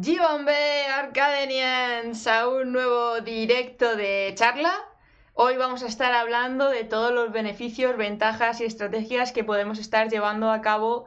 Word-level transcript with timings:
Gibombe 0.00 0.86
Arcadenians 0.86 2.26
a 2.26 2.48
un 2.48 2.72
nuevo 2.72 3.20
directo 3.20 3.94
de 3.94 4.32
charla. 4.34 4.72
Hoy 5.34 5.58
vamos 5.58 5.82
a 5.82 5.86
estar 5.86 6.14
hablando 6.14 6.70
de 6.70 6.84
todos 6.84 7.12
los 7.12 7.30
beneficios, 7.30 7.98
ventajas 7.98 8.62
y 8.62 8.64
estrategias 8.64 9.32
que 9.32 9.44
podemos 9.44 9.78
estar 9.78 10.08
llevando 10.08 10.50
a 10.50 10.62
cabo 10.62 11.04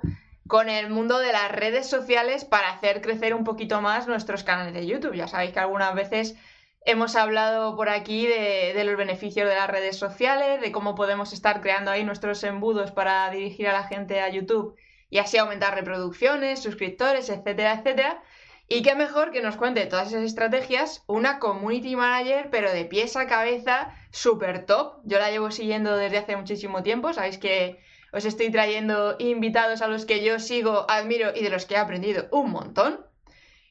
con 0.47 0.69
el 0.69 0.91
mundo 0.91 1.17
de 1.17 1.31
las 1.31 1.51
redes 1.51 1.89
sociales 1.89 2.45
para 2.45 2.69
hacer 2.69 3.01
crecer 3.01 3.33
un 3.33 3.43
poquito 3.43 3.81
más 3.81 4.07
nuestros 4.07 4.43
canales 4.43 4.75
de 4.75 4.85
YouTube. 4.85 5.15
Ya 5.15 5.27
sabéis 5.27 5.53
que 5.53 5.61
algunas 5.61 5.95
veces 5.95 6.35
hemos 6.81 7.15
hablado 7.15 7.75
por 7.75 7.89
aquí 7.89 8.27
de, 8.27 8.83
los 8.85 8.97
beneficios 8.97 9.49
de 9.49 9.55
las 9.55 9.67
redes 9.67 9.97
sociales, 9.97 10.61
de 10.61 10.71
cómo 10.71 10.93
podemos 10.93 11.33
estar 11.33 11.59
creando 11.59 11.89
ahí 11.89 12.03
nuestros 12.03 12.43
embudos 12.43 12.91
para 12.91 13.31
dirigir 13.31 13.67
a 13.67 13.73
la 13.73 13.85
gente 13.85 14.21
a 14.21 14.29
YouTube 14.29 14.75
y 15.09 15.17
así 15.17 15.37
aumentar 15.37 15.73
reproducciones, 15.73 16.61
suscriptores, 16.61 17.29
etcétera, 17.29 17.73
etcétera. 17.73 18.21
Y 18.67 18.81
qué 18.81 18.95
mejor 18.95 19.31
que 19.31 19.41
nos 19.41 19.57
cuente 19.57 19.85
todas 19.85 20.07
esas 20.07 20.23
estrategias 20.23 21.03
una 21.05 21.37
community 21.39 21.95
manager, 21.95 22.49
pero 22.49 22.71
de 22.71 22.85
pies 22.85 23.15
a 23.15 23.27
cabeza, 23.27 23.93
súper 24.11 24.65
top. 24.65 25.01
Yo 25.03 25.19
la 25.19 25.29
llevo 25.29 25.51
siguiendo 25.51 25.95
desde 25.95 26.17
hace 26.17 26.35
muchísimo 26.35 26.81
tiempo. 26.81 27.13
Sabéis 27.13 27.37
que 27.37 27.79
os 28.11 28.25
estoy 28.25 28.49
trayendo 28.49 29.17
invitados 29.19 29.81
a 29.81 29.87
los 29.87 30.05
que 30.05 30.23
yo 30.23 30.39
sigo, 30.39 30.85
admiro 30.89 31.31
y 31.35 31.43
de 31.43 31.49
los 31.49 31.65
que 31.65 31.75
he 31.75 31.77
aprendido 31.77 32.27
un 32.31 32.49
montón. 32.49 33.05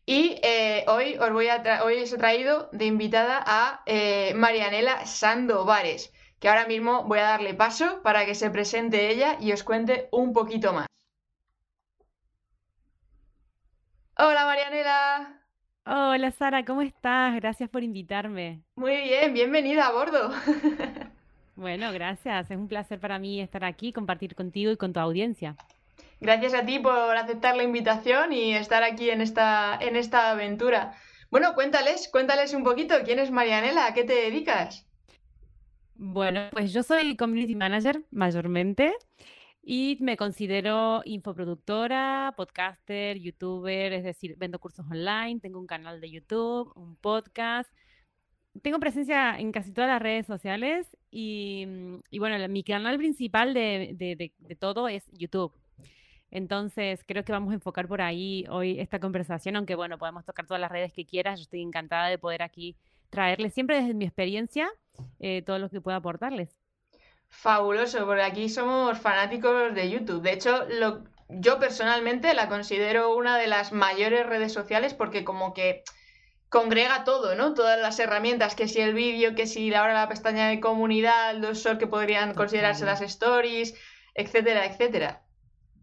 Y 0.07 0.39
eh, 0.43 0.85
hoy 0.87 1.17
os 1.17 2.13
he 2.13 2.19
traído 2.19 2.69
de 2.71 2.85
invitada 2.85 3.43
a 3.45 3.83
eh, 3.87 4.33
Marianela 4.37 5.07
Sandovares, 5.07 6.13
que 6.39 6.49
ahora 6.49 6.67
mismo 6.67 7.05
voy 7.05 7.19
a 7.21 7.23
darle 7.25 7.55
paso 7.55 8.03
para 8.03 8.27
que 8.27 8.35
se 8.35 8.51
presente 8.51 9.11
ella 9.11 9.39
y 9.41 9.51
os 9.53 9.65
cuente 9.65 10.09
un 10.13 10.33
poquito 10.33 10.73
más. 10.73 10.87
Hola 14.17 14.45
Marianela. 14.45 15.41
Hola 15.87 16.31
Sara, 16.31 16.65
¿cómo 16.65 16.83
estás? 16.83 17.35
Gracias 17.35 17.69
por 17.69 17.83
invitarme. 17.83 18.63
Muy 18.77 18.95
bien, 19.03 19.35
bienvenida 19.35 19.89
a 19.89 19.93
bordo. 19.93 20.31
bueno, 21.57 21.93
gracias. 21.93 22.49
Es 22.49 22.57
un 22.57 22.69
placer 22.69 23.01
para 23.01 23.19
mí 23.19 23.41
estar 23.41 23.65
aquí, 23.65 23.93
compartir 23.93 24.37
contigo 24.37 24.71
y 24.71 24.77
con 24.77 24.93
tu 24.93 25.01
audiencia. 25.01 25.57
Gracias 26.21 26.55
a 26.55 26.65
ti 26.65 26.79
por 26.79 27.17
aceptar 27.17 27.57
la 27.57 27.65
invitación 27.65 28.33
y 28.33 28.55
estar 28.55 28.85
aquí 28.85 29.11
en 29.11 29.21
esta, 29.21 29.77
en 29.81 29.97
esta 29.97 30.31
aventura. 30.31 30.95
Bueno, 31.31 31.55
cuéntales, 31.55 32.09
cuéntales 32.09 32.55
un 32.55 32.63
poquito, 32.63 32.95
¿quién 33.05 33.19
es 33.19 33.33
Marianela? 33.33 33.87
¿A 33.87 33.95
qué 33.95 34.05
te 34.05 34.15
dedicas? 34.15 34.87
Bueno, 35.97 36.51
pues 36.53 36.73
yo 36.73 36.85
soy 36.85 37.17
community 37.17 37.57
manager 37.57 38.03
mayormente. 38.13 38.95
Y 39.67 39.97
me 40.01 40.19
considero 40.19 41.01
infoproductora, 41.07 42.35
podcaster, 42.37 43.19
youtuber, 43.19 43.95
es 43.95 44.05
decir, 44.05 44.37
vendo 44.37 44.59
cursos 44.59 44.85
online, 44.91 45.41
tengo 45.41 45.59
un 45.59 45.67
canal 45.67 46.03
de 46.03 46.11
YouTube, 46.11 46.71
un 46.77 46.97
podcast. 46.97 47.73
Tengo 48.61 48.79
presencia 48.79 49.39
en 49.39 49.53
casi 49.53 49.73
todas 49.73 49.89
las 49.89 50.03
redes 50.03 50.27
sociales 50.27 50.95
y, 51.11 51.67
y 52.11 52.19
bueno, 52.19 52.47
mi 52.49 52.63
canal 52.63 52.99
principal 52.99 53.55
de, 53.55 53.95
de, 53.97 54.33
de, 54.39 54.55
todo 54.55 54.87
es 54.87 55.11
YouTube. 55.13 55.55
Entonces, 56.31 57.03
creo 57.07 57.25
que 57.25 57.33
vamos 57.33 57.53
a 57.53 57.55
enfocar 57.55 57.89
por 57.89 58.03
ahí 58.03 58.45
hoy 58.51 58.79
esta 58.81 59.01
conversación, 59.01 59.57
aunque 59.57 59.77
bueno, 59.77 59.97
podemos 59.97 60.27
tocar 60.27 60.47
todas 60.47 60.61
las 60.61 60.71
redes 60.71 60.93
que 60.93 61.07
quieras. 61.07 61.39
Yo 61.41 61.45
estoy 61.45 61.63
encantada 61.63 62.09
de 62.09 62.19
poder 62.19 62.43
aquí 62.43 62.77
traerles 63.09 63.55
siempre 63.55 63.81
desde 63.81 63.95
mi 63.95 64.05
experiencia 64.05 64.69
eh, 65.21 65.41
todo 65.41 65.59
lo 65.59 65.71
que 65.71 65.81
pueda 65.81 65.97
aportarles. 65.97 66.64
Fabuloso, 67.37 68.07
porque 68.07 68.23
aquí 68.23 68.49
somos 68.49 68.99
fanáticos 68.99 69.75
de 69.75 69.91
YouTube. 69.91 70.23
De 70.23 70.33
hecho, 70.33 70.67
lo, 70.69 71.05
yo 71.29 71.59
personalmente 71.59 72.33
la 72.35 72.49
considero 72.49 73.15
una 73.15 73.37
de 73.37 73.47
las 73.47 73.73
mayores 73.73 74.27
redes 74.27 74.53
sociales 74.53 74.95
porque 74.95 75.25
como 75.25 75.53
que 75.53 75.83
congrega 76.49 77.05
todo, 77.05 77.35
¿no? 77.35 77.53
Todas 77.53 77.81
las 77.81 77.99
herramientas, 77.99 78.55
que 78.55 78.69
si 78.69 78.81
el 78.81 78.95
vídeo, 78.95 79.35
que 79.35 79.47
si 79.47 79.75
ahora 79.75 79.95
la 79.95 80.09
pestaña 80.09 80.49
de 80.49 80.61
comunidad, 80.61 81.35
los 81.37 81.59
shorts 81.59 81.81
que 81.81 81.87
podrían 81.87 82.35
considerarse 82.35 82.85
las 82.85 83.01
stories, 83.01 83.75
etcétera, 84.15 84.65
etcétera. 84.65 85.23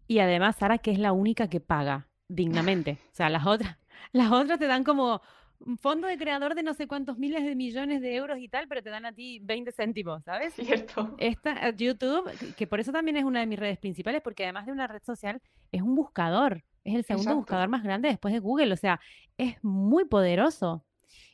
Y 0.08 0.18
además, 0.20 0.56
Sara, 0.56 0.78
que 0.78 0.90
es 0.90 0.98
la 0.98 1.12
única 1.12 1.48
que 1.48 1.60
paga 1.60 2.08
dignamente. 2.28 2.98
O 3.12 3.14
sea, 3.14 3.28
las 3.28 3.46
otras, 3.46 3.76
las 4.12 4.32
otras 4.32 4.58
te 4.58 4.66
dan 4.66 4.84
como 4.84 5.20
un 5.66 5.78
fondo 5.78 6.06
de 6.06 6.18
creador 6.18 6.54
de 6.54 6.62
no 6.62 6.74
sé 6.74 6.86
cuántos 6.86 7.18
miles 7.18 7.44
de 7.44 7.54
millones 7.54 8.00
de 8.00 8.14
euros 8.14 8.38
y 8.38 8.48
tal, 8.48 8.68
pero 8.68 8.82
te 8.82 8.90
dan 8.90 9.06
a 9.06 9.12
ti 9.12 9.40
20 9.42 9.72
céntimos, 9.72 10.22
¿sabes? 10.24 10.54
Cierto. 10.54 11.14
Esta, 11.18 11.70
YouTube, 11.70 12.30
que 12.56 12.66
por 12.66 12.80
eso 12.80 12.92
también 12.92 13.16
es 13.16 13.24
una 13.24 13.40
de 13.40 13.46
mis 13.46 13.58
redes 13.58 13.78
principales, 13.78 14.22
porque 14.22 14.44
además 14.44 14.66
de 14.66 14.72
una 14.72 14.86
red 14.86 15.02
social, 15.02 15.40
es 15.70 15.82
un 15.82 15.94
buscador. 15.94 16.64
Es 16.84 16.94
el 16.94 17.04
segundo 17.04 17.36
buscador 17.36 17.68
más 17.68 17.82
grande 17.82 18.08
después 18.08 18.34
de 18.34 18.40
Google. 18.40 18.72
O 18.72 18.76
sea, 18.76 19.00
es 19.38 19.62
muy 19.62 20.04
poderoso. 20.04 20.84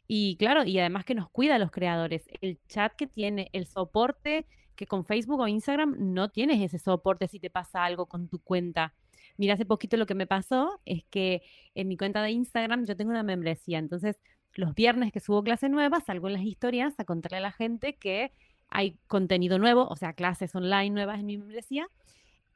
Y 0.06 0.36
claro, 0.36 0.64
y 0.64 0.78
además 0.78 1.04
que 1.04 1.14
nos 1.14 1.30
cuida 1.30 1.56
a 1.56 1.58
los 1.58 1.70
creadores. 1.70 2.26
El 2.40 2.58
chat 2.68 2.94
que 2.94 3.06
tiene, 3.06 3.48
el 3.52 3.66
soporte 3.66 4.46
que 4.74 4.86
con 4.86 5.04
Facebook 5.04 5.40
o 5.40 5.48
Instagram 5.48 5.96
no 5.98 6.30
tienes 6.30 6.60
ese 6.60 6.78
soporte 6.78 7.26
si 7.26 7.40
te 7.40 7.50
pasa 7.50 7.84
algo 7.84 8.06
con 8.06 8.28
tu 8.28 8.38
cuenta. 8.38 8.94
Mira, 9.38 9.54
hace 9.54 9.64
poquito 9.64 9.96
lo 9.96 10.04
que 10.04 10.14
me 10.14 10.26
pasó 10.26 10.80
es 10.84 11.04
que 11.04 11.42
en 11.74 11.88
mi 11.88 11.96
cuenta 11.96 12.22
de 12.22 12.32
Instagram 12.32 12.84
yo 12.84 12.96
tengo 12.96 13.12
una 13.12 13.22
membresía, 13.22 13.78
entonces 13.78 14.20
los 14.54 14.74
viernes 14.74 15.12
que 15.12 15.20
subo 15.20 15.42
clase 15.42 15.68
nueva 15.68 16.00
salgo 16.00 16.26
en 16.26 16.34
las 16.34 16.42
historias 16.42 16.98
a 16.98 17.04
contarle 17.04 17.38
a 17.38 17.42
la 17.42 17.52
gente 17.52 17.94
que 17.96 18.32
hay 18.68 18.98
contenido 19.06 19.58
nuevo, 19.58 19.86
o 19.88 19.96
sea, 19.96 20.12
clases 20.12 20.54
online 20.54 20.90
nuevas 20.90 21.20
en 21.20 21.26
mi 21.26 21.38
membresía, 21.38 21.88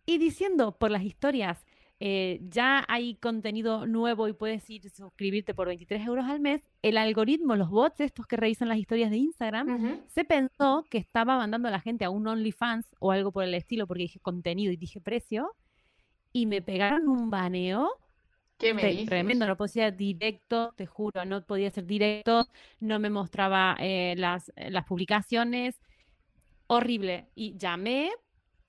y 0.05 0.19
diciendo 0.19 0.77
por 0.77 0.91
las 0.91 1.05
historias, 1.05 1.65
eh, 2.01 2.41
ya 2.51 2.85
hay 2.89 3.15
contenido 3.15 3.87
nuevo 3.87 4.27
y 4.27 4.33
puedes 4.33 4.69
ir 4.69 4.91
suscribirte 4.91 5.55
por 5.55 5.69
23 5.69 6.05
euros 6.05 6.25
al 6.25 6.41
mes, 6.41 6.63
el 6.83 6.99
algoritmo, 6.99 7.55
los 7.55 7.71
bots 7.71 8.01
estos 8.01 8.27
que 8.27 8.37
revisan 8.37 8.67
las 8.67 8.79
historias 8.79 9.13
de 9.13 9.19
Instagram, 9.19 10.03
se 10.09 10.25
pensó 10.25 10.85
que 10.91 10.99
estaba 10.99 11.39
mandando 11.39 11.69
a 11.69 11.71
la 11.71 11.79
gente 11.79 12.05
a 12.05 12.11
un 12.11 12.27
OnlyFans 12.27 12.97
o 12.99 13.13
algo 13.13 13.31
por 13.31 13.45
el 13.45 13.55
estilo, 13.55 13.87
porque 13.87 14.03
dije 14.03 14.19
contenido 14.19 14.73
y 14.73 14.77
dije 14.77 15.01
precio, 15.01 15.55
y 16.33 16.47
me 16.47 16.63
pegaron 16.63 17.09
un 17.09 17.31
baneo. 17.31 17.99
¿Qué 18.59 18.75
me 18.75 18.85
dices? 18.85 19.07
Tremendo, 19.07 19.47
no 19.47 19.57
podía 19.57 19.87
ser 19.87 19.97
directo, 19.97 20.73
te 20.77 20.87
juro, 20.87 21.25
no 21.25 21.43
podía 21.45 21.71
ser 21.71 21.85
directo, 21.85 22.47
no 22.81 22.99
me 23.01 23.11
mostraba 23.11 23.77
eh, 23.81 24.15
las, 24.17 24.53
las 24.57 24.85
publicaciones, 24.85 25.81
horrible. 26.69 27.27
Y 27.35 27.57
llamé, 27.57 28.13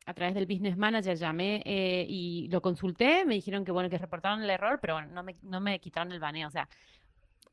a 0.05 0.13
través 0.13 0.33
del 0.33 0.47
Business 0.47 0.77
Manager, 0.77 1.15
llamé 1.15 1.61
eh, 1.65 2.05
y 2.09 2.47
lo 2.49 2.61
consulté, 2.61 3.23
me 3.25 3.35
dijeron 3.35 3.63
que 3.63 3.71
bueno, 3.71 3.89
que 3.89 3.97
reportaron 3.97 4.41
el 4.41 4.49
error, 4.49 4.79
pero 4.81 4.95
bueno, 4.95 5.09
no 5.13 5.23
me, 5.23 5.35
no 5.43 5.61
me 5.61 5.79
quitaron 5.79 6.11
el 6.11 6.19
baneo, 6.19 6.47
o 6.47 6.51
sea, 6.51 6.67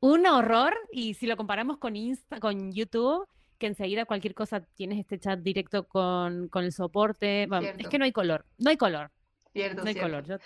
un 0.01 0.27
horror 0.27 0.75
y 0.91 1.15
si 1.15 1.27
lo 1.27 1.37
comparamos 1.37 1.77
con, 1.77 1.95
Insta, 1.95 2.41
con 2.41 2.73
YouTube, 2.73 3.29
que 3.59 3.67
enseguida 3.67 4.07
cualquier 4.07 4.35
cosa 4.35 4.61
tienes 4.75 4.99
este 4.99 5.19
chat 5.19 5.41
directo 5.41 5.87
con, 5.87 6.49
con 6.49 6.65
el 6.65 6.73
soporte, 6.73 7.47
bueno, 7.49 7.69
es 7.77 7.89
que 7.89 7.99
no 7.99 8.07
hay 8.07 8.13
color, 8.13 8.47
no 8.59 8.71
hay 8.71 8.79
color. 8.79 9.11
Cierto, 9.53 9.85
no 9.85 9.95
color. 9.95 10.25
Yo, 10.27 10.37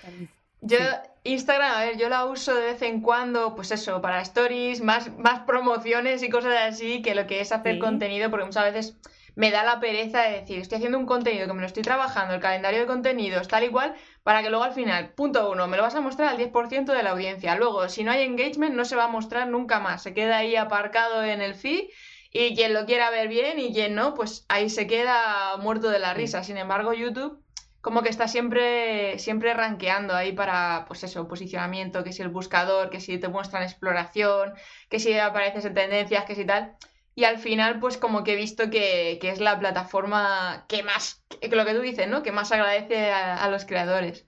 yo 0.60 0.78
Instagram, 1.24 1.72
a 1.72 1.84
ver, 1.84 1.98
yo 1.98 2.08
la 2.08 2.24
uso 2.24 2.54
de 2.54 2.62
vez 2.62 2.82
en 2.82 3.00
cuando, 3.00 3.54
pues 3.54 3.70
eso, 3.70 4.00
para 4.00 4.20
stories, 4.22 4.80
más, 4.80 5.16
más 5.18 5.40
promociones 5.40 6.22
y 6.22 6.30
cosas 6.30 6.54
así, 6.60 7.02
que 7.02 7.14
lo 7.14 7.26
que 7.26 7.40
es 7.40 7.52
hacer 7.52 7.78
contenido, 7.78 8.30
porque 8.30 8.46
muchas 8.46 8.64
veces 8.64 8.96
me 9.36 9.50
da 9.50 9.64
la 9.64 9.80
pereza 9.80 10.22
de 10.22 10.40
decir, 10.40 10.60
estoy 10.60 10.76
haciendo 10.76 10.98
un 10.98 11.06
contenido 11.06 11.46
que 11.46 11.52
me 11.52 11.60
lo 11.60 11.66
estoy 11.66 11.82
trabajando, 11.82 12.34
el 12.34 12.40
calendario 12.40 12.80
de 12.80 12.86
contenidos, 12.86 13.48
tal 13.48 13.64
y 13.64 13.68
cual, 13.68 13.94
para 14.22 14.42
que 14.42 14.50
luego 14.50 14.64
al 14.64 14.72
final, 14.72 15.10
punto 15.14 15.50
uno, 15.50 15.66
me 15.66 15.76
lo 15.76 15.82
vas 15.82 15.96
a 15.96 16.00
mostrar 16.00 16.28
al 16.28 16.38
10% 16.38 16.92
de 16.92 17.02
la 17.02 17.10
audiencia. 17.10 17.56
Luego, 17.56 17.88
si 17.88 18.04
no 18.04 18.12
hay 18.12 18.22
engagement, 18.22 18.74
no 18.74 18.84
se 18.84 18.96
va 18.96 19.04
a 19.04 19.08
mostrar 19.08 19.48
nunca 19.48 19.80
más. 19.80 20.02
Se 20.02 20.14
queda 20.14 20.38
ahí 20.38 20.56
aparcado 20.56 21.24
en 21.24 21.42
el 21.42 21.54
feed 21.54 21.88
y 22.30 22.54
quien 22.54 22.72
lo 22.74 22.86
quiera 22.86 23.10
ver 23.10 23.28
bien 23.28 23.58
y 23.58 23.72
quien 23.72 23.94
no, 23.94 24.14
pues 24.14 24.46
ahí 24.48 24.70
se 24.70 24.86
queda 24.86 25.56
muerto 25.58 25.90
de 25.90 25.98
la 25.98 26.14
risa. 26.14 26.44
Sin 26.44 26.56
embargo, 26.56 26.92
YouTube 26.92 27.43
como 27.84 28.00
que 28.00 28.08
está 28.08 28.28
siempre, 28.28 29.18
siempre 29.18 29.52
rankeando 29.52 30.14
ahí 30.14 30.32
para, 30.32 30.86
pues 30.88 31.04
eso, 31.04 31.28
posicionamiento, 31.28 32.02
que 32.02 32.14
si 32.14 32.22
el 32.22 32.30
buscador, 32.30 32.88
que 32.88 32.98
si 32.98 33.18
te 33.18 33.28
muestran 33.28 33.62
exploración, 33.62 34.54
que 34.88 34.98
si 34.98 35.12
apareces 35.18 35.66
en 35.66 35.74
tendencias, 35.74 36.24
que 36.24 36.34
si 36.34 36.46
tal. 36.46 36.78
Y 37.14 37.24
al 37.24 37.36
final, 37.36 37.80
pues 37.80 37.98
como 37.98 38.24
que 38.24 38.32
he 38.32 38.36
visto 38.36 38.70
que, 38.70 39.18
es 39.20 39.38
la 39.38 39.58
plataforma 39.58 40.64
que 40.66 40.82
más, 40.82 41.22
que 41.42 41.54
lo 41.54 41.66
que 41.66 41.74
tú 41.74 41.82
dices, 41.82 42.08
¿no? 42.08 42.22
Que 42.22 42.32
más 42.32 42.52
agradece 42.52 43.12
a, 43.12 43.46
los 43.50 43.66
creadores. 43.66 44.26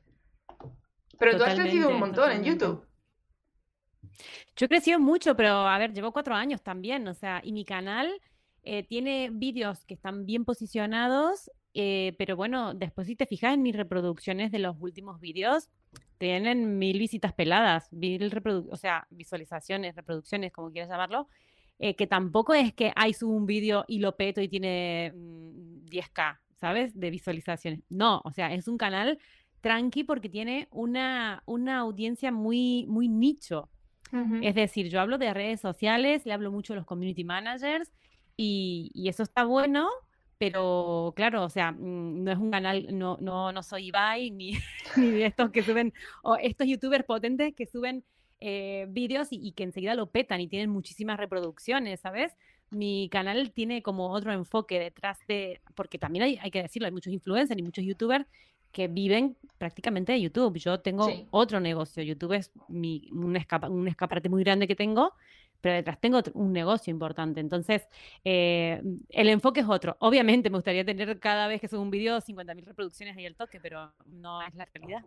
Pero 1.19 1.39
tú 1.39 1.45
has 1.45 1.55
crecido 1.55 1.89
un 1.89 1.99
montón 1.99 2.33
en 2.33 2.45
YouTube. 2.45 2.87
Yo 4.55 4.67
he 4.67 4.69
crecido 4.69 4.99
mucho, 4.99 5.35
pero 5.35 5.67
a 5.67 5.79
ver, 5.79 5.95
llevo 5.95 6.13
cuatro 6.13 6.35
años 6.35 6.63
también, 6.63 7.09
o 7.09 7.15
sea, 7.15 7.41
y 7.43 7.53
mi 7.53 7.65
canal 7.65 8.21
eh, 8.65 8.83
tiene 8.83 9.31
vídeos 9.33 9.87
que 9.87 9.95
están 9.95 10.27
bien 10.27 10.45
posicionados 10.45 11.51
eh, 11.79 12.15
pero 12.17 12.37
bueno, 12.37 12.73
después 12.73 13.07
si 13.07 13.17
te 13.17 13.27
fijas 13.27 13.53
en 13.53 13.61
mis 13.61 13.77
reproducciones 13.77 14.51
de 14.51 14.59
los 14.61 14.77
últimos 14.81 15.21
vídeos, 15.21 15.69
tienen 16.17 16.79
mil 16.79 16.99
visitas 16.99 17.35
peladas, 17.35 17.93
mil 17.93 18.33
o 18.71 18.77
sea, 18.79 19.07
visualizaciones, 19.11 19.95
reproducciones, 19.95 20.53
como 20.53 20.73
quieras 20.73 20.89
llamarlo, 20.89 21.29
eh, 21.79 21.95
que 21.95 22.07
tampoco 22.07 22.55
es 22.55 22.73
que 22.73 22.93
hay 22.97 23.13
subo 23.13 23.35
un 23.35 23.45
vídeo 23.45 23.85
y 23.89 23.99
lo 23.99 24.17
peto 24.17 24.41
y 24.41 24.49
tiene 24.49 25.13
10k, 25.15 26.33
mm, 26.33 26.39
¿sabes? 26.55 26.99
De 26.99 27.11
visualizaciones. 27.11 27.81
No, 27.91 28.23
o 28.25 28.33
sea, 28.33 28.55
es 28.55 28.69
un 28.69 28.79
canal 28.79 29.19
tranqui 29.61 30.05
porque 30.05 30.31
tiene 30.31 30.69
una, 30.71 31.43
una 31.45 31.81
audiencia 31.81 32.33
muy, 32.33 32.87
muy 32.89 33.07
nicho. 33.09 33.69
Es 34.41 34.55
decir, 34.55 34.89
yo 34.89 35.01
hablo 35.01 35.19
de 35.19 35.35
redes 35.35 35.61
sociales, 35.61 36.25
le 36.25 36.33
hablo 36.33 36.53
mucho 36.53 36.73
a 36.73 36.77
los 36.77 36.87
community 36.87 37.25
managers 37.25 37.93
y, 38.37 38.93
y 38.95 39.09
eso 39.09 39.25
está 39.25 39.45
bueno, 39.45 39.89
pero 40.39 41.13
claro, 41.17 41.45
o 41.45 41.49
sea, 41.49 41.73
mm, 41.73 42.25
no 42.25 42.33
es 42.33 42.39
un 42.39 42.51
canal, 42.51 42.87
no, 42.93 43.17
no, 43.21 43.53
no 43.53 43.63
soy 43.63 43.87
Ibai 43.87 44.31
ni, 44.31 44.53
ni 44.97 45.11
de 45.11 45.27
estos 45.27 45.51
que 45.51 45.63
suben, 45.63 45.93
o 46.23 46.37
estos 46.37 46.67
youtubers 46.67 47.05
potentes 47.05 47.55
que 47.55 47.67
suben 47.67 48.05
eh, 48.41 48.87
vídeos 48.91 49.29
y, 49.31 49.53
que 49.53 49.65
enseguida 49.65 49.95
lo 49.95 50.11
petan 50.11 50.41
y 50.41 50.49
tienen 50.49 50.71
muchísimas 50.71 51.19
reproducciones, 51.19 52.01
¿sabes? 52.01 52.37
Mi 52.71 53.09
canal 53.11 53.53
tiene 53.53 53.83
como 53.83 54.11
otro 54.11 54.33
enfoque 54.33 54.79
detrás 54.79 55.19
de, 55.27 55.61
porque 55.75 55.99
también 55.99 56.25
hay, 56.25 56.39
hay 56.43 56.51
que 56.51 56.63
decirlo, 56.63 56.87
hay 56.87 56.93
muchos 56.93 57.13
influencers 57.13 57.59
y 57.59 57.63
muchos 57.63 57.85
youtubers 57.85 58.27
que 58.73 58.89
viven 58.89 59.39
prácticamente 59.57 60.13
de 60.13 60.21
YouTube. 60.21 60.59
Yo 60.59 60.81
tengo 60.81 61.09
otro 61.31 61.61
negocio, 61.61 62.03
YouTube 62.03 62.35
es 62.35 62.51
mi, 62.69 63.09
un, 63.11 63.37
un 63.71 63.89
escaparate 63.89 64.29
muy 64.29 64.45
grande 64.45 64.69
que 64.69 64.77
tengo, 64.77 65.15
pero 65.67 65.75
detrás 65.75 65.99
tengo 65.99 66.21
un 66.35 66.53
negocio 66.53 66.93
importante. 66.93 67.41
Entonces, 67.41 67.89
eh, 68.25 68.81
el 69.09 69.29
enfoque 69.29 69.63
es 69.63 69.67
otro. 69.69 69.97
Obviamente 69.99 70.49
me 70.49 70.59
gustaría 70.59 70.85
tener 70.85 71.19
cada 71.19 71.49
vez 71.49 71.61
que 71.61 71.67
subo 71.67 71.83
un 71.83 71.91
video 71.91 72.21
50.000 72.21 72.65
reproducciones 72.65 73.17
ahí 73.17 73.27
al 73.27 73.35
toque, 73.35 73.59
pero 73.59 73.93
no 74.07 74.41
es 74.43 74.55
la 74.55 74.65
realidad. 74.73 75.05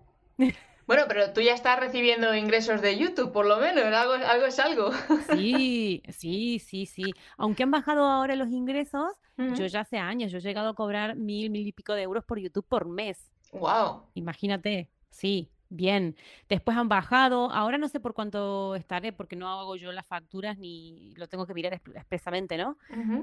Bueno, 0.85 1.03
pero 1.07 1.31
tú 1.31 1.39
ya 1.39 1.53
estás 1.53 1.79
recibiendo 1.79 2.35
ingresos 2.35 2.81
de 2.81 2.97
YouTube, 2.97 3.31
por 3.31 3.45
lo 3.45 3.55
menos, 3.55 3.85
algo, 3.85 4.15
algo 4.15 4.45
es 4.47 4.59
algo. 4.59 4.91
Sí, 5.31 6.03
sí, 6.09 6.59
sí, 6.59 6.85
sí. 6.85 7.13
Aunque 7.37 7.63
han 7.63 7.71
bajado 7.71 8.03
ahora 8.03 8.35
los 8.35 8.49
ingresos, 8.49 9.13
yo 9.37 9.65
ya 9.65 9.79
hace 9.79 9.97
años, 9.97 10.29
yo 10.29 10.39
he 10.39 10.41
llegado 10.41 10.67
a 10.67 10.75
cobrar 10.75 11.15
mil, 11.15 11.51
mil 11.51 11.65
y 11.65 11.71
pico 11.71 11.93
de 11.93 12.01
euros 12.01 12.25
por 12.25 12.37
YouTube 12.37 12.65
por 12.67 12.85
mes. 12.85 13.31
Wow. 13.53 14.01
Imagínate, 14.13 14.89
sí. 15.09 15.49
Bien, 15.71 16.15
después 16.47 16.75
han 16.75 16.89
bajado, 16.89 17.51
ahora 17.51 17.77
no 17.77 17.87
sé 17.87 17.99
por 17.99 18.15
cuánto 18.15 18.73
estaré 18.73 19.13
porque 19.13 19.35
no 19.35 19.47
hago 19.47 19.75
yo 19.75 19.91
las 19.91 20.07
facturas 20.07 20.57
ni 20.57 21.13
lo 21.15 21.27
tengo 21.27 21.45
que 21.45 21.53
mirar 21.53 21.73
expresamente, 21.73 22.57
¿no? 22.57 22.75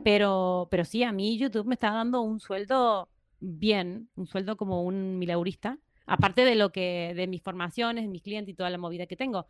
pero, 0.04 0.68
pero 0.70 0.84
sí, 0.84 1.02
a 1.02 1.10
mí 1.10 1.38
YouTube 1.38 1.66
me 1.66 1.74
está 1.74 1.90
dando 1.90 2.20
un 2.20 2.38
sueldo 2.38 3.08
bien, 3.40 4.10
un 4.14 4.28
sueldo 4.28 4.56
como 4.56 4.84
un 4.84 5.18
milaurista, 5.18 5.78
aparte 6.06 6.44
de 6.44 6.54
lo 6.54 6.70
que, 6.70 7.14
de 7.16 7.26
mis 7.26 7.42
formaciones, 7.42 8.08
mis 8.08 8.22
clientes 8.22 8.52
y 8.52 8.56
toda 8.56 8.70
la 8.70 8.78
movida 8.78 9.06
que 9.06 9.16
tengo. 9.16 9.46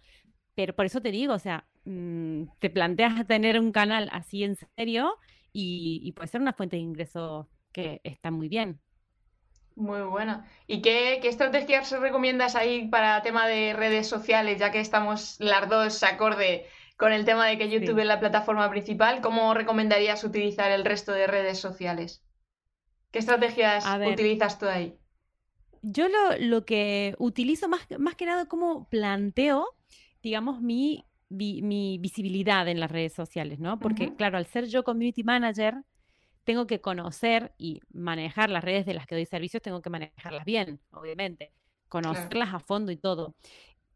Pero 0.55 0.75
por 0.75 0.87
eso 0.87 1.03
te 1.03 1.11
digo, 1.11 1.35
o 1.35 1.39
sea, 1.39 1.67
mm, 1.85 2.45
te 2.59 2.71
planteas 2.71 3.27
tener 3.27 3.61
un 3.61 3.73
canal 3.73 4.09
así 4.11 4.43
en 4.43 4.57
serio 4.75 5.19
y, 5.53 6.01
y 6.03 6.13
puede 6.13 6.29
ser 6.29 6.41
una 6.41 6.55
fuente 6.55 6.77
de 6.77 6.83
ingreso 6.83 7.51
que 7.73 8.01
está 8.05 8.31
muy 8.31 8.49
bien. 8.49 8.81
Muy 9.77 10.01
buena. 10.01 10.47
¿Y 10.67 10.81
qué, 10.81 11.19
qué 11.21 11.29
estrategias 11.29 11.91
recomiendas 11.93 12.57
ahí 12.57 12.89
para 12.89 13.23
tema 13.23 13.47
de 13.47 13.75
redes 13.75 14.09
sociales, 14.09 14.59
ya 14.59 14.73
que 14.73 14.81
estamos 14.81 15.37
las 15.39 15.69
dos 15.69 16.03
acorde 16.03 16.65
con 16.97 17.13
el 17.13 17.27
tema 17.27 17.47
de 17.47 17.59
que 17.59 17.69
YouTube 17.69 17.99
es 17.99 18.07
la 18.07 18.19
plataforma 18.19 18.71
principal? 18.71 19.21
¿Cómo 19.21 19.53
recomendarías 19.53 20.25
utilizar 20.25 20.73
el 20.73 20.85
resto 20.85 21.13
de 21.13 21.27
redes 21.27 21.59
sociales? 21.59 22.25
¿Qué 23.11 23.19
estrategias 23.19 23.85
utilizas 24.11 24.59
tú 24.59 24.67
ahí? 24.67 24.97
Yo 25.83 26.09
lo, 26.09 26.39
lo, 26.39 26.65
que 26.65 27.15
utilizo 27.19 27.69
más, 27.69 27.87
más 27.99 28.15
que 28.15 28.25
nada 28.25 28.47
como 28.47 28.89
planteo, 28.89 29.77
digamos, 30.23 30.63
mi, 30.63 31.05
mi, 31.29 31.99
visibilidad 31.99 32.67
en 32.67 32.81
las 32.81 32.91
redes 32.91 33.13
sociales, 33.13 33.59
¿no? 33.59 33.79
Porque, 33.79 34.15
claro, 34.15 34.39
al 34.39 34.47
ser 34.47 34.67
yo 34.67 34.85
community 34.85 35.23
manager, 35.23 35.75
tengo 36.47 36.69
que 36.69 36.81
conocer 36.81 37.53
y 37.59 37.81
manejar 37.93 38.51
las 38.51 38.63
redes 38.63 38.87
de 38.87 38.95
las 38.95 39.07
que 39.09 39.17
doy 39.17 39.27
servicios, 39.27 39.61
tengo 39.61 39.83
que 39.83 39.91
manejarlas 39.91 40.45
bien, 40.45 40.79
obviamente, 40.93 41.51
conocerlas 41.89 42.55
a 42.55 42.61
fondo 42.61 42.93
y 42.93 42.97
todo. 42.97 43.35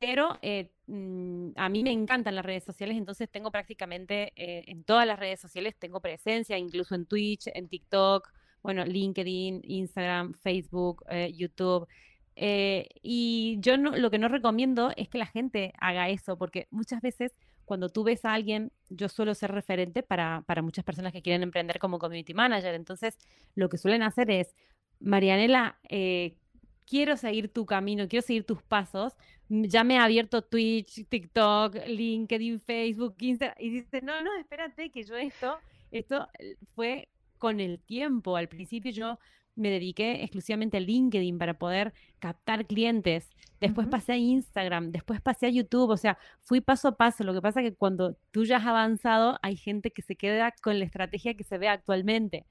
Pero 0.00 0.36
eh, 0.42 0.72
mm, 0.88 1.50
a 1.54 1.68
mí 1.68 1.84
me 1.84 1.92
encantan 1.92 2.34
las 2.34 2.44
redes 2.44 2.64
sociales, 2.64 2.96
entonces 2.96 3.30
tengo 3.30 3.52
prácticamente 3.52 4.32
eh, 4.34 4.64
en 4.66 4.82
todas 4.82 5.06
las 5.06 5.20
redes 5.20 5.38
sociales, 5.38 5.76
tengo 5.78 6.00
presencia, 6.00 6.58
incluso 6.58 6.96
en 6.96 7.06
Twitch, 7.06 7.46
en 7.54 7.68
TikTok, 7.68 8.28
bueno, 8.64 8.84
LinkedIn, 8.84 9.60
Instagram, 9.62 10.34
Facebook, 10.34 11.04
eh, 11.08 11.32
YouTube. 11.32 11.86
y 12.34 13.58
yo 13.60 13.78
no, 13.78 13.96
lo 13.96 14.10
que 14.10 14.18
no 14.18 14.26
recomiendo 14.26 14.90
es 14.96 15.08
que 15.08 15.18
la 15.18 15.26
gente 15.26 15.72
haga 15.78 16.08
eso, 16.08 16.36
porque 16.36 16.66
muchas 16.72 17.00
veces 17.00 17.32
cuando 17.70 17.88
tú 17.88 18.02
ves 18.02 18.24
a 18.24 18.34
alguien, 18.34 18.72
yo 18.88 19.08
suelo 19.08 19.32
ser 19.32 19.52
referente 19.52 20.02
para, 20.02 20.44
muchas 20.60 20.84
personas 20.84 21.12
que 21.12 21.22
quieren 21.22 21.44
emprender 21.44 21.78
como 21.78 22.00
community 22.00 22.34
manager. 22.34 22.74
Entonces, 22.74 23.16
lo 23.54 23.68
que 23.68 23.78
suelen 23.78 24.02
hacer 24.02 24.28
es, 24.28 24.56
Marianela, 24.98 25.78
eh, 25.88 26.36
quiero 26.84 27.16
seguir 27.16 27.52
tu 27.52 27.66
camino, 27.66 28.08
quiero 28.08 28.26
seguir 28.26 28.42
tus 28.42 28.60
pasos. 28.60 29.12
Mm, 29.50 29.66
ya 29.66 29.84
me 29.84 29.98
ha 29.98 30.04
abierto 30.04 30.42
Twitch, 30.42 31.06
TikTok, 31.08 31.76
LinkedIn, 31.86 32.58
Facebook, 32.58 33.14
Instagram. 33.20 33.56
Y 33.60 33.70
dice, 33.70 34.02
no, 34.02 34.20
no, 34.20 34.36
espérate, 34.40 34.90
que 34.90 35.04
yo 35.04 35.14
esto, 35.14 35.56
esto 35.92 36.26
eh, 36.40 36.56
fue 36.74 37.08
con 37.38 37.60
el 37.60 37.78
tiempo. 37.78 38.36
Al 38.36 38.48
principio 38.48 38.90
yo 38.90 39.20
me 39.56 39.70
dediqué 39.70 40.22
exclusivamente 40.22 40.76
a 40.76 40.80
LinkedIn 40.80 41.38
para 41.38 41.54
poder 41.54 41.92
captar 42.18 42.66
clientes. 42.66 43.30
Después 43.60 43.88
pasé 43.88 44.12
a 44.12 44.16
Instagram, 44.16 44.90
después 44.90 45.20
pasé 45.20 45.46
a 45.46 45.50
YouTube, 45.50 45.90
o 45.90 45.96
sea, 45.96 46.18
fui 46.40 46.60
paso 46.60 46.88
a 46.88 46.96
paso. 46.96 47.24
Lo 47.24 47.34
que 47.34 47.42
pasa 47.42 47.60
es 47.60 47.70
que 47.70 47.76
cuando 47.76 48.16
tú 48.30 48.44
ya 48.44 48.56
has 48.56 48.66
avanzado, 48.66 49.38
hay 49.42 49.56
gente 49.56 49.90
que 49.90 50.02
se 50.02 50.16
queda 50.16 50.54
con 50.62 50.78
la 50.78 50.84
estrategia 50.84 51.34
que 51.34 51.44
se 51.44 51.58
ve 51.58 51.68
actualmente. 51.68 52.46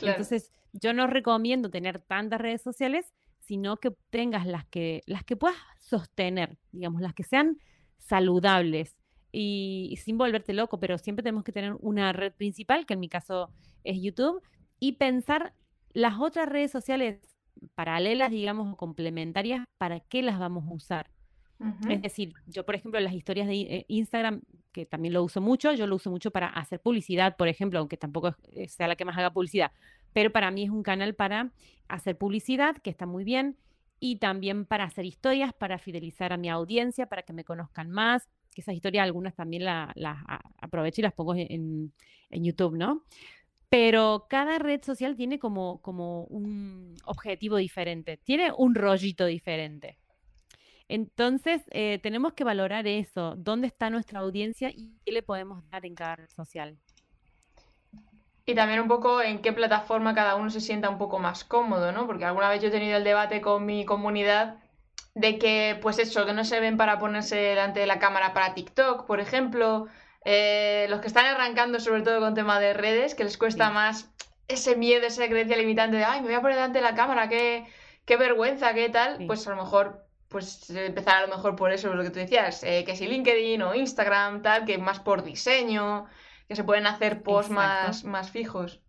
Entonces, 0.00 0.52
yo 0.72 0.92
no 0.92 1.06
recomiendo 1.06 1.70
tener 1.70 2.00
tantas 2.00 2.40
redes 2.40 2.62
sociales, 2.62 3.12
sino 3.40 3.76
que 3.78 3.92
tengas 4.10 4.46
las 4.46 4.64
que, 4.66 5.02
las 5.06 5.24
que 5.24 5.36
puedas 5.36 5.58
sostener, 5.80 6.56
digamos, 6.70 7.02
las 7.02 7.12
que 7.12 7.24
sean 7.24 7.58
saludables 7.98 8.96
y 9.32 9.98
sin 10.02 10.18
volverte 10.18 10.52
loco, 10.52 10.78
pero 10.78 10.98
siempre 10.98 11.22
tenemos 11.22 11.44
que 11.44 11.52
tener 11.52 11.74
una 11.80 12.12
red 12.12 12.32
principal, 12.32 12.86
que 12.86 12.94
en 12.94 13.00
mi 13.00 13.08
caso 13.08 13.50
es 13.82 14.00
YouTube, 14.00 14.42
y 14.78 14.92
pensar 14.92 15.54
las 15.92 16.18
otras 16.20 16.48
redes 16.48 16.70
sociales 16.70 17.20
paralelas, 17.74 18.30
digamos, 18.30 18.72
o 18.72 18.76
complementarias, 18.76 19.64
¿para 19.78 20.00
qué 20.00 20.22
las 20.22 20.38
vamos 20.38 20.64
a 20.68 20.72
usar? 20.72 21.10
Es 21.88 22.02
decir, 22.02 22.32
yo, 22.48 22.66
por 22.66 22.74
ejemplo, 22.74 22.98
las 22.98 23.14
historias 23.14 23.46
de 23.46 23.60
eh, 23.60 23.84
Instagram, 23.86 24.42
que 24.72 24.84
también 24.84 25.14
lo 25.14 25.22
uso 25.22 25.40
mucho, 25.40 25.72
yo 25.72 25.86
lo 25.86 25.94
uso 25.94 26.10
mucho 26.10 26.32
para 26.32 26.48
hacer 26.48 26.80
publicidad, 26.80 27.36
por 27.36 27.46
ejemplo, 27.46 27.78
aunque 27.78 27.96
tampoco 27.96 28.34
eh, 28.52 28.66
sea 28.66 28.88
la 28.88 28.96
que 28.96 29.04
más 29.04 29.16
haga 29.16 29.32
publicidad, 29.32 29.70
pero 30.12 30.32
para 30.32 30.50
mí 30.50 30.64
es 30.64 30.70
un 30.70 30.82
canal 30.82 31.14
para 31.14 31.52
hacer 31.86 32.18
publicidad, 32.18 32.76
que 32.78 32.90
está 32.90 33.06
muy 33.06 33.22
bien, 33.22 33.56
y 34.00 34.16
también 34.16 34.66
para 34.66 34.82
hacer 34.82 35.04
historias, 35.04 35.52
para 35.52 35.78
fidelizar 35.78 36.32
a 36.32 36.36
mi 36.36 36.50
audiencia, 36.50 37.06
para 37.06 37.22
que 37.22 37.32
me 37.32 37.44
conozcan 37.44 37.90
más, 37.90 38.28
que 38.52 38.60
esas 38.60 38.74
historias 38.74 39.04
algunas 39.04 39.36
también 39.36 39.64
las 39.64 39.94
aprovecho 40.60 41.00
y 41.00 41.04
las 41.04 41.12
pongo 41.12 41.36
en, 41.36 41.92
en 42.30 42.44
YouTube, 42.44 42.76
¿no? 42.76 43.04
Pero 43.72 44.26
cada 44.28 44.58
red 44.58 44.82
social 44.84 45.16
tiene 45.16 45.38
como, 45.38 45.80
como 45.80 46.24
un 46.24 46.94
objetivo 47.06 47.56
diferente, 47.56 48.18
tiene 48.18 48.52
un 48.54 48.74
rollito 48.74 49.24
diferente. 49.24 49.96
Entonces, 50.88 51.62
eh, 51.70 51.98
tenemos 52.02 52.34
que 52.34 52.44
valorar 52.44 52.86
eso, 52.86 53.34
dónde 53.34 53.68
está 53.68 53.88
nuestra 53.88 54.20
audiencia 54.20 54.68
y 54.68 54.92
qué 55.06 55.12
le 55.12 55.22
podemos 55.22 55.66
dar 55.70 55.86
en 55.86 55.94
cada 55.94 56.16
red 56.16 56.28
social. 56.28 56.76
Y 58.44 58.54
también 58.54 58.80
un 58.80 58.88
poco 58.88 59.22
en 59.22 59.40
qué 59.40 59.54
plataforma 59.54 60.14
cada 60.14 60.36
uno 60.36 60.50
se 60.50 60.60
sienta 60.60 60.90
un 60.90 60.98
poco 60.98 61.18
más 61.18 61.42
cómodo, 61.42 61.92
¿no? 61.92 62.06
Porque 62.06 62.26
alguna 62.26 62.50
vez 62.50 62.60
yo 62.60 62.68
he 62.68 62.72
tenido 62.72 62.98
el 62.98 63.04
debate 63.04 63.40
con 63.40 63.64
mi 63.64 63.86
comunidad 63.86 64.58
de 65.14 65.38
que, 65.38 65.78
pues 65.80 65.98
eso, 65.98 66.26
que 66.26 66.34
no 66.34 66.44
se 66.44 66.60
ven 66.60 66.76
para 66.76 66.98
ponerse 66.98 67.36
delante 67.36 67.80
de 67.80 67.86
la 67.86 67.98
cámara 67.98 68.34
para 68.34 68.52
TikTok, 68.52 69.06
por 69.06 69.18
ejemplo, 69.18 69.86
eh, 70.24 70.86
los 70.88 71.00
que 71.00 71.08
están 71.08 71.26
arrancando, 71.26 71.80
sobre 71.80 72.02
todo 72.02 72.20
con 72.20 72.34
tema 72.34 72.60
de 72.60 72.72
redes, 72.72 73.14
que 73.14 73.24
les 73.24 73.36
cuesta 73.36 73.70
más 73.70 74.10
ese 74.48 74.76
miedo, 74.76 75.06
esa 75.06 75.26
creencia 75.28 75.56
limitante 75.56 75.96
de, 75.96 76.04
ay, 76.04 76.20
me 76.20 76.26
voy 76.26 76.34
a 76.34 76.40
poner 76.40 76.56
delante 76.56 76.78
de 76.78 76.84
la 76.84 76.94
cámara, 76.94 77.28
qué, 77.28 77.66
qué 78.04 78.16
vergüenza, 78.16 78.74
qué 78.74 78.88
tal, 78.88 79.26
pues 79.26 79.46
a 79.46 79.50
lo 79.50 79.56
mejor, 79.56 80.06
pues 80.28 80.70
empezar 80.70 81.16
a 81.16 81.26
lo 81.26 81.34
mejor 81.34 81.56
por 81.56 81.72
eso, 81.72 81.92
lo 81.94 82.02
que 82.02 82.10
tú 82.10 82.18
decías, 82.18 82.62
eh, 82.62 82.84
que 82.84 82.96
si 82.96 83.06
LinkedIn 83.06 83.62
o 83.62 83.74
Instagram, 83.74 84.42
tal, 84.42 84.64
que 84.64 84.78
más 84.78 85.00
por 85.00 85.24
diseño, 85.24 86.06
que 86.48 86.56
se 86.56 86.64
pueden 86.64 86.86
hacer 86.86 87.22
posts 87.22 87.50
más, 87.50 88.04
más 88.04 88.30
fijos. 88.30 88.80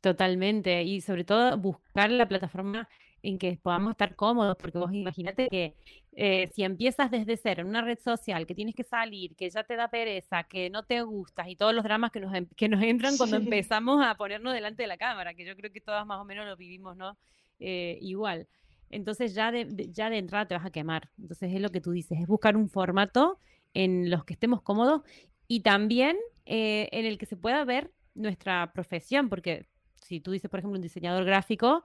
Totalmente, 0.00 0.82
y 0.82 1.00
sobre 1.00 1.24
todo 1.24 1.56
buscar 1.56 2.10
la 2.10 2.28
plataforma 2.28 2.88
en 3.22 3.38
que 3.38 3.58
podamos 3.60 3.92
estar 3.92 4.14
cómodos, 4.14 4.56
porque 4.56 4.78
vos 4.78 4.92
imagínate 4.92 5.48
que 5.48 5.74
eh, 6.12 6.48
si 6.54 6.62
empiezas 6.62 7.10
desde 7.10 7.36
cero 7.36 7.62
en 7.62 7.68
una 7.68 7.82
red 7.82 7.98
social, 7.98 8.46
que 8.46 8.54
tienes 8.54 8.74
que 8.74 8.84
salir, 8.84 9.34
que 9.36 9.48
ya 9.50 9.64
te 9.64 9.76
da 9.76 9.88
pereza, 9.88 10.44
que 10.44 10.70
no 10.70 10.84
te 10.84 11.02
gustas 11.02 11.48
y 11.48 11.56
todos 11.56 11.74
los 11.74 11.84
dramas 11.84 12.10
que 12.10 12.20
nos, 12.20 12.34
em, 12.34 12.46
que 12.56 12.68
nos 12.68 12.82
entran 12.82 13.16
cuando 13.16 13.36
empezamos 13.36 14.04
a 14.04 14.14
ponernos 14.16 14.52
delante 14.52 14.82
de 14.82 14.88
la 14.88 14.96
cámara, 14.96 15.34
que 15.34 15.44
yo 15.44 15.56
creo 15.56 15.72
que 15.72 15.80
todas 15.80 16.06
más 16.06 16.20
o 16.20 16.24
menos 16.24 16.46
lo 16.46 16.56
vivimos, 16.56 16.96
¿no? 16.96 17.16
Eh, 17.60 17.98
igual. 18.00 18.48
Entonces 18.90 19.34
ya 19.34 19.52
de, 19.52 19.88
ya 19.92 20.10
de 20.10 20.18
entrada 20.18 20.46
te 20.46 20.54
vas 20.54 20.64
a 20.64 20.70
quemar. 20.70 21.10
Entonces 21.18 21.52
es 21.54 21.60
lo 21.60 21.70
que 21.70 21.80
tú 21.80 21.92
dices, 21.92 22.18
es 22.20 22.26
buscar 22.26 22.56
un 22.56 22.68
formato 22.68 23.38
en 23.74 24.10
los 24.10 24.24
que 24.24 24.32
estemos 24.32 24.62
cómodos 24.62 25.02
y 25.46 25.60
también 25.60 26.16
eh, 26.46 26.88
en 26.92 27.04
el 27.04 27.18
que 27.18 27.26
se 27.26 27.36
pueda 27.36 27.64
ver 27.64 27.92
nuestra 28.14 28.72
profesión, 28.72 29.28
porque 29.28 29.66
si 30.02 30.20
tú 30.20 30.32
dices, 30.32 30.50
por 30.50 30.58
ejemplo, 30.60 30.76
un 30.76 30.82
diseñador 30.82 31.24
gráfico, 31.24 31.84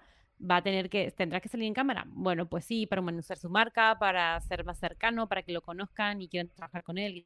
va 0.49 0.57
a 0.57 0.61
tener 0.61 0.89
que, 0.89 1.11
tendrá 1.11 1.39
que 1.39 1.49
salir 1.49 1.67
en 1.67 1.73
cámara. 1.73 2.05
Bueno, 2.07 2.47
pues 2.47 2.65
sí, 2.65 2.85
para 2.85 3.01
humanizar 3.01 3.37
su 3.37 3.49
marca, 3.49 3.97
para 3.99 4.39
ser 4.41 4.65
más 4.65 4.79
cercano, 4.79 5.27
para 5.27 5.43
que 5.43 5.53
lo 5.53 5.61
conozcan 5.61 6.21
y 6.21 6.27
quieran 6.27 6.49
trabajar 6.49 6.83
con 6.83 6.97
él. 6.97 7.25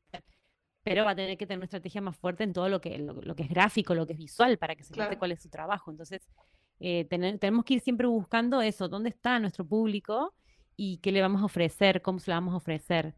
Pero 0.84 1.04
va 1.04 1.12
a 1.12 1.16
tener 1.16 1.38
que 1.38 1.46
tener 1.46 1.58
una 1.58 1.66
estrategia 1.66 2.02
más 2.02 2.16
fuerte 2.16 2.44
en 2.44 2.54
todo 2.54 2.70
lo 2.70 2.80
que, 2.80 2.98
lo, 2.98 3.36
que 3.36 3.44
es 3.44 3.50
gráfico, 3.50 3.94
lo 3.94 4.06
que 4.06 4.14
es 4.14 4.20
visual, 4.20 4.58
para 4.58 4.76
que 4.76 4.84
se 4.84 4.96
note 4.96 5.18
cuál 5.18 5.32
es 5.32 5.42
su 5.42 5.50
trabajo. 5.50 5.92
Entonces, 5.92 6.28
eh, 6.80 7.06
tenemos 7.06 7.66
que 7.66 7.76
ir 7.76 7.82
siempre 7.82 8.08
buscando 8.08 8.62
eso, 8.62 8.88
dónde 8.88 9.10
está 9.10 9.40
nuestro 9.40 9.66
público 9.66 10.34
y 10.76 11.00
qué 11.00 11.12
le 11.12 11.22
vamos 11.22 11.42
a 11.42 11.46
ofrecer, 11.46 12.02
cómo 12.02 12.20
se 12.20 12.32
lo 12.32 12.38
vamos 12.38 12.54
a 12.54 12.58
ofrecer. 12.58 13.16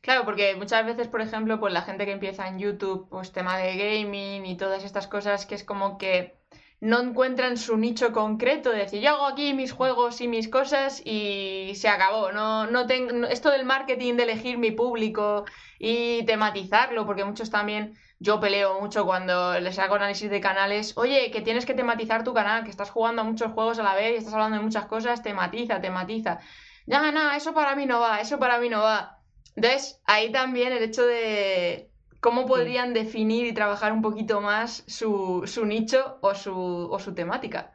Claro, 0.00 0.24
porque 0.24 0.56
muchas 0.56 0.86
veces, 0.86 1.08
por 1.08 1.20
ejemplo, 1.20 1.60
pues 1.60 1.74
la 1.74 1.82
gente 1.82 2.06
que 2.06 2.12
empieza 2.12 2.48
en 2.48 2.58
YouTube, 2.58 3.08
pues 3.10 3.32
tema 3.32 3.58
de 3.58 3.76
gaming 3.76 4.46
y 4.46 4.56
todas 4.56 4.82
estas 4.82 5.06
cosas, 5.06 5.44
que 5.44 5.54
es 5.54 5.64
como 5.64 5.98
que 5.98 6.39
no 6.80 7.00
encuentran 7.00 7.58
su 7.58 7.76
nicho 7.76 8.12
concreto, 8.12 8.70
de 8.70 8.78
decir, 8.78 9.02
yo 9.02 9.10
hago 9.10 9.26
aquí 9.26 9.52
mis 9.52 9.72
juegos 9.72 10.20
y 10.22 10.28
mis 10.28 10.48
cosas 10.48 11.02
y 11.04 11.72
se 11.74 11.88
acabó. 11.88 12.32
No, 12.32 12.66
no 12.66 12.86
tengo 12.86 13.26
esto 13.26 13.50
del 13.50 13.66
marketing, 13.66 14.14
de 14.14 14.22
elegir 14.22 14.56
mi 14.56 14.70
público 14.70 15.44
y 15.78 16.24
tematizarlo, 16.24 17.04
porque 17.06 17.24
muchos 17.24 17.50
también, 17.50 17.98
yo 18.18 18.40
peleo 18.40 18.80
mucho 18.80 19.04
cuando 19.04 19.60
les 19.60 19.78
hago 19.78 19.96
análisis 19.96 20.30
de 20.30 20.40
canales, 20.40 20.96
oye, 20.96 21.30
que 21.30 21.42
tienes 21.42 21.66
que 21.66 21.74
tematizar 21.74 22.24
tu 22.24 22.32
canal, 22.32 22.64
que 22.64 22.70
estás 22.70 22.90
jugando 22.90 23.22
a 23.22 23.24
muchos 23.24 23.52
juegos 23.52 23.78
a 23.78 23.82
la 23.82 23.94
vez 23.94 24.12
y 24.14 24.16
estás 24.16 24.32
hablando 24.32 24.56
de 24.56 24.62
muchas 24.62 24.86
cosas, 24.86 25.22
tematiza, 25.22 25.80
tematiza. 25.80 26.40
Ya, 26.86 27.12
nada, 27.12 27.36
eso 27.36 27.52
para 27.54 27.76
mí 27.76 27.86
no 27.86 28.00
va, 28.00 28.20
eso 28.20 28.38
para 28.38 28.58
mí 28.58 28.70
no 28.70 28.80
va. 28.80 29.18
Entonces, 29.54 30.00
ahí 30.06 30.32
también 30.32 30.72
el 30.72 30.82
hecho 30.82 31.04
de 31.04 31.89
cómo 32.20 32.46
podrían 32.46 32.94
definir 32.94 33.46
y 33.46 33.52
trabajar 33.52 33.92
un 33.92 34.02
poquito 34.02 34.40
más 34.40 34.84
su, 34.86 35.42
su 35.46 35.64
nicho 35.66 36.18
o 36.20 36.34
su, 36.34 36.54
o 36.54 36.98
su 36.98 37.14
temática. 37.14 37.74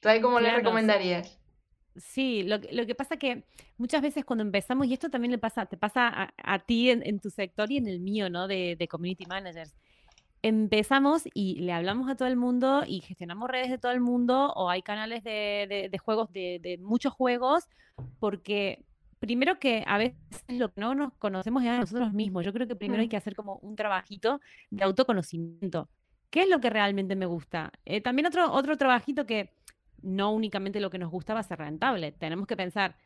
¿Tú 0.00 0.08
ahí 0.08 0.20
cómo 0.20 0.40
le 0.40 0.50
recomendarías? 0.50 1.40
Sí, 1.96 2.42
lo, 2.42 2.58
lo, 2.72 2.86
que 2.86 2.94
pasa 2.94 3.16
que 3.16 3.44
muchas 3.78 4.02
veces 4.02 4.24
cuando 4.24 4.42
empezamos, 4.42 4.86
y 4.86 4.92
esto 4.92 5.08
también 5.08 5.32
le 5.32 5.38
pasa, 5.38 5.64
te 5.64 5.78
pasa 5.78 6.30
a, 6.36 6.58
ti 6.60 6.90
en, 6.90 7.20
tu 7.20 7.30
sector 7.30 7.72
y 7.72 7.78
en 7.78 7.86
el 7.86 8.00
mío, 8.00 8.28
¿no? 8.28 8.46
De, 8.46 8.76
de 8.78 8.88
community 8.88 9.24
managers. 9.26 9.74
Empezamos 10.42 11.22
y 11.32 11.60
le 11.60 11.72
hablamos 11.72 12.10
a 12.10 12.14
todo 12.14 12.28
el 12.28 12.36
mundo 12.36 12.84
y 12.86 13.00
gestionamos 13.00 13.48
redes 13.48 13.70
de 13.70 13.78
todo 13.78 13.92
el 13.92 14.00
mundo 14.00 14.52
o 14.54 14.68
hay 14.68 14.82
canales 14.82 15.24
de, 15.24 15.66
de, 15.68 15.88
de 15.88 15.98
juegos, 15.98 16.30
de, 16.32 16.78
muchos 16.82 17.14
juegos, 17.14 17.64
porque 18.20 18.84
primero 19.18 19.58
que 19.58 19.84
a 19.86 19.98
veces 19.98 20.16
lo 20.48 20.72
que 20.72 20.80
no 20.80 20.94
nos 20.94 21.12
conocemos 21.14 21.62
es 21.62 21.70
a 21.70 21.78
nosotros 21.78 22.12
mismos. 22.12 22.44
Yo 22.44 22.52
creo 22.52 22.66
que 22.66 22.76
primero 22.76 23.00
hay 23.00 23.08
que 23.08 23.16
hacer 23.16 23.34
como 23.34 23.56
un 23.56 23.76
trabajito 23.76 24.40
de 24.70 24.84
autoconocimiento. 24.84 25.88
¿Qué 26.30 26.42
es 26.42 26.48
lo 26.48 26.60
que 26.60 26.70
realmente 26.70 27.16
me 27.16 27.26
gusta? 27.26 27.72
Eh, 27.84 28.00
también 28.00 28.26
otro, 28.26 28.52
otro 28.52 28.76
trabajito 28.76 29.26
que 29.26 29.52
no 30.02 30.32
únicamente 30.32 30.80
lo 30.80 30.90
que 30.90 30.98
nos 30.98 31.10
gusta 31.10 31.34
va 31.34 31.40
a 31.40 31.44
ser 31.44 31.58
rentable. 31.58 32.12
Tenemos 32.12 32.46
que 32.46 32.56
pensar, 32.56 32.96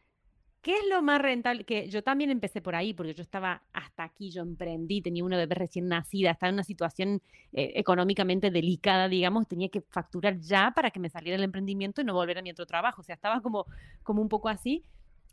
¿qué 0.63 0.73
es 0.73 0.85
lo 0.91 1.03
más 1.03 1.21
rentable? 1.21 1.65
Que 1.65 1.89
yo 1.89 2.03
también 2.03 2.31
empecé 2.31 2.61
por 2.61 2.75
ahí, 2.75 2.93
porque 2.93 3.15
yo 3.15 3.23
estaba 3.23 3.63
hasta 3.73 4.05
aquí, 4.05 4.31
yo 4.31 4.43
emprendí, 4.43 5.01
tenía 5.01 5.25
una 5.25 5.37
bebé 5.37 5.55
recién 5.55 5.89
nacida, 5.89 6.33
estaba 6.33 6.49
en 6.49 6.55
una 6.55 6.65
situación 6.65 7.23
eh, 7.53 7.73
económicamente 7.77 8.51
delicada, 8.51 9.09
digamos, 9.09 9.47
tenía 9.49 9.69
que 9.69 9.81
facturar 9.83 10.39
ya 10.41 10.73
para 10.75 10.91
que 10.91 11.01
me 11.01 11.09
saliera 11.09 11.37
el 11.37 11.45
emprendimiento 11.45 12.01
y 12.01 12.05
no 12.05 12.15
volver 12.15 12.39
a 12.39 12.43
mi 12.43 12.51
otro 12.51 12.67
trabajo. 12.67 13.01
O 13.01 13.05
sea, 13.05 13.15
estaba 13.15 13.41
como, 13.41 13.67
como 14.03 14.23
un 14.23 14.29
poco 14.29 14.49
así. 14.49 14.83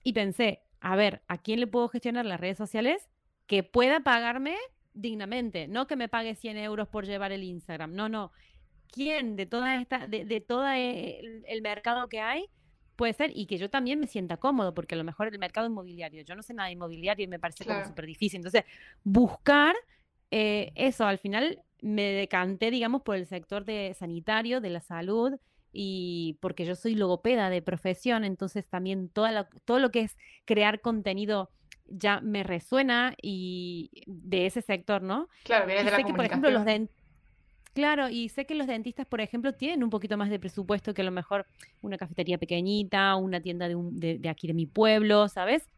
Y 0.04 0.14
pensé, 0.14 0.62
a 0.82 0.96
ver, 0.96 1.22
¿a 1.28 1.38
quién 1.38 1.60
le 1.60 1.68
puedo 1.68 1.90
gestionar 1.90 2.26
las 2.26 2.40
redes 2.40 2.58
sociales 2.58 3.10
que 3.46 3.64
pueda 3.64 4.02
pagarme 4.02 4.56
dignamente? 4.94 5.68
No 5.68 5.88
que 5.88 5.96
me 5.96 6.10
pague 6.10 6.36
100 6.36 6.58
euros 6.58 6.88
por 6.88 7.06
llevar 7.06 7.32
el 7.32 7.44
Instagram. 7.44 7.94
No, 7.94 8.10
no. 8.10 8.32
¿Quién 8.92 9.36
de 9.36 9.46
toda 9.46 9.80
esta, 9.82 10.08
de, 10.08 10.26
de 10.26 10.42
todo 10.42 10.68
el, 10.68 11.62
mercado 11.62 12.08
que 12.08 12.22
hay 12.22 12.46
puede 12.96 13.14
ser 13.14 13.32
y 13.36 13.46
que 13.46 13.58
yo 13.58 13.70
también 13.70 14.00
me 14.00 14.08
sienta 14.08 14.38
cómodo, 14.38 14.74
porque 14.74 14.96
a 14.96 14.98
lo 14.98 15.04
mejor 15.04 15.28
el 15.28 15.38
mercado 15.38 15.68
inmobiliario, 15.68 16.24
yo 16.24 16.36
no 16.36 16.42
sé 16.42 16.54
nada 16.54 16.68
de 16.68 16.74
inmobiliario 16.74 17.26
y 17.26 17.28
me 17.28 17.38
parece 17.38 17.66
como 17.66 17.86
súper 17.86 18.06
difícil. 18.06 18.38
Entonces, 18.38 18.64
buscar 19.04 19.76
eh, 20.32 20.72
eso, 20.76 21.06
al 21.06 21.20
final 21.20 21.62
me 21.82 22.04
decanté, 22.04 22.72
digamos, 22.72 23.02
por 23.04 23.16
el 23.16 23.28
sector 23.28 23.66
de 23.66 23.94
sanitario, 23.94 24.62
de 24.62 24.70
la 24.70 24.82
salud, 24.82 25.38
y 25.80 26.40
porque 26.42 26.66
yo 26.66 26.76
soy 26.76 26.96
logopeda 26.96 27.52
de 27.52 27.62
profesión, 27.62 28.24
entonces 28.24 28.66
también 28.68 29.10
toda 29.10 29.48
todo 29.64 29.78
lo 29.78 29.92
que 29.92 30.02
es 30.02 30.18
crear 30.46 30.82
contenido 30.82 31.52
ya 31.86 32.20
me 32.20 32.42
resuena 32.42 33.14
y 33.22 33.92
de 34.08 34.48
ese 34.48 34.64
sector, 34.64 35.04
¿no? 35.04 35.30
Claro, 35.44 35.68
viene 35.68 35.84
de 35.84 35.92
la 35.92 36.04
que, 36.04 36.14
por 36.16 36.26
ejemplo, 36.26 36.50
los 36.50 36.66
Claro, 37.76 38.10
y 38.10 38.30
sé 38.30 38.48
que 38.48 38.56
los 38.56 38.66
dentistas, 38.66 39.06
por 39.06 39.22
ejemplo, 39.22 39.54
tienen 39.54 39.84
un 39.84 39.92
poquito 39.92 40.18
más 40.18 40.32
de 40.32 40.40
presupuesto 40.40 40.96
que 40.96 41.04
a 41.04 41.06
lo 41.06 41.12
mejor 41.12 41.46
una 41.82 41.96
cafetería 41.96 42.40
pequeñita, 42.40 43.16
una 43.16 43.40
tienda 43.40 43.68
de, 43.68 44.18
de, 44.18 44.30
aquí 44.30 44.48
de 44.48 44.56
mi 44.56 44.66
pueblo, 44.66 45.28
¿sabes? 45.28 45.70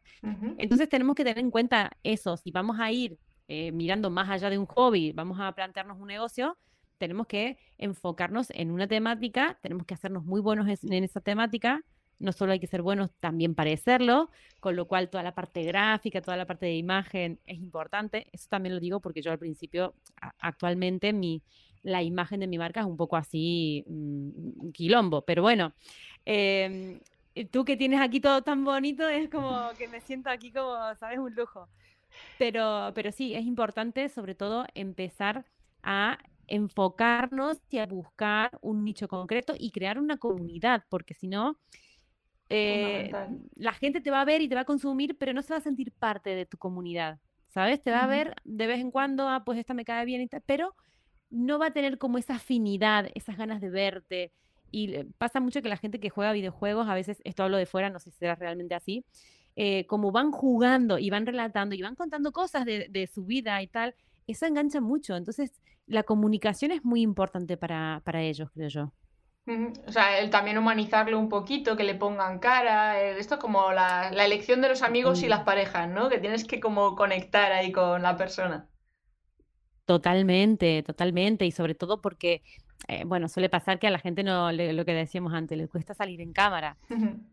Entonces 0.57 0.87
tenemos 0.87 1.13
que 1.13 1.25
tener 1.25 1.39
en 1.39 1.51
cuenta 1.51 1.91
eso. 2.03 2.37
Si 2.37 2.51
vamos 2.51 2.79
a 2.79 2.89
ir 2.89 3.17
eh, 3.49 3.73
mirando 3.73 4.09
más 4.09 4.29
allá 4.29 4.49
de 4.49 4.57
un 4.57 4.65
hobby, 4.65 5.11
vamos 5.11 5.41
a 5.41 5.51
plantearnos 5.51 5.99
un 5.99 6.07
negocio, 6.07 6.57
tenemos 6.99 7.25
que 7.25 7.57
enfocarnos 7.79 8.51
en 8.51 8.69
una 8.69 8.87
temática, 8.87 9.57
tenemos 9.61 9.87
que 9.87 9.95
hacernos 9.95 10.23
muy 10.25 10.41
buenos 10.41 10.67
en 10.67 11.03
esa 11.03 11.21
temática, 11.21 11.83
no 12.19 12.33
solo 12.33 12.51
hay 12.51 12.59
que 12.59 12.67
ser 12.67 12.81
buenos, 12.81 13.09
también 13.19 13.55
parecerlo, 13.55 14.29
con 14.59 14.75
lo 14.75 14.87
cual 14.87 15.09
toda 15.09 15.23
la 15.23 15.33
parte 15.33 15.63
gráfica, 15.63 16.21
toda 16.21 16.37
la 16.37 16.45
parte 16.45 16.65
de 16.65 16.75
imagen 16.75 17.39
es 17.45 17.57
importante. 17.57 18.27
Eso 18.33 18.47
también 18.49 18.75
lo 18.75 18.81
digo 18.81 18.99
porque 18.99 19.21
yo 19.21 19.31
al 19.31 19.39
principio, 19.39 19.95
actualmente, 20.39 21.13
mi, 21.13 21.41
la 21.81 22.03
imagen 22.03 22.41
de 22.41 22.47
mi 22.47 22.57
marca 22.57 22.81
es 22.81 22.85
un 22.85 22.97
poco 22.97 23.15
así, 23.15 23.85
mm, 23.87 24.71
quilombo, 24.71 25.21
pero 25.23 25.41
bueno. 25.41 25.73
Em, 26.25 26.99
tú 27.51 27.63
que 27.63 27.77
tienes 27.77 28.01
aquí 28.01 28.19
todo 28.19 28.41
tan 28.41 28.65
bonito, 28.65 29.07
es 29.07 29.29
como 29.29 29.49
que 29.77 29.87
me 29.87 30.01
siento 30.01 30.29
aquí 30.29 30.51
como, 30.51 30.75
¿sabes? 30.95 31.19
Un 31.19 31.33
lujo. 31.33 31.69
Pero, 32.37 32.91
pero 32.95 33.11
sí, 33.11 33.33
es 33.33 33.45
importante 33.45 34.09
sobre 34.09 34.35
todo 34.35 34.65
empezar 34.73 35.45
a 35.83 36.17
enfocarnos 36.49 37.57
y 37.69 37.77
a 37.77 37.85
buscar 37.85 38.57
un 38.61 38.83
nicho 38.83 39.07
concreto 39.07 39.53
y 39.57 39.71
crear 39.71 39.99
una 39.99 40.17
comunidad, 40.17 40.83
porque 40.89 41.13
si 41.13 41.27
no, 41.27 41.57
eh, 42.49 43.11
la 43.55 43.73
gente 43.73 44.01
te 44.01 44.11
va 44.11 44.21
a 44.21 44.25
ver 44.25 44.41
y 44.41 44.49
te 44.49 44.55
va 44.55 44.61
a 44.61 44.65
consumir, 44.65 45.17
pero 45.17 45.33
no 45.33 45.41
se 45.41 45.53
va 45.53 45.57
a 45.57 45.61
sentir 45.61 45.91
parte 45.91 46.31
de 46.31 46.45
tu 46.45 46.57
comunidad, 46.57 47.19
¿sabes? 47.47 47.81
Te 47.81 47.91
va 47.91 48.03
a 48.03 48.07
ver 48.07 48.35
de 48.43 48.67
vez 48.67 48.79
en 48.79 48.91
cuando, 48.91 49.27
ah, 49.29 49.43
pues 49.45 49.59
esta 49.59 49.73
me 49.73 49.85
cae 49.85 50.05
bien 50.05 50.27
pero 50.45 50.75
no 51.29 51.59
va 51.59 51.67
a 51.67 51.73
tener 51.73 51.97
como 51.99 52.17
esa 52.17 52.35
afinidad, 52.35 53.09
esas 53.13 53.37
ganas 53.37 53.61
de 53.61 53.69
verte. 53.69 54.31
Y 54.71 55.03
pasa 55.17 55.39
mucho 55.39 55.61
que 55.61 55.69
la 55.69 55.77
gente 55.77 55.99
que 55.99 56.09
juega 56.09 56.31
videojuegos, 56.31 56.87
a 56.87 56.93
veces, 56.93 57.21
esto 57.23 57.43
hablo 57.43 57.57
de 57.57 57.65
fuera, 57.65 57.89
no 57.89 57.99
sé 57.99 58.11
si 58.11 58.17
será 58.17 58.35
realmente 58.35 58.75
así, 58.75 59.05
eh, 59.55 59.85
como 59.87 60.11
van 60.11 60.31
jugando 60.31 60.97
y 60.99 61.09
van 61.09 61.25
relatando 61.25 61.75
y 61.75 61.81
van 61.81 61.95
contando 61.95 62.31
cosas 62.31 62.65
de, 62.65 62.87
de 62.89 63.07
su 63.07 63.25
vida 63.25 63.61
y 63.61 63.67
tal, 63.67 63.95
eso 64.31 64.45
engancha 64.45 64.81
mucho. 64.81 65.15
Entonces, 65.15 65.51
la 65.87 66.03
comunicación 66.03 66.71
es 66.71 66.83
muy 66.85 67.01
importante 67.01 67.57
para, 67.57 68.01
ellos, 68.15 68.49
creo 68.53 68.69
yo. 68.69 68.93
O 69.87 69.91
sea, 69.91 70.19
el 70.19 70.29
también 70.29 70.59
humanizarlo 70.59 71.17
un 71.17 71.27
poquito, 71.27 71.75
que 71.75 71.83
le 71.83 71.95
pongan 71.95 72.37
cara, 72.37 73.01
esto 73.01 73.35
es 73.35 73.41
como 73.41 73.71
la, 73.71 74.09
elección 74.09 74.61
de 74.61 74.69
los 74.69 74.83
amigos 74.83 75.23
y 75.23 75.27
las 75.27 75.41
parejas, 75.41 75.89
¿no? 75.89 76.07
Que 76.07 76.19
tienes 76.19 76.45
que 76.45 76.59
como 76.59 76.95
conectar 76.95 77.51
ahí 77.51 77.71
con 77.71 78.03
la 78.03 78.15
persona. 78.15 78.67
Totalmente, 79.85 80.83
totalmente, 80.83 81.47
y 81.47 81.51
sobre 81.51 81.73
todo 81.73 81.99
porque, 81.99 82.43
eh, 82.87 83.05
bueno, 83.05 83.27
suele 83.27 83.49
pasar 83.49 83.79
que 83.79 83.87
a 83.87 83.91
la 83.91 83.97
gente 83.97 84.21
no, 84.21 84.51
lo 84.51 84.85
que 84.85 84.93
decíamos 84.93 85.33
antes, 85.33 85.57
le 85.57 85.67
cuesta 85.67 85.95
salir 85.95 86.21
en 86.21 86.31
cámara, 86.31 86.77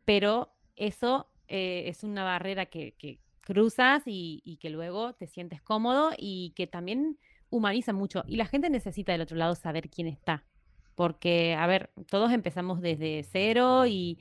pero 0.07 0.55
eso 0.75 1.29
eh, 1.49 1.85
es 1.87 2.03
una 2.03 2.25
barrera 2.25 2.65
que, 2.65 3.21
cruzas 3.47 4.03
y, 4.07 4.43
y, 4.45 4.57
que 4.57 4.71
luego 4.71 5.15
te 5.15 5.29
sientes 5.29 5.63
cómodo 5.63 6.11
y 6.19 6.53
que 6.57 6.67
también 6.67 7.17
humaniza 7.49 7.93
mucho 7.93 8.25
y 8.27 8.37
la 8.37 8.47
gente 8.47 8.69
necesita 8.69 9.13
del 9.13 9.21
otro 9.23 9.37
lado 9.37 9.55
saber 9.55 9.89
quién 9.89 10.09
está. 10.09 10.45
Porque, 10.97 11.55
a 11.55 11.67
ver, 11.67 11.91
todos 12.09 12.33
empezamos 12.33 12.81
desde 12.81 13.23
cero 13.23 13.87
y, 13.87 14.19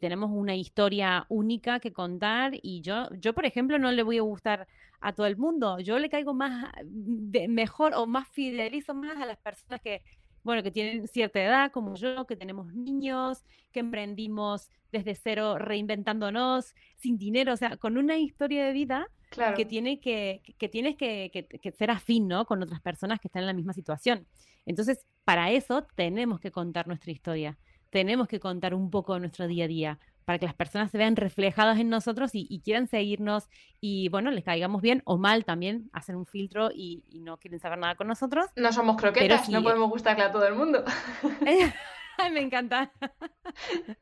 tenemos 0.00 0.30
una 0.30 0.54
historia 0.54 1.24
única 1.30 1.80
que 1.80 1.94
contar 1.94 2.52
y 2.62 2.82
yo, 2.82 3.08
yo, 3.18 3.32
por 3.32 3.46
ejemplo, 3.46 3.78
no 3.78 3.90
le 3.90 4.02
voy 4.02 4.18
a 4.18 4.22
gustar 4.22 4.68
a 5.00 5.14
todo 5.14 5.26
el 5.26 5.38
mundo. 5.38 5.80
Yo 5.80 5.98
le 5.98 6.10
caigo 6.10 6.34
más, 6.34 6.70
de, 6.84 7.48
mejor 7.48 7.94
o 7.94 8.06
más 8.06 8.28
fidelizo 8.28 8.92
más 8.92 9.16
a 9.16 9.24
las 9.24 9.38
personas 9.38 9.80
que, 9.80 10.02
bueno, 10.48 10.62
que 10.62 10.70
tienen 10.70 11.06
cierta 11.08 11.42
edad 11.42 11.70
como 11.70 11.94
yo, 11.94 12.26
que 12.26 12.34
tenemos 12.34 12.72
niños, 12.72 13.44
que 13.70 13.80
emprendimos 13.80 14.70
desde 14.90 15.14
cero 15.14 15.58
reinventándonos, 15.58 16.74
sin 16.96 17.18
dinero, 17.18 17.52
o 17.52 17.56
sea, 17.58 17.76
con 17.76 17.98
una 17.98 18.16
historia 18.16 18.64
de 18.64 18.72
vida 18.72 19.08
que, 19.54 19.66
tiene 19.66 20.00
que, 20.00 20.40
que 20.56 20.70
tienes 20.70 20.96
que, 20.96 21.74
ser 21.76 21.90
afín 21.90 22.28
¿no? 22.28 22.46
con 22.46 22.62
otras 22.62 22.80
personas 22.80 23.20
que 23.20 23.28
están 23.28 23.42
en 23.42 23.48
la 23.48 23.52
misma 23.52 23.74
situación. 23.74 24.26
Entonces, 24.64 25.04
para 25.22 25.50
eso 25.50 25.86
tenemos 25.94 26.40
que 26.40 26.50
contar 26.50 26.86
nuestra 26.86 27.12
historia, 27.12 27.58
tenemos 27.90 28.26
que 28.26 28.40
contar 28.40 28.72
un 28.72 28.88
poco 28.88 29.12
de 29.12 29.20
nuestro 29.20 29.46
día 29.48 29.66
a 29.66 29.68
día, 29.68 29.98
para 30.28 30.38
que 30.38 30.44
las 30.44 30.54
personas 30.54 30.90
se 30.90 30.98
vean 30.98 31.16
reflejadas 31.16 31.78
en 31.78 31.88
nosotros 31.88 32.32
y, 32.34 32.60
quieran 32.62 32.86
seguirnos 32.86 33.48
y, 33.80 34.10
bueno, 34.10 34.30
les 34.30 34.44
caigamos 34.44 34.82
bien 34.82 35.00
o 35.06 35.16
mal 35.16 35.46
también, 35.46 35.88
hacen 35.94 36.16
un 36.16 36.26
filtro 36.26 36.68
y, 36.70 37.02
no 37.14 37.38
quieren 37.38 37.60
saber 37.60 37.78
nada 37.78 37.94
con 37.94 38.08
nosotros. 38.08 38.44
No 38.54 38.70
somos 38.70 38.98
croquetas, 38.98 39.48
no 39.48 39.62
podemos 39.62 39.88
gustarle 39.88 40.24
a 40.24 40.30
todo 40.30 40.46
el 40.46 40.54
mundo. 40.54 40.84
me 42.30 42.42
encanta. 42.42 42.92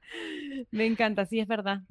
me 0.73 0.87
encanta, 0.87 1.27
sí, 1.27 1.39
es 1.39 1.47
verdad. 1.47 1.83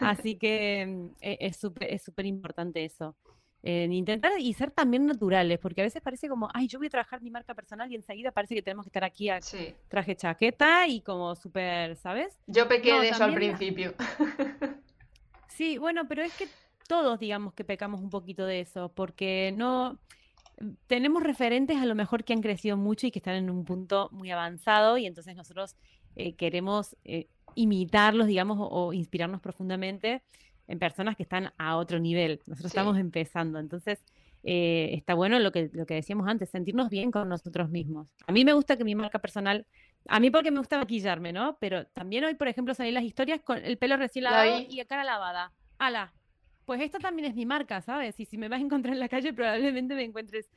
Así 0.00 0.36
que 0.36 0.84
mm, 0.86 1.06
e, 1.22 1.38
es 1.40 1.56
súper 1.56 1.90
es 1.90 2.02
súper 2.02 2.26
importante 2.26 2.84
eso. 2.84 3.16
Intentar 3.62 4.32
y 4.38 4.52
ser 4.54 4.70
también 4.70 5.06
naturales, 5.06 5.58
porque 5.58 5.82
a 5.82 5.84
veces 5.84 6.00
parece 6.02 6.28
como, 6.28 6.48
ay, 6.54 6.66
yo 6.66 6.78
voy 6.78 6.86
a 6.86 6.90
trabajar 6.90 7.20
mi 7.20 7.30
marca 7.30 7.54
personal 7.54 7.90
y 7.92 7.94
enseguida 7.94 8.32
parece 8.32 8.54
que 8.54 8.62
tenemos 8.62 8.84
que 8.84 8.88
estar 8.88 9.04
aquí 9.04 9.28
a 9.28 9.40
traje 9.88 10.16
chaqueta 10.16 10.86
y 10.86 11.02
como 11.02 11.34
súper, 11.34 11.96
¿sabes? 11.96 12.38
Yo 12.46 12.66
pequé 12.68 12.98
de 13.00 13.10
eso 13.10 13.24
al 13.24 13.34
principio. 13.34 13.94
sí, 15.48 15.78
bueno, 15.78 16.08
pero 16.08 16.22
es 16.22 16.32
que 16.36 16.48
todos 16.88 17.20
digamos 17.20 17.52
que 17.52 17.64
pecamos 17.64 18.00
un 18.00 18.10
poquito 18.10 18.46
de 18.46 18.60
eso, 18.60 18.90
porque 18.94 19.54
no 19.56 19.98
tenemos 20.86 21.22
referentes 21.22 21.76
a 21.78 21.86
lo 21.86 21.94
mejor 21.94 22.24
que 22.24 22.32
han 22.32 22.42
crecido 22.42 22.76
mucho 22.76 23.06
y 23.06 23.10
que 23.10 23.18
están 23.18 23.36
en 23.36 23.50
un 23.50 23.64
punto 23.64 24.08
muy 24.12 24.30
avanzado 24.30 24.98
y 24.98 25.06
entonces 25.06 25.36
nosotros 25.36 25.76
eh, 26.16 26.34
queremos 26.34 26.96
eh, 27.04 27.28
imitarlos, 27.54 28.26
digamos, 28.26 28.58
o, 28.60 28.92
inspirarnos 28.92 29.40
profundamente 29.40 30.22
en 30.70 30.78
personas 30.78 31.16
que 31.16 31.22
están 31.22 31.52
a 31.58 31.76
otro 31.76 31.98
nivel. 31.98 32.40
Nosotros 32.46 32.70
estamos 32.70 32.98
empezando, 32.98 33.58
entonces 33.58 34.02
eh, 34.42 34.90
está 34.92 35.14
bueno 35.14 35.38
lo 35.38 35.52
que, 35.52 35.70
lo 35.72 35.86
que 35.86 35.94
decíamos 35.94 36.28
antes, 36.28 36.50
sentirnos 36.50 36.88
bien 36.88 37.10
con 37.10 37.28
nosotros 37.28 37.68
mismos. 37.70 38.08
A 38.26 38.32
mí 38.32 38.44
me 38.44 38.52
gusta 38.52 38.76
que 38.76 38.84
mi 38.84 38.94
marca 38.94 39.18
personal, 39.18 39.66
a 40.08 40.20
mí 40.20 40.30
porque 40.30 40.50
me 40.50 40.58
gusta 40.58 40.78
maquillarme, 40.78 41.32
¿no? 41.32 41.58
Pero 41.60 41.86
también 41.88 42.24
hoy, 42.24 42.34
por 42.34 42.48
ejemplo, 42.48 42.74
salí 42.74 42.92
las 42.92 43.04
historias 43.04 43.40
con 43.42 43.58
el 43.58 43.78
pelo 43.78 43.96
recién 43.96 44.24
lavado 44.24 44.60
y 44.68 44.76
la 44.76 44.84
cara 44.84 45.04
lavada. 45.04 45.52
¡Hala! 45.78 46.12
pues 46.70 46.82
esta 46.82 47.00
también 47.00 47.28
es 47.28 47.34
mi 47.34 47.46
marca, 47.46 47.80
¿sabes? 47.80 48.20
Y 48.20 48.26
si 48.26 48.38
me 48.38 48.48
vas 48.48 48.60
a 48.60 48.62
encontrar 48.62 48.94
en 48.94 49.00
la 49.00 49.08
calle, 49.08 49.32
probablemente 49.32 49.96
me 49.96 50.04
encuentres 50.04 50.48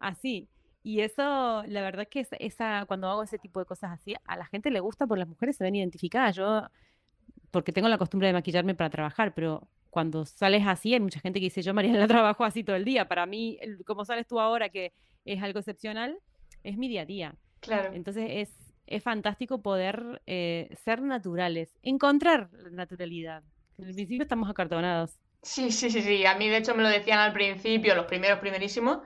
así. 0.00 0.48
Y 0.82 0.98
eso, 0.98 1.62
la 1.64 1.80
verdad 1.80 2.08
que 2.08 2.26
esa, 2.40 2.86
cuando 2.86 3.08
hago 3.08 3.22
ese 3.22 3.38
tipo 3.38 3.60
de 3.60 3.66
cosas 3.66 3.92
así, 3.92 4.16
a 4.24 4.36
la 4.36 4.46
gente 4.46 4.72
le 4.72 4.80
gusta 4.80 5.06
porque 5.06 5.20
las 5.20 5.28
mujeres 5.28 5.56
se 5.56 5.62
ven 5.62 5.76
identificadas. 5.76 6.34
Yo, 6.34 6.68
porque 7.50 7.72
tengo 7.72 7.88
la 7.88 7.98
costumbre 7.98 8.28
de 8.28 8.34
maquillarme 8.34 8.74
para 8.74 8.90
trabajar, 8.90 9.34
pero 9.34 9.68
cuando 9.90 10.24
sales 10.24 10.62
así, 10.66 10.94
hay 10.94 11.00
mucha 11.00 11.20
gente 11.20 11.40
que 11.40 11.46
dice, 11.46 11.62
yo 11.62 11.74
María 11.74 11.92
la 11.92 12.06
trabajo 12.08 12.44
así 12.44 12.64
todo 12.64 12.76
el 12.76 12.84
día. 12.84 13.08
Para 13.08 13.26
mí, 13.26 13.58
como 13.86 14.04
sales 14.04 14.26
tú 14.26 14.40
ahora, 14.40 14.68
que 14.68 14.92
es 15.24 15.42
algo 15.42 15.58
excepcional, 15.58 16.18
es 16.62 16.76
mi 16.78 16.88
día 16.88 17.02
a 17.02 17.06
día. 17.06 17.34
Claro. 17.60 17.92
Entonces 17.92 18.26
es, 18.28 18.74
es 18.86 19.02
fantástico 19.02 19.62
poder 19.62 20.22
eh, 20.26 20.68
ser 20.84 21.02
naturales, 21.02 21.76
encontrar 21.82 22.50
la 22.52 22.70
naturalidad. 22.70 23.42
En 23.78 23.88
el 23.88 23.94
principio 23.94 24.22
estamos 24.22 24.48
acartonados. 24.48 25.18
Sí, 25.42 25.70
sí, 25.70 25.90
sí, 25.90 26.02
sí. 26.02 26.26
A 26.26 26.36
mí, 26.36 26.48
de 26.48 26.58
hecho, 26.58 26.74
me 26.74 26.82
lo 26.82 26.88
decían 26.88 27.18
al 27.18 27.32
principio, 27.32 27.94
los 27.94 28.06
primeros, 28.06 28.40
primerísimos, 28.40 28.98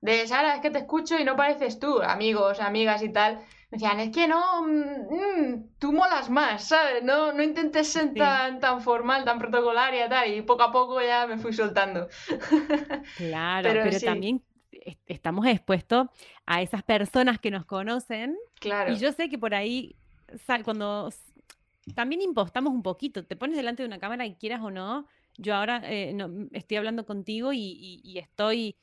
de 0.00 0.26
Sara, 0.26 0.54
es 0.54 0.60
que 0.62 0.70
te 0.70 0.78
escucho 0.78 1.18
y 1.18 1.24
no 1.24 1.36
pareces 1.36 1.78
tú, 1.78 2.00
amigos, 2.02 2.60
amigas 2.60 3.02
y 3.02 3.10
tal. 3.10 3.40
Me 3.72 3.78
decían, 3.78 4.00
es 4.00 4.10
que 4.10 4.28
no, 4.28 4.62
mm, 4.66 5.78
tú 5.78 5.94
molas 5.94 6.28
más, 6.28 6.68
¿sabes? 6.68 7.02
No, 7.02 7.32
no 7.32 7.42
intentes 7.42 7.88
ser 7.88 8.12
tan, 8.12 8.60
tan 8.60 8.82
formal, 8.82 9.24
tan 9.24 9.38
protocolaria 9.38 10.10
tal. 10.10 10.30
Y 10.30 10.42
poco 10.42 10.64
a 10.64 10.70
poco 10.70 11.00
ya 11.00 11.26
me 11.26 11.38
fui 11.38 11.54
soltando. 11.54 12.06
Claro, 13.16 13.70
pero, 13.72 13.98
también 14.00 14.42
estamos 15.06 15.46
expuestos 15.46 16.08
a 16.44 16.60
esas 16.60 16.82
personas 16.82 17.38
que 17.38 17.50
nos 17.50 17.64
conocen. 17.64 18.36
Claro. 18.60 18.92
Y 18.92 18.98
yo 18.98 19.10
sé 19.12 19.30
que 19.30 19.38
por 19.38 19.54
ahí, 19.54 19.96
cuando 20.64 21.10
también 21.94 22.20
impostamos 22.20 22.74
un 22.74 22.82
poquito, 22.82 23.24
te 23.24 23.36
pones 23.36 23.56
delante 23.56 23.82
de 23.82 23.86
una 23.86 23.98
cámara 23.98 24.26
y 24.26 24.34
quieras 24.34 24.60
o 24.60 24.70
no, 24.70 25.06
yo 25.38 25.54
ahora 25.54 25.80
eh, 25.84 26.12
no, 26.12 26.30
estoy 26.52 26.76
hablando 26.76 27.06
contigo 27.06 27.54
y, 27.54 28.18
estoy, 28.18 28.76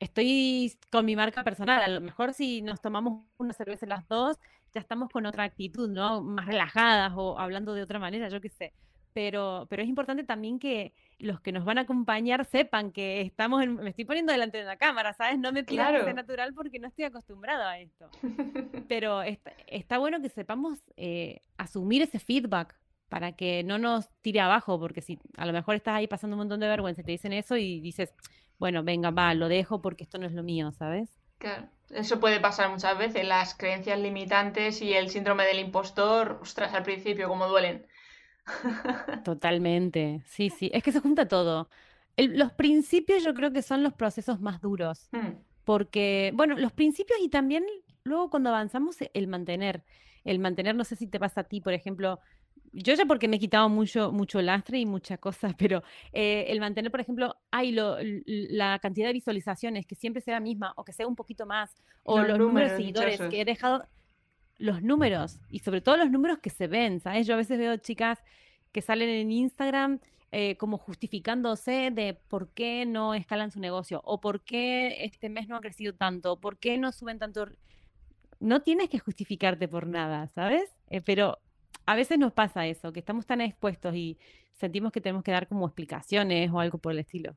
estoy 0.00 0.72
con 0.90 1.04
mi 1.04 1.16
marca 1.16 1.44
personal. 1.44 1.82
A 1.82 1.88
lo 1.88 2.00
mejor 2.00 2.32
si 2.32 2.62
nos 2.62 2.80
tomamos 2.80 3.24
una 3.38 3.52
cerveza 3.52 3.86
las 3.86 4.06
dos, 4.08 4.38
ya 4.72 4.80
estamos 4.80 5.08
con 5.10 5.26
otra 5.26 5.44
actitud, 5.44 5.88
¿no? 5.88 6.22
Más 6.22 6.46
relajadas 6.46 7.12
o 7.16 7.38
hablando 7.38 7.74
de 7.74 7.82
otra 7.82 7.98
manera, 7.98 8.28
yo 8.28 8.40
qué 8.40 8.48
sé. 8.48 8.72
Pero, 9.12 9.66
pero 9.70 9.82
es 9.82 9.88
importante 9.88 10.24
también 10.24 10.58
que 10.58 10.92
los 11.18 11.40
que 11.40 11.50
nos 11.50 11.64
van 11.64 11.78
a 11.78 11.82
acompañar 11.82 12.44
sepan 12.44 12.92
que 12.92 13.22
estamos 13.22 13.62
en, 13.62 13.76
me 13.76 13.88
estoy 13.88 14.04
poniendo 14.04 14.30
delante 14.30 14.58
de 14.58 14.64
una 14.64 14.76
cámara, 14.76 15.14
¿sabes? 15.14 15.38
No 15.38 15.52
me 15.52 15.64
pidas 15.64 15.88
claro. 15.88 16.12
natural 16.12 16.52
porque 16.52 16.78
no 16.78 16.88
estoy 16.88 17.06
acostumbrado 17.06 17.64
a 17.64 17.78
esto. 17.78 18.10
Pero 18.88 19.22
está, 19.22 19.96
bueno 19.96 20.20
que 20.20 20.28
sepamos 20.28 20.80
eh, 20.98 21.40
asumir 21.56 22.02
ese 22.02 22.18
feedback, 22.18 22.76
para 23.08 23.32
que 23.32 23.62
no 23.62 23.78
nos 23.78 24.10
tire 24.20 24.40
abajo, 24.40 24.78
porque 24.78 25.00
si 25.00 25.18
a 25.36 25.46
lo 25.46 25.52
mejor 25.52 25.76
estás 25.76 25.94
ahí 25.94 26.06
pasando 26.06 26.34
un 26.34 26.38
montón 26.38 26.60
de 26.60 26.68
vergüenza 26.68 27.02
y 27.02 27.04
te 27.04 27.12
dicen 27.12 27.32
eso 27.32 27.56
y 27.56 27.80
dices, 27.80 28.12
bueno, 28.58 28.82
venga, 28.82 29.10
va, 29.10 29.34
lo 29.34 29.48
dejo 29.48 29.80
porque 29.80 30.04
esto 30.04 30.18
no 30.18 30.26
es 30.26 30.32
lo 30.32 30.42
mío, 30.42 30.72
¿sabes? 30.72 31.18
Claro, 31.38 31.68
eso 31.90 32.18
puede 32.20 32.40
pasar 32.40 32.70
muchas 32.70 32.96
veces, 32.96 33.26
las 33.26 33.54
creencias 33.54 33.98
limitantes 33.98 34.80
y 34.82 34.94
el 34.94 35.10
síndrome 35.10 35.44
del 35.44 35.58
impostor, 35.58 36.38
ostras, 36.40 36.72
al 36.74 36.82
principio, 36.82 37.28
como 37.28 37.46
duelen. 37.46 37.86
Totalmente, 39.24 40.22
sí, 40.26 40.50
sí, 40.50 40.70
es 40.72 40.82
que 40.82 40.92
se 40.92 41.00
junta 41.00 41.28
todo. 41.28 41.68
los 42.16 42.52
principios 42.52 43.22
yo 43.24 43.34
creo 43.34 43.52
que 43.52 43.62
son 43.62 43.82
los 43.82 43.92
procesos 43.92 44.40
más 44.40 44.60
duros, 44.60 45.08
hmm. 45.12 45.38
porque, 45.64 46.32
bueno, 46.34 46.56
los 46.56 46.72
principios 46.72 47.18
y 47.20 47.28
también 47.28 47.64
luego 48.04 48.30
cuando 48.30 48.50
avanzamos 48.50 48.96
el 49.12 49.26
mantener, 49.26 49.84
el 50.24 50.38
mantener, 50.38 50.74
no 50.74 50.84
sé 50.84 50.96
si 50.96 51.06
te 51.06 51.20
pasa 51.20 51.42
a 51.42 51.44
ti, 51.44 51.60
por 51.60 51.72
ejemplo, 51.72 52.20
yo 52.72 52.94
ya 52.94 53.04
porque 53.06 53.28
me 53.28 53.36
he 53.36 53.38
quitado 53.38 53.68
mucho, 53.68 54.12
mucho 54.12 54.40
lastre 54.42 54.78
y 54.78 54.86
muchas 54.86 55.18
cosas, 55.18 55.54
pero 55.58 55.82
eh, 56.12 56.46
el 56.48 56.60
mantener, 56.60 56.90
por 56.90 57.00
ejemplo, 57.00 57.36
hay 57.50 57.72
la 57.72 58.78
cantidad 58.80 59.06
de 59.06 59.12
visualizaciones 59.12 59.86
que 59.86 59.94
siempre 59.94 60.22
sea 60.22 60.34
la 60.34 60.40
misma 60.40 60.72
o 60.76 60.84
que 60.84 60.92
sea 60.92 61.06
un 61.06 61.16
poquito 61.16 61.46
más, 61.46 61.74
o 62.04 62.20
los, 62.20 62.38
números 62.38 62.70
de 62.70 62.76
seguidores 62.76 63.20
que 63.20 63.40
he 63.40 63.44
dejado, 63.44 63.84
los 64.58 64.82
números, 64.82 65.38
y 65.50 65.60
sobre 65.60 65.80
todo 65.80 65.96
los 65.96 66.10
números 66.10 66.38
que 66.38 66.50
se 66.50 66.66
ven, 66.66 67.00
¿sabes? 67.00 67.26
Yo 67.26 67.34
a 67.34 67.38
veces 67.38 67.58
veo 67.58 67.76
chicas 67.76 68.22
que 68.72 68.82
salen 68.82 69.08
en 69.08 69.32
Instagram 69.32 70.00
eh, 70.32 70.56
como 70.56 70.76
justificándose 70.76 71.90
de 71.92 72.14
por 72.14 72.48
qué 72.50 72.84
no 72.84 73.14
escalan 73.14 73.50
su 73.50 73.60
negocio, 73.60 74.02
o 74.04 74.20
por 74.20 74.42
qué 74.42 75.04
este 75.04 75.28
mes 75.28 75.48
no 75.48 75.56
ha 75.56 75.60
crecido 75.60 75.94
tanto, 75.94 76.32
o 76.32 76.40
por 76.40 76.58
qué 76.58 76.78
no 76.78 76.92
suben 76.92 77.18
tanto. 77.18 77.48
No 78.38 78.60
tienes 78.60 78.90
que 78.90 78.98
justificarte 78.98 79.66
por 79.68 79.86
nada, 79.86 80.28
¿sabes? 80.28 80.70
Eh, 80.88 81.00
pero 81.00 81.38
a 81.86 81.94
veces 81.94 82.18
nos 82.18 82.32
pasa 82.32 82.66
eso, 82.66 82.92
que 82.92 83.00
estamos 83.00 83.26
tan 83.26 83.40
expuestos 83.40 83.94
y 83.94 84.18
sentimos 84.52 84.92
que 84.92 85.00
tenemos 85.00 85.22
que 85.22 85.30
dar 85.32 85.46
como 85.48 85.66
explicaciones 85.66 86.50
o 86.52 86.60
algo 86.60 86.78
por 86.78 86.92
el 86.92 86.98
estilo. 86.98 87.34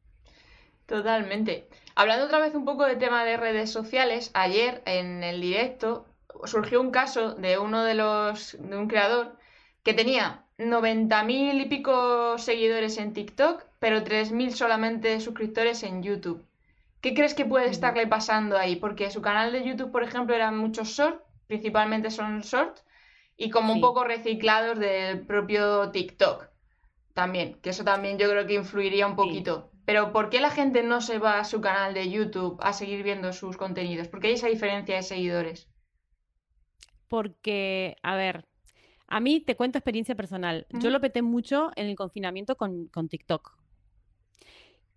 Totalmente. 0.86 1.68
Hablando 1.96 2.26
otra 2.26 2.40
vez 2.40 2.56
un 2.56 2.66
poco 2.66 2.86
de 2.86 2.96
tema 2.96 3.24
de 3.24 3.38
redes 3.38 3.72
sociales, 3.72 4.32
ayer 4.34 4.82
en 4.86 5.24
el 5.24 5.40
directo 5.40 6.08
surgió 6.46 6.82
un 6.82 6.90
caso 6.90 7.36
de 7.36 7.60
uno 7.60 7.84
de 7.84 7.94
los 7.94 8.58
de 8.60 8.76
un 8.76 8.88
creador 8.88 9.38
que 9.84 9.94
tenía 9.94 10.44
90.000 10.58 11.62
y 11.62 11.66
pico 11.66 12.38
seguidores 12.38 12.98
en 12.98 13.14
TikTok, 13.14 13.64
pero 13.80 14.04
3.000 14.04 14.52
solamente 14.52 15.20
suscriptores 15.20 15.84
en 15.84 16.02
YouTube. 16.02 16.44
¿Qué 17.02 17.14
crees 17.14 17.34
que 17.34 17.46
puede 17.46 17.70
estarle 17.70 18.08
pasando 18.08 18.58
ahí? 18.58 18.76
Porque 18.76 19.12
su 19.12 19.22
canal 19.22 19.52
de 19.52 19.64
YouTube, 19.64 19.92
por 19.92 20.04
ejemplo, 20.04 20.36
eran 20.36 20.58
muchos 20.58 20.90
short, 20.90 21.22
principalmente 21.48 22.12
son 22.12 22.42
short, 22.42 22.80
y 23.40 23.50
como 23.50 23.74
un 23.74 23.80
poco 23.80 24.04
reciclados 24.04 24.78
del 24.78 25.26
propio 25.26 25.92
TikTok 25.92 26.50
también, 27.14 27.56
que 27.62 27.70
eso 27.70 27.86
también 27.86 28.20
yo 28.20 28.30
creo 28.30 28.46
que 28.46 28.56
influiría 28.56 29.08
un 29.08 29.16
poquito. 29.16 29.72
Pero 29.86 30.12
¿por 30.12 30.30
qué 30.30 30.42
la 30.42 30.52
gente 30.52 30.84
no 30.84 31.00
se 31.00 31.20
va 31.20 31.40
a 31.40 31.46
su 31.46 31.62
canal 31.62 31.94
de 31.94 32.12
YouTube 32.12 32.60
a 32.62 32.74
seguir 32.74 33.02
viendo 33.02 33.32
sus 33.32 33.56
contenidos? 33.56 34.10
¿Por 34.10 34.20
qué 34.20 34.28
hay 34.28 34.34
esa 34.34 34.50
diferencia 34.50 34.98
de 34.98 35.04
seguidores? 35.04 35.70
Porque, 37.08 37.96
a 38.04 38.16
ver, 38.16 38.46
a 39.08 39.22
mí 39.22 39.40
te 39.40 39.56
cuento 39.56 39.78
experiencia 39.78 40.16
personal. 40.16 40.68
Yo 40.70 40.90
lo 40.90 41.00
peté 41.00 41.22
mucho 41.22 41.72
en 41.78 41.88
el 41.88 41.96
confinamiento 41.96 42.58
con, 42.58 42.88
con 42.88 43.08
TikTok. 43.08 43.58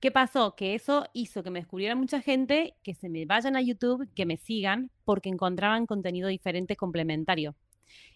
¿Qué 0.00 0.10
pasó? 0.10 0.56
Que 0.56 0.74
eso 0.74 1.06
hizo 1.12 1.44
que 1.44 1.50
me 1.50 1.60
descubriera 1.60 1.94
mucha 1.94 2.20
gente, 2.20 2.74
que 2.82 2.94
se 2.94 3.08
me 3.08 3.24
vayan 3.24 3.54
a 3.54 3.62
YouTube, 3.62 4.10
que 4.16 4.26
me 4.26 4.36
sigan, 4.36 4.90
porque 5.04 5.28
encontraban 5.28 5.86
contenido 5.86 6.28
diferente 6.28 6.74
complementario. 6.74 7.54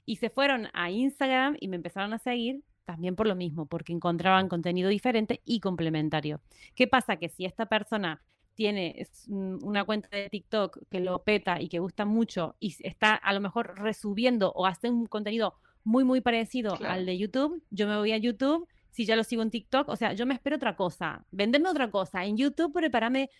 Y 0.05 0.16
se 0.16 0.31
fueron 0.31 0.68
a 0.72 0.90
Instagram 0.90 1.57
y 1.61 1.68
me 1.68 1.76
empezaron 1.76 2.12
a 2.12 2.18
seguir 2.18 2.62
también 2.85 3.16
por 3.16 3.26
lo 3.26 3.35
mismo, 3.35 3.66
porque 3.66 3.92
encontraban 3.92 4.48
contenido 4.48 4.88
diferente 4.88 5.42
y 5.44 5.61
complementario. 5.61 6.40
¿Qué 6.74 6.87
pasa? 6.87 7.16
Que 7.16 7.29
si 7.29 7.44
esta 7.44 7.66
persona 7.66 8.22
tiene 8.55 9.07
una 9.29 9.85
cuenta 9.85 10.09
de 10.16 10.31
TikTok 10.31 10.79
que 10.88 11.00
lo 11.00 11.22
peta 11.22 11.61
y 11.61 11.68
que 11.68 11.79
gusta 11.79 12.05
mucho 12.05 12.57
y 12.59 12.74
está 12.81 13.14
a 13.14 13.35
lo 13.35 13.40
mejor 13.40 13.79
resubiendo 13.79 14.50
o 14.52 14.66
hace 14.66 14.88
un 14.88 15.07
contenido 15.07 15.55
muy, 15.85 16.05
muy 16.05 16.20
parecido 16.20 16.76
al 16.85 17.07
de 17.07 17.18
YouTube, 17.18 17.62
yo 17.70 17.87
me 17.87 17.96
voy 17.96 18.12
a 18.12 18.16
YouTube, 18.16 18.66
si 18.90 19.05
ya 19.05 19.14
lo 19.14 19.24
sigo 19.24 19.42
en 19.42 19.50
TikTok, 19.50 19.88
o 19.88 19.96
sea, 19.96 20.14
yo 20.14 20.24
me 20.24 20.35
espero 20.35 20.57
otra 20.57 20.74
cosa, 20.74 21.26
venderme 21.31 21.68
otra 21.68 21.90
cosa. 21.90 22.24
En 22.24 22.37
YouTube, 22.37 22.72
prepárame 22.72 23.31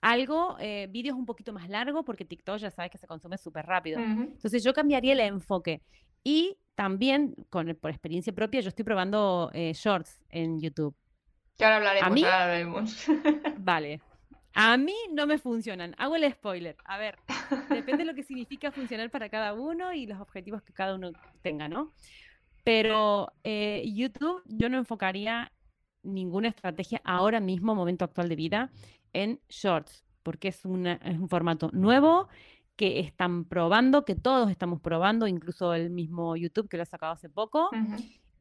algo, 0.00 0.56
eh, 0.60 0.88
vídeos 0.90 1.16
un 1.16 1.26
poquito 1.26 1.52
más 1.52 1.68
largos, 1.68 2.04
porque 2.04 2.24
TikTok 2.24 2.58
ya 2.58 2.70
sabes 2.70 2.90
que 2.90 2.98
se 2.98 3.06
consume 3.06 3.38
súper 3.38 3.66
rápido. 3.66 4.00
Entonces 4.00 4.62
yo 4.64 4.72
cambiaría 4.72 5.12
el 5.12 5.20
enfoque. 5.20 5.82
Y 6.24 6.56
también, 6.74 7.34
con, 7.50 7.76
por 7.80 7.90
experiencia 7.90 8.32
propia, 8.32 8.60
yo 8.60 8.68
estoy 8.68 8.84
probando 8.84 9.50
eh, 9.52 9.72
shorts 9.74 10.22
en 10.30 10.60
YouTube. 10.60 10.94
Que 11.56 11.64
ahora 11.64 11.76
hablaremos, 11.76 12.10
¿A 12.10 12.14
mí? 12.14 12.24
ahora 12.24 12.42
hablaremos. 12.42 13.06
vale. 13.58 14.00
A 14.54 14.76
mí 14.76 14.96
no 15.12 15.26
me 15.26 15.38
funcionan. 15.38 15.94
Hago 15.98 16.16
el 16.16 16.30
spoiler. 16.32 16.76
A 16.84 16.98
ver, 16.98 17.16
Depende 17.68 17.98
de 17.98 18.04
lo 18.04 18.14
que 18.14 18.22
significa 18.22 18.70
funcionar 18.70 19.10
para 19.10 19.28
cada 19.28 19.54
uno 19.54 19.92
y 19.92 20.06
los 20.06 20.20
objetivos 20.20 20.62
que 20.62 20.72
cada 20.72 20.94
uno 20.94 21.12
tenga, 21.42 21.68
¿no? 21.68 21.92
Pero 22.64 23.32
eh, 23.42 23.82
YouTube 23.86 24.42
yo 24.46 24.68
no 24.68 24.78
enfocaría 24.78 25.52
ninguna 26.02 26.48
estrategia 26.48 27.00
ahora 27.04 27.40
mismo, 27.40 27.74
momento 27.74 28.04
actual 28.04 28.28
de 28.28 28.36
vida, 28.36 28.70
en 29.12 29.40
shorts, 29.48 30.04
porque 30.22 30.48
es, 30.48 30.56
es 30.58 30.64
un 30.64 31.28
formato 31.28 31.70
nuevo 31.72 32.28
que 32.76 33.00
están 33.00 33.44
probando, 33.44 34.06
que 34.06 34.14
todos 34.14 34.50
estamos 34.50 34.80
probando, 34.80 35.26
incluso 35.26 35.74
el 35.74 35.90
mismo 35.90 36.34
YouTube 36.34 36.68
que 36.68 36.78
lo 36.78 36.84
ha 36.84 36.86
sacado 36.86 37.12
hace 37.12 37.28
poco. 37.28 37.68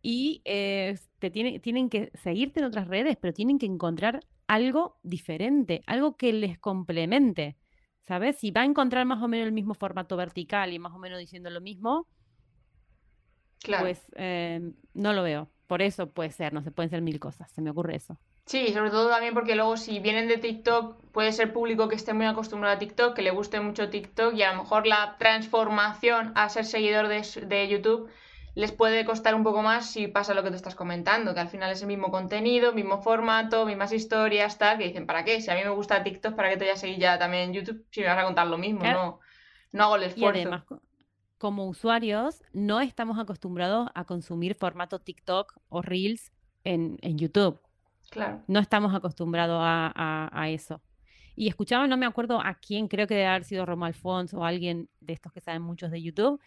Y 0.01 0.41
eh, 0.45 0.97
te 1.19 1.29
tiene, 1.29 1.59
tienen 1.59 1.89
que 1.89 2.09
seguirte 2.13 2.61
en 2.61 2.65
otras 2.67 2.87
redes, 2.87 3.17
pero 3.19 3.33
tienen 3.33 3.59
que 3.59 3.65
encontrar 3.65 4.21
algo 4.47 4.97
diferente, 5.03 5.83
algo 5.87 6.15
que 6.15 6.31
les 6.31 6.57
complemente. 6.57 7.57
¿Sabes? 8.07 8.37
Si 8.37 8.49
va 8.51 8.61
a 8.61 8.65
encontrar 8.65 9.05
más 9.05 9.21
o 9.21 9.27
menos 9.27 9.45
el 9.45 9.51
mismo 9.51 9.73
formato 9.73 10.15
vertical 10.15 10.73
y 10.73 10.79
más 10.79 10.93
o 10.93 10.99
menos 10.99 11.19
diciendo 11.19 11.49
lo 11.49 11.59
mismo, 11.59 12.07
pues 13.81 14.01
eh, 14.15 14.71
no 14.93 15.13
lo 15.13 15.21
veo. 15.21 15.49
Por 15.67 15.81
eso 15.81 16.11
puede 16.11 16.31
ser, 16.31 16.53
no 16.53 16.63
se 16.63 16.71
pueden 16.71 16.89
ser 16.89 17.01
mil 17.01 17.19
cosas, 17.19 17.51
se 17.51 17.61
me 17.61 17.69
ocurre 17.71 17.97
eso. 17.97 18.17
Sí, 18.49 18.73
sobre 18.73 18.89
todo 18.89 19.11
también 19.11 19.35
porque 19.35 19.53
luego 19.53 19.77
si 19.77 19.99
vienen 19.99 20.27
de 20.27 20.39
TikTok, 20.39 20.95
puede 21.11 21.31
ser 21.33 21.53
público 21.53 21.87
que 21.87 21.93
esté 21.93 22.13
muy 22.13 22.25
acostumbrado 22.25 22.75
a 22.75 22.79
TikTok, 22.79 23.13
que 23.13 23.21
le 23.21 23.29
guste 23.29 23.59
mucho 23.59 23.91
TikTok 23.91 24.33
y 24.33 24.41
a 24.41 24.53
lo 24.53 24.63
mejor 24.63 24.87
la 24.87 25.17
transformación 25.19 26.31
a 26.33 26.49
ser 26.49 26.65
seguidor 26.65 27.09
de, 27.09 27.67
YouTube 27.69 28.09
les 28.55 28.71
puede 28.71 29.05
costar 29.05 29.35
un 29.35 29.43
poco 29.43 29.61
más 29.61 29.91
si 29.91 30.07
pasa 30.07 30.33
lo 30.33 30.41
que 30.41 30.49
te 30.49 30.55
estás 30.55 30.73
comentando, 30.73 31.35
que 31.35 31.41
al 31.41 31.49
final 31.49 31.71
es 31.71 31.81
el 31.81 31.87
mismo 31.89 32.09
contenido, 32.09 32.73
mismo 32.73 33.03
formato, 33.03 33.67
mismas 33.67 33.93
historias, 33.93 34.57
tal, 34.57 34.79
que 34.79 34.85
dicen, 34.85 35.05
¿para 35.05 35.23
qué? 35.23 35.41
Si 35.41 35.51
a 35.51 35.53
mí 35.53 35.61
me 35.63 35.69
gusta 35.69 36.01
TikTok, 36.01 36.33
¿para 36.33 36.49
qué 36.49 36.57
te 36.57 36.65
voy 36.65 36.73
a 36.73 36.75
seguir 36.75 36.97
ya 36.97 37.19
también 37.19 37.43
en 37.43 37.53
YouTube 37.53 37.85
si 37.91 38.01
me 38.01 38.07
vas 38.07 38.17
a 38.17 38.23
contar 38.23 38.47
lo 38.47 38.57
mismo? 38.57 38.81
No, 38.81 39.19
no 39.73 39.83
hago 39.83 39.95
el 39.97 40.03
esfuerzo 40.03 40.81
como 41.37 41.67
usuarios 41.67 42.43
no 42.51 42.81
estamos 42.81 43.17
acostumbrados 43.17 43.89
a 43.93 44.03
consumir 44.05 44.55
formato 44.55 44.99
TikTok 44.99 45.55
o 45.69 45.81
Reels 45.81 46.33
en, 46.63 46.97
YouTube. 47.01 47.61
Claro. 48.09 48.43
No 48.47 48.59
estamos 48.59 48.93
acostumbrados 48.93 49.59
a, 49.61 50.45
eso. 50.49 50.81
Y 51.35 51.47
escuchaba, 51.47 51.87
no 51.87 51.95
me 51.95 52.05
acuerdo 52.05 52.41
a 52.41 52.55
quién, 52.55 52.87
creo 52.87 53.07
que 53.07 53.15
debe 53.15 53.27
haber 53.27 53.43
sido 53.43 53.65
Romo 53.65 53.85
Alfonso 53.85 54.39
o 54.39 54.43
alguien 54.43 54.89
de 54.99 55.13
estos 55.13 55.31
que 55.31 55.41
saben 55.41 55.61
muchos 55.61 55.91
de 55.91 56.01
YouTube, 56.01 56.41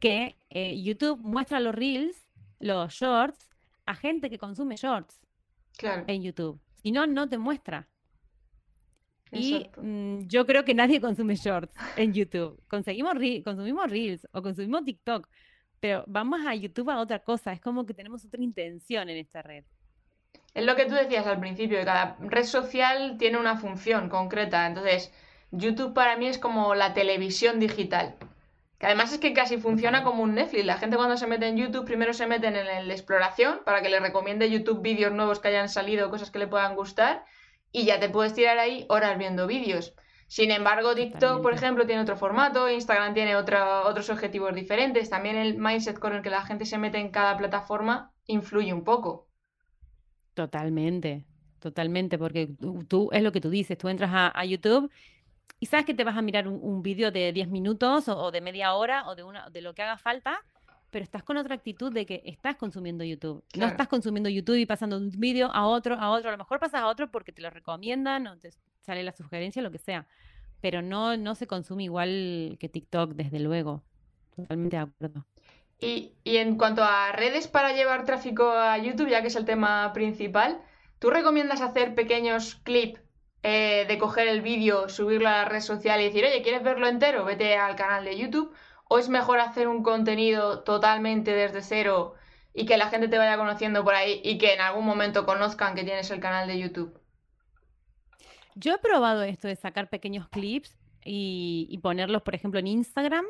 que 0.00 0.36
eh, 0.50 0.82
YouTube 0.82 1.20
muestra 1.20 1.60
los 1.60 1.74
Reels, 1.74 2.26
los 2.58 2.92
Shorts, 2.92 3.48
a 3.86 3.94
gente 3.94 4.28
que 4.28 4.38
consume 4.38 4.76
Shorts 4.76 5.20
en 6.06 6.22
YouTube. 6.22 6.60
Si 6.82 6.92
no, 6.92 7.06
no 7.06 7.28
te 7.28 7.38
muestra. 7.38 7.88
Y 9.32 9.66
mm, 9.76 10.26
yo 10.28 10.46
creo 10.46 10.64
que 10.64 10.74
nadie 10.74 11.00
consume 11.00 11.34
shorts 11.36 11.74
en 11.96 12.12
YouTube. 12.12 12.62
Conseguimos 12.68 13.14
consumimos 13.42 13.90
Reels 13.90 14.28
o 14.32 14.42
consumimos 14.42 14.84
TikTok, 14.84 15.28
pero 15.80 16.04
vamos 16.06 16.40
a 16.46 16.54
YouTube 16.54 16.90
a 16.90 17.00
otra 17.00 17.18
cosa. 17.18 17.52
Es 17.52 17.60
como 17.60 17.84
que 17.84 17.94
tenemos 17.94 18.24
otra 18.24 18.42
intención 18.42 19.08
en 19.08 19.18
esta 19.18 19.42
red. 19.42 19.64
Es 20.54 20.64
lo 20.64 20.76
que 20.76 20.86
tú 20.86 20.94
decías 20.94 21.26
al 21.26 21.40
principio, 21.40 21.78
que 21.78 21.84
cada 21.84 22.16
red 22.20 22.44
social 22.44 23.16
tiene 23.18 23.38
una 23.38 23.56
función 23.56 24.08
concreta. 24.08 24.66
Entonces, 24.66 25.12
YouTube 25.50 25.94
para 25.94 26.16
mí 26.16 26.28
es 26.28 26.38
como 26.38 26.74
la 26.76 26.94
televisión 26.94 27.58
digital. 27.58 28.14
Que 28.78 28.86
además 28.86 29.12
es 29.12 29.18
que 29.18 29.32
casi 29.32 29.58
funciona 29.58 30.04
como 30.04 30.22
un 30.22 30.34
Netflix. 30.34 30.64
La 30.64 30.78
gente 30.78 30.96
cuando 30.96 31.16
se 31.16 31.26
mete 31.26 31.48
en 31.48 31.56
YouTube 31.56 31.84
primero 31.84 32.12
se 32.12 32.26
meten 32.26 32.54
en 32.54 32.88
la 32.88 32.94
exploración 32.94 33.60
para 33.64 33.82
que 33.82 33.88
le 33.88 33.98
recomiende 33.98 34.50
YouTube 34.50 34.80
vídeos 34.80 35.12
nuevos 35.12 35.40
que 35.40 35.48
hayan 35.48 35.68
salido, 35.68 36.10
cosas 36.10 36.30
que 36.30 36.38
le 36.38 36.46
puedan 36.46 36.76
gustar 36.76 37.24
y 37.72 37.84
ya 37.84 37.98
te 37.98 38.08
puedes 38.08 38.34
tirar 38.34 38.58
ahí 38.58 38.86
horas 38.88 39.18
viendo 39.18 39.48
vídeos. 39.48 39.94
Sin 40.28 40.50
embargo, 40.50 40.94
TikTok, 40.94 41.42
por 41.42 41.52
ejemplo, 41.52 41.86
tiene 41.86 42.02
otro 42.02 42.16
formato, 42.16 42.70
Instagram 42.70 43.14
tiene 43.14 43.36
otros 43.36 44.10
objetivos 44.10 44.54
diferentes. 44.54 45.10
También 45.10 45.36
el 45.36 45.58
mindset 45.58 45.98
con 45.98 46.14
el 46.14 46.22
que 46.22 46.30
la 46.30 46.42
gente 46.42 46.64
se 46.64 46.78
mete 46.78 46.98
en 46.98 47.10
cada 47.10 47.36
plataforma 47.36 48.12
influye 48.26 48.72
un 48.72 48.84
poco. 48.84 49.28
Totalmente, 50.34 51.24
totalmente, 51.60 52.18
porque 52.18 52.50
tú, 52.88 53.08
es 53.12 53.22
lo 53.22 53.32
que 53.32 53.40
tú 53.40 53.50
dices, 53.50 53.78
tú 53.78 53.88
entras 53.88 54.10
a, 54.12 54.44
YouTube 54.44 54.90
y 55.60 55.66
sabes 55.66 55.86
que 55.86 55.94
te 55.94 56.04
vas 56.04 56.16
a 56.16 56.22
mirar 56.22 56.48
un, 56.48 56.82
vídeo 56.82 57.10
de 57.10 57.32
10 57.32 57.48
minutos 57.48 58.08
o, 58.08 58.30
de 58.30 58.40
media 58.40 58.74
hora 58.74 59.08
o 59.08 59.14
de, 59.14 59.22
una, 59.22 59.48
de 59.50 59.62
lo 59.62 59.74
que 59.74 59.82
haga 59.82 59.96
falta 59.96 60.42
pero 60.94 61.02
estás 61.02 61.24
con 61.24 61.36
otra 61.36 61.56
actitud 61.56 61.92
de 61.92 62.06
que 62.06 62.22
estás 62.24 62.54
consumiendo 62.54 63.02
YouTube. 63.02 63.42
No 63.56 63.66
estás 63.66 63.88
consumiendo 63.88 64.28
YouTube 64.28 64.54
y 64.54 64.64
pasando 64.64 64.96
un 64.96 65.10
vídeo 65.10 65.50
a 65.52 65.66
otro, 65.66 65.96
a 65.96 66.08
otro. 66.10 66.28
A 66.28 66.32
lo 66.32 66.38
mejor 66.38 66.60
pasas 66.60 66.82
a 66.82 66.86
otro 66.86 67.10
porque 67.10 67.32
te 67.32 67.42
lo 67.42 67.50
recomiendan 67.50 68.28
o 68.28 68.38
te 68.38 68.52
sale 68.82 69.02
la 69.02 69.10
sugerencia, 69.10 69.60
lo 69.60 69.72
que 69.72 69.78
sea. 69.78 70.06
Pero 70.60 70.82
no, 70.82 71.16
no 71.16 71.34
se 71.34 71.48
consume 71.48 71.82
igual 71.82 72.56
que 72.60 72.68
TikTok, 72.68 73.14
desde 73.14 73.40
luego. 73.40 73.82
Totalmente 74.36 74.76
de 74.76 74.82
acuerdo. 74.82 75.26
Y, 75.80 76.14
en 76.24 76.56
cuanto 76.56 76.82
a 76.82 77.12
redes 77.12 77.48
para 77.48 77.72
llevar 77.72 78.04
tráfico 78.04 78.50
a 78.50 78.78
YouTube, 78.78 79.10
ya 79.10 79.20
que 79.20 79.28
es 79.28 79.36
el 79.36 79.44
tema 79.44 79.92
principal, 79.92 80.62
¿tú 80.98 81.10
recomiendas 81.10 81.60
hacer 81.60 81.94
pequeños 81.94 82.54
clips 82.64 83.00
eh, 83.42 83.84
de 83.86 83.98
coger 83.98 84.28
el 84.28 84.40
vídeo, 84.40 84.88
subirlo 84.88 85.28
a 85.28 85.32
la 85.32 85.44
red 85.44 85.60
social 85.60 86.00
y 86.00 86.04
decir, 86.04 86.24
oye, 86.24 86.42
¿quieres 86.42 86.62
verlo 86.62 86.88
entero? 86.88 87.24
Vete 87.24 87.56
al 87.56 87.76
canal 87.76 88.04
de 88.04 88.16
YouTube 88.16 88.54
¿O 88.88 88.98
es 88.98 89.08
mejor 89.08 89.40
hacer 89.40 89.68
un 89.68 89.82
contenido 89.82 90.62
totalmente 90.62 91.32
desde 91.32 91.62
cero 91.62 92.14
y 92.52 92.66
que 92.66 92.76
la 92.76 92.88
gente 92.88 93.08
te 93.08 93.18
vaya 93.18 93.36
conociendo 93.36 93.82
por 93.82 93.94
ahí 93.94 94.20
y 94.22 94.38
que 94.38 94.54
en 94.54 94.60
algún 94.60 94.84
momento 94.84 95.24
conozcan 95.24 95.74
que 95.74 95.84
tienes 95.84 96.10
el 96.10 96.20
canal 96.20 96.46
de 96.46 96.58
YouTube? 96.58 96.98
Yo 98.54 98.74
he 98.74 98.78
probado 98.78 99.22
esto 99.22 99.48
de 99.48 99.56
sacar 99.56 99.88
pequeños 99.88 100.28
clips 100.28 100.78
y, 101.04 101.78
ponerlos, 101.82 102.22
por 102.22 102.34
ejemplo, 102.34 102.60
en 102.60 102.68
Instagram. 102.68 103.24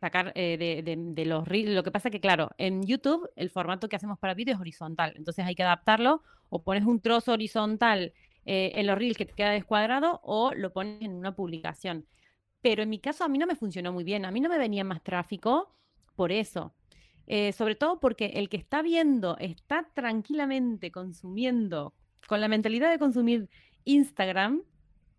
Sacar 0.00 0.32
eh, 0.34 0.82
de, 0.84 1.24
los 1.24 1.46
reels. 1.46 1.74
Lo 1.74 1.82
que 1.82 1.90
pasa 1.90 2.10
que, 2.10 2.20
claro, 2.20 2.50
en 2.58 2.84
YouTube 2.84 3.28
el 3.36 3.50
formato 3.50 3.88
que 3.88 3.96
hacemos 3.96 4.18
para 4.18 4.34
vídeo 4.34 4.54
es 4.54 4.60
horizontal. 4.60 5.12
Entonces 5.16 5.44
hay 5.44 5.54
que 5.54 5.62
adaptarlo. 5.62 6.22
O 6.50 6.62
pones 6.62 6.84
un 6.84 7.00
trozo 7.00 7.32
horizontal 7.32 8.14
eh, 8.46 8.72
en 8.76 8.86
los 8.86 8.96
reels 8.96 9.18
que 9.18 9.26
te 9.26 9.34
queda 9.34 9.50
descuadrado 9.50 10.20
o 10.22 10.54
lo 10.54 10.72
pones 10.72 11.02
en 11.02 11.12
una 11.12 11.34
publicación. 11.34 12.06
Pero 12.62 12.82
en 12.82 12.88
mi 12.88 12.98
caso 12.98 13.24
a 13.24 13.28
mí 13.28 13.38
no 13.38 13.46
me 13.46 13.56
funcionó 13.56 13.92
muy 13.92 14.04
bien, 14.04 14.24
a 14.24 14.30
mí 14.30 14.40
no 14.40 14.48
me 14.48 14.58
venía 14.58 14.84
más 14.84 15.02
tráfico 15.02 15.74
por 16.16 16.32
eso. 16.32 16.74
Eh, 17.26 17.52
sobre 17.52 17.74
todo 17.74 18.00
porque 18.00 18.26
el 18.36 18.48
que 18.48 18.56
está 18.56 18.80
viendo, 18.80 19.36
está 19.38 19.90
tranquilamente 19.94 20.90
consumiendo, 20.90 21.92
con 22.26 22.40
la 22.40 22.48
mentalidad 22.48 22.90
de 22.90 22.98
consumir 22.98 23.50
Instagram, 23.84 24.62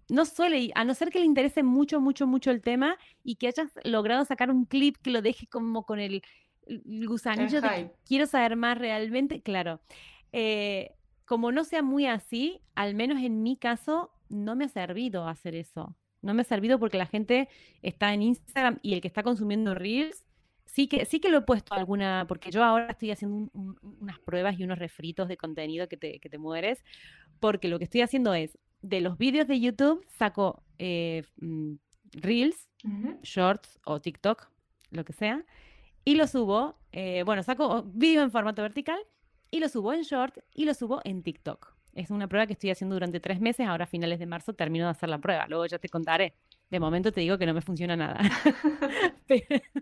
no 0.09 0.25
suele, 0.25 0.71
a 0.75 0.83
no 0.83 0.93
ser 0.93 1.09
que 1.09 1.19
le 1.19 1.25
interese 1.25 1.63
mucho, 1.63 2.01
mucho, 2.01 2.27
mucho 2.27 2.51
el 2.51 2.61
tema 2.61 2.97
y 3.23 3.35
que 3.35 3.47
hayas 3.47 3.71
logrado 3.83 4.25
sacar 4.25 4.49
un 4.49 4.65
clip 4.65 4.97
que 4.97 5.11
lo 5.11 5.21
deje 5.21 5.47
como 5.47 5.85
con 5.85 5.99
el, 5.99 6.21
gusanillo 6.67 7.61
de 7.61 7.91
quiero 8.05 8.27
saber 8.27 8.55
más 8.55 8.77
realmente, 8.77 9.41
claro. 9.41 9.79
Eh, 10.31 10.93
como 11.25 11.51
no 11.51 11.63
sea 11.63 11.81
muy 11.81 12.05
así, 12.05 12.61
al 12.75 12.95
menos 12.95 13.21
en 13.21 13.41
mi 13.43 13.55
caso, 13.55 14.11
no 14.29 14.55
me 14.55 14.65
ha 14.65 14.69
servido 14.69 15.27
hacer 15.27 15.55
eso. 15.55 15.95
No 16.21 16.33
me 16.33 16.41
ha 16.41 16.45
servido 16.45 16.79
porque 16.79 16.97
la 16.97 17.05
gente 17.05 17.49
está 17.81 18.13
en 18.13 18.21
Instagram 18.21 18.79
y 18.81 18.93
el 18.93 19.01
que 19.01 19.07
está 19.07 19.23
consumiendo 19.23 19.73
Reels, 19.73 20.27
sí 20.65 20.87
que, 20.87 21.05
sí 21.05 21.19
que 21.19 21.29
lo 21.29 21.39
he 21.39 21.41
puesto 21.41 21.73
alguna, 21.73 22.25
porque 22.27 22.51
yo 22.51 22.63
ahora 22.63 22.91
estoy 22.91 23.11
haciendo 23.11 23.49
unas 23.53 24.19
pruebas 24.19 24.59
y 24.59 24.63
unos 24.63 24.79
refritos 24.79 25.27
de 25.27 25.37
contenido 25.37 25.87
que 25.87 25.97
te, 25.97 26.19
que 26.19 26.29
te 26.29 26.37
mueres, 26.37 26.83
porque 27.39 27.67
lo 27.67 27.77
que 27.77 27.85
estoy 27.85 28.01
haciendo 28.01 28.33
es, 28.33 28.57
de 28.81 29.01
los 29.01 29.17
vídeos 29.17 29.47
de 29.47 29.59
YouTube 29.59 30.05
saco 30.07 30.63
eh, 30.77 31.23
mm, 31.37 31.73
Reels, 32.13 32.69
Shorts 33.23 33.79
o 33.85 33.99
TikTok, 33.99 34.49
lo 34.91 35.03
que 35.03 35.13
sea, 35.13 35.45
y 36.05 36.15
lo 36.15 36.27
subo, 36.27 36.79
eh, 36.91 37.23
bueno, 37.23 37.43
saco 37.43 37.83
vídeo 37.83 38.23
en 38.23 38.31
formato 38.31 38.61
vertical 38.61 38.99
y 39.51 39.59
lo 39.59 39.69
subo 39.69 39.93
en 39.93 40.03
Short 40.03 40.37
y 40.53 40.65
lo 40.65 40.73
subo 40.73 41.01
en 41.03 41.23
TikTok. 41.23 41.75
Es 41.93 42.11
una 42.11 42.27
prueba 42.27 42.47
que 42.47 42.53
estoy 42.53 42.69
haciendo 42.69 42.95
durante 42.95 43.19
tres 43.19 43.41
meses. 43.41 43.67
Ahora 43.67 43.83
a 43.83 43.87
finales 43.87 44.19
de 44.19 44.25
marzo 44.25 44.53
termino 44.53 44.85
de 44.85 44.91
hacer 44.91 45.09
la 45.09 45.17
prueba. 45.17 45.47
Luego 45.47 45.65
ya 45.65 45.79
te 45.79 45.89
contaré. 45.89 46.35
De 46.69 46.79
momento 46.79 47.11
te 47.11 47.21
digo 47.21 47.37
que 47.37 47.45
no 47.45 47.53
me 47.53 47.61
funciona 47.61 47.95
nada. 47.95 48.19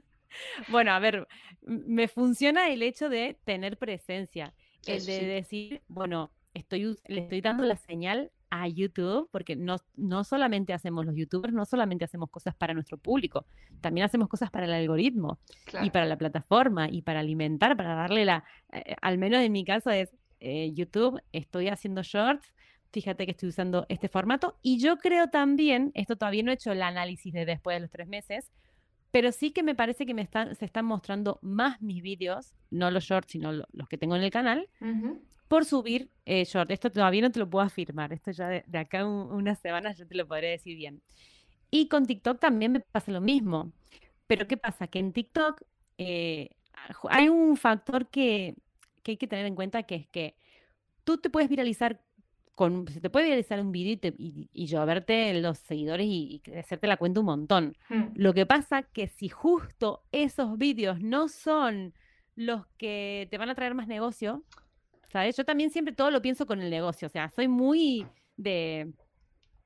bueno, 0.69 0.91
a 0.91 0.99
ver, 0.99 1.27
me 1.61 2.07
funciona 2.07 2.69
el 2.69 2.81
hecho 2.81 3.09
de 3.09 3.37
tener 3.43 3.77
presencia. 3.77 4.53
El 4.85 5.05
de 5.05 5.25
decir, 5.25 5.81
bueno, 5.89 6.31
estoy, 6.53 6.97
le 7.07 7.19
estoy 7.21 7.41
dando 7.41 7.65
la 7.65 7.75
señal 7.75 8.31
a 8.49 8.67
YouTube, 8.67 9.29
porque 9.31 9.55
no, 9.55 9.77
no 9.95 10.23
solamente 10.23 10.73
hacemos 10.73 11.05
los 11.05 11.15
youtubers, 11.15 11.53
no 11.53 11.65
solamente 11.65 12.05
hacemos 12.05 12.29
cosas 12.29 12.55
para 12.55 12.73
nuestro 12.73 12.97
público, 12.97 13.45
también 13.81 14.05
hacemos 14.05 14.27
cosas 14.27 14.49
para 14.49 14.65
el 14.65 14.73
algoritmo 14.73 15.39
y 15.83 15.89
para 15.89 16.05
la 16.05 16.17
plataforma 16.17 16.89
y 16.89 17.01
para 17.01 17.19
alimentar, 17.19 17.75
para 17.75 17.95
darle 17.95 18.25
la, 18.25 18.43
eh, 18.71 18.95
al 19.01 19.17
menos 19.17 19.41
en 19.41 19.51
mi 19.51 19.65
caso 19.65 19.89
es, 19.89 20.15
eh, 20.39 20.71
YouTube, 20.73 21.21
estoy 21.31 21.67
haciendo 21.67 22.03
shorts, 22.03 22.53
fíjate 22.91 23.25
que 23.25 23.31
estoy 23.31 23.49
usando 23.49 23.85
este 23.89 24.07
formato 24.07 24.57
y 24.61 24.79
yo 24.79 24.97
creo 24.97 25.27
también, 25.27 25.91
esto 25.93 26.15
todavía 26.15 26.43
no 26.43 26.51
he 26.51 26.55
hecho 26.55 26.71
el 26.71 26.81
análisis 26.81 27.33
de 27.33 27.45
después 27.45 27.75
de 27.75 27.81
los 27.81 27.91
tres 27.91 28.07
meses, 28.07 28.51
pero 29.11 29.31
sí 29.31 29.51
que 29.51 29.63
me 29.63 29.75
parece 29.75 30.05
que 30.05 30.13
me 30.13 30.21
están, 30.21 30.55
se 30.55 30.65
están 30.65 30.85
mostrando 30.85 31.39
más 31.41 31.81
mis 31.81 32.01
vídeos, 32.01 32.53
no 32.69 32.91
los 32.91 33.03
shorts, 33.03 33.31
sino 33.31 33.51
los 33.51 33.87
que 33.89 33.97
tengo 33.97 34.15
en 34.15 34.23
el 34.23 34.31
canal, 34.31 34.69
por 35.47 35.65
subir 35.65 36.09
eh, 36.25 36.43
shorts. 36.45 36.71
Esto 36.71 36.91
todavía 36.91 37.21
no 37.21 37.31
te 37.31 37.39
lo 37.39 37.49
puedo 37.49 37.65
afirmar, 37.65 38.13
esto 38.13 38.31
ya 38.31 38.47
de, 38.49 38.77
acá 38.77 39.05
unas 39.05 39.59
semanas 39.59 39.97
yo 39.97 40.07
te 40.07 40.15
lo 40.15 40.27
podré 40.27 40.49
decir 40.49 40.75
bien. 40.75 41.01
Y 41.69 41.87
con 41.87 42.05
TikTok 42.05 42.39
también 42.39 42.71
me 42.71 42.79
pasa 42.79 43.11
lo 43.11 43.21
mismo. 43.21 43.71
Pero 44.27 44.47
¿qué 44.47 44.57
pasa? 44.57 44.87
Que 44.87 44.99
en 44.99 45.13
TikTok 45.13 45.61
eh, 45.97 46.49
hay 47.09 47.29
un 47.29 47.57
factor 47.57 48.07
que, 48.07 48.55
que, 49.03 49.11
hay 49.11 49.17
que 49.17 49.27
tener 49.27 49.45
en 49.45 49.55
cuenta, 49.55 49.83
que 49.83 49.95
es 49.95 50.07
que 50.07 50.35
tú 51.03 51.17
te 51.17 51.29
puedes 51.29 51.49
viralizar 51.49 52.01
con, 52.55 52.87
se 52.87 52.99
te 52.99 53.11
puede 53.11 53.25
viralizar 53.25 53.61
un 53.61 53.71
vídeo 53.71 54.13
y, 54.17 54.49
y, 54.51 54.65
yo 54.65 54.83
verte 54.85 55.39
los 55.39 55.59
seguidores 55.59 56.07
y, 56.07 56.41
y, 56.43 56.55
hacerte 56.55 56.87
la 56.87 56.97
cuenta 56.97 57.19
un 57.19 57.27
montón. 57.27 57.77
Mm. 57.89 58.03
Lo 58.15 58.33
que 58.33 58.47
pasa 58.47 58.81
que 58.81 59.07
si 59.07 59.29
justo 59.29 60.03
esos 60.11 60.57
vídeos 60.57 60.99
no 60.99 61.27
son 61.27 61.93
los 62.35 62.65
que 62.77 63.27
te 63.29 63.37
van 63.37 63.49
a 63.49 63.55
traer 63.55 63.75
más 63.75 63.87
negocio, 63.87 64.43
¿sabes? 65.11 65.35
Yo 65.35 65.45
también 65.45 65.69
siempre 65.69 65.93
todo 65.93 66.11
lo 66.11 66.21
pienso 66.21 66.45
con 66.45 66.61
el 66.61 66.69
negocio, 66.69 67.07
o 67.07 67.09
sea, 67.09 67.29
soy 67.29 67.47
muy 67.47 68.05
de 68.35 68.93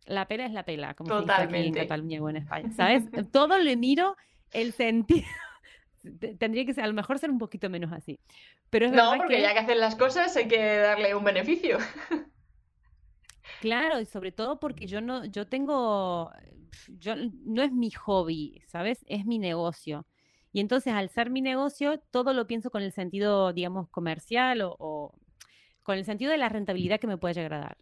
la 0.06 0.27
pela 0.27 0.45
es 0.45 0.51
la 0.51 0.65
pela, 0.65 0.93
como 0.93 1.13
se 1.13 1.21
dice 1.21 1.34
aquí 1.34 1.56
en 1.56 1.73
Cataluña 1.73 2.21
o 2.21 2.30
en 2.30 2.38
España, 2.38 2.71
¿sabes? 2.75 3.04
todo 3.32 3.58
le 3.58 3.75
miro 3.75 4.15
el 4.51 4.73
sentido. 4.73 5.27
Tendría 6.39 6.65
que 6.65 6.73
ser, 6.73 6.84
a 6.84 6.88
lo 6.88 6.93
mejor 6.93 7.19
ser 7.19 7.30
un 7.30 7.38
poquito 7.38 7.69
menos 7.69 7.91
así. 7.91 8.19
Pero 8.71 8.88
es 8.88 8.91
no, 8.91 9.13
porque 9.17 9.41
ya 9.41 9.54
que 9.54 9.60
hacen 9.60 9.80
las 9.80 9.95
cosas 9.95 10.36
hay 10.36 10.47
que 10.47 10.77
darle 10.77 11.15
un 11.15 11.23
beneficio. 11.23 11.77
Claro, 13.60 13.99
y 13.99 14.06
sobre 14.06 14.32
todo 14.32 14.60
porque 14.60 14.88
yo 14.88 15.01
no, 15.01 15.23
yo 15.25 15.45
tengo, 15.45 16.32
yo 16.88 17.13
no 17.45 17.62
es 17.62 17.71
mi 17.71 17.91
hobby, 17.91 18.60
¿sabes? 18.65 19.06
Es 19.08 19.25
mi 19.25 19.38
negocio. 19.38 20.08
Y 20.51 20.62
entonces, 20.62 20.93
al 20.93 21.10
ser 21.10 21.30
mi 21.30 21.41
negocio, 21.41 21.99
todo 22.12 22.34
lo 22.34 22.47
pienso 22.47 22.71
con 22.71 22.82
el 22.82 22.91
sentido, 22.91 23.54
digamos, 23.54 23.88
comercial 23.89 24.62
o, 24.63 25.13
con 25.84 25.98
el 25.98 26.06
sentido 26.06 26.32
de 26.32 26.38
la 26.38 26.50
rentabilidad 26.50 27.00
que 27.00 27.08
me 27.08 27.17
puede 27.17 27.34
llegar 27.34 27.54
a 27.54 27.60
dar. 27.60 27.78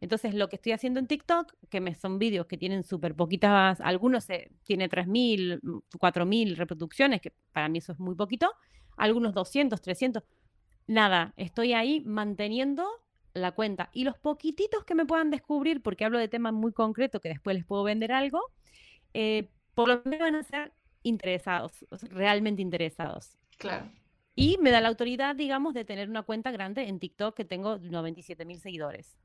Entonces, 0.00 0.34
lo 0.34 0.48
que 0.48 0.56
estoy 0.56 0.72
haciendo 0.72 1.00
en 1.00 1.06
TikTok, 1.06 1.54
que 1.70 1.80
me 1.80 1.94
son 1.94 2.18
vídeos 2.18 2.46
que 2.46 2.58
tienen 2.58 2.84
súper 2.84 3.14
poquitas, 3.14 3.80
algunos 3.80 4.28
eh, 4.30 4.50
tiene 4.64 4.88
3.000, 4.88 5.60
4.000 5.98 6.56
reproducciones, 6.56 7.20
que 7.20 7.32
para 7.52 7.68
mí 7.68 7.78
eso 7.78 7.92
es 7.92 7.98
muy 7.98 8.14
poquito, 8.14 8.52
algunos 8.96 9.34
200, 9.34 9.80
300. 9.80 10.22
Nada, 10.86 11.32
estoy 11.36 11.72
ahí 11.72 12.00
manteniendo 12.00 12.86
la 13.32 13.52
cuenta. 13.52 13.90
Y 13.92 14.04
los 14.04 14.18
poquititos 14.18 14.84
que 14.84 14.94
me 14.94 15.06
puedan 15.06 15.30
descubrir, 15.30 15.82
porque 15.82 16.04
hablo 16.04 16.18
de 16.18 16.28
temas 16.28 16.52
muy 16.52 16.72
concretos 16.72 17.20
que 17.20 17.28
después 17.30 17.56
les 17.56 17.64
puedo 17.64 17.82
vender 17.84 18.12
algo, 18.12 18.42
eh, 19.14 19.48
por 19.74 19.88
lo 19.88 20.02
menos 20.04 20.20
van 20.20 20.34
a 20.34 20.42
ser 20.42 20.72
interesados, 21.02 21.86
realmente 22.10 22.60
interesados. 22.60 23.38
Claro. 23.56 23.90
Y 24.38 24.56
me 24.58 24.70
da 24.70 24.80
la 24.80 24.86
autoridad, 24.86 25.34
digamos, 25.34 25.74
de 25.74 25.84
tener 25.84 26.08
una 26.08 26.22
cuenta 26.22 26.52
grande 26.52 26.86
en 26.86 27.00
TikTok 27.00 27.34
que 27.34 27.44
tengo 27.44 27.78
97 27.78 28.44
mil 28.44 28.60
seguidores. 28.60 29.16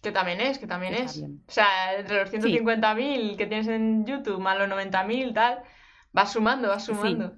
Que 0.00 0.12
también 0.12 0.40
es, 0.40 0.58
que 0.58 0.66
también 0.66 0.94
es. 0.94 1.22
O 1.22 1.52
sea, 1.52 1.98
entre 1.98 2.20
los 2.20 2.30
150 2.30 2.94
mil 2.94 3.36
que 3.36 3.46
tienes 3.46 3.68
en 3.68 4.06
YouTube 4.06 4.40
más 4.40 4.56
los 4.56 4.66
90 4.66 5.04
mil, 5.04 5.34
tal, 5.34 5.58
va 6.16 6.24
sumando, 6.24 6.68
va 6.68 6.80
sumando. 6.80 7.34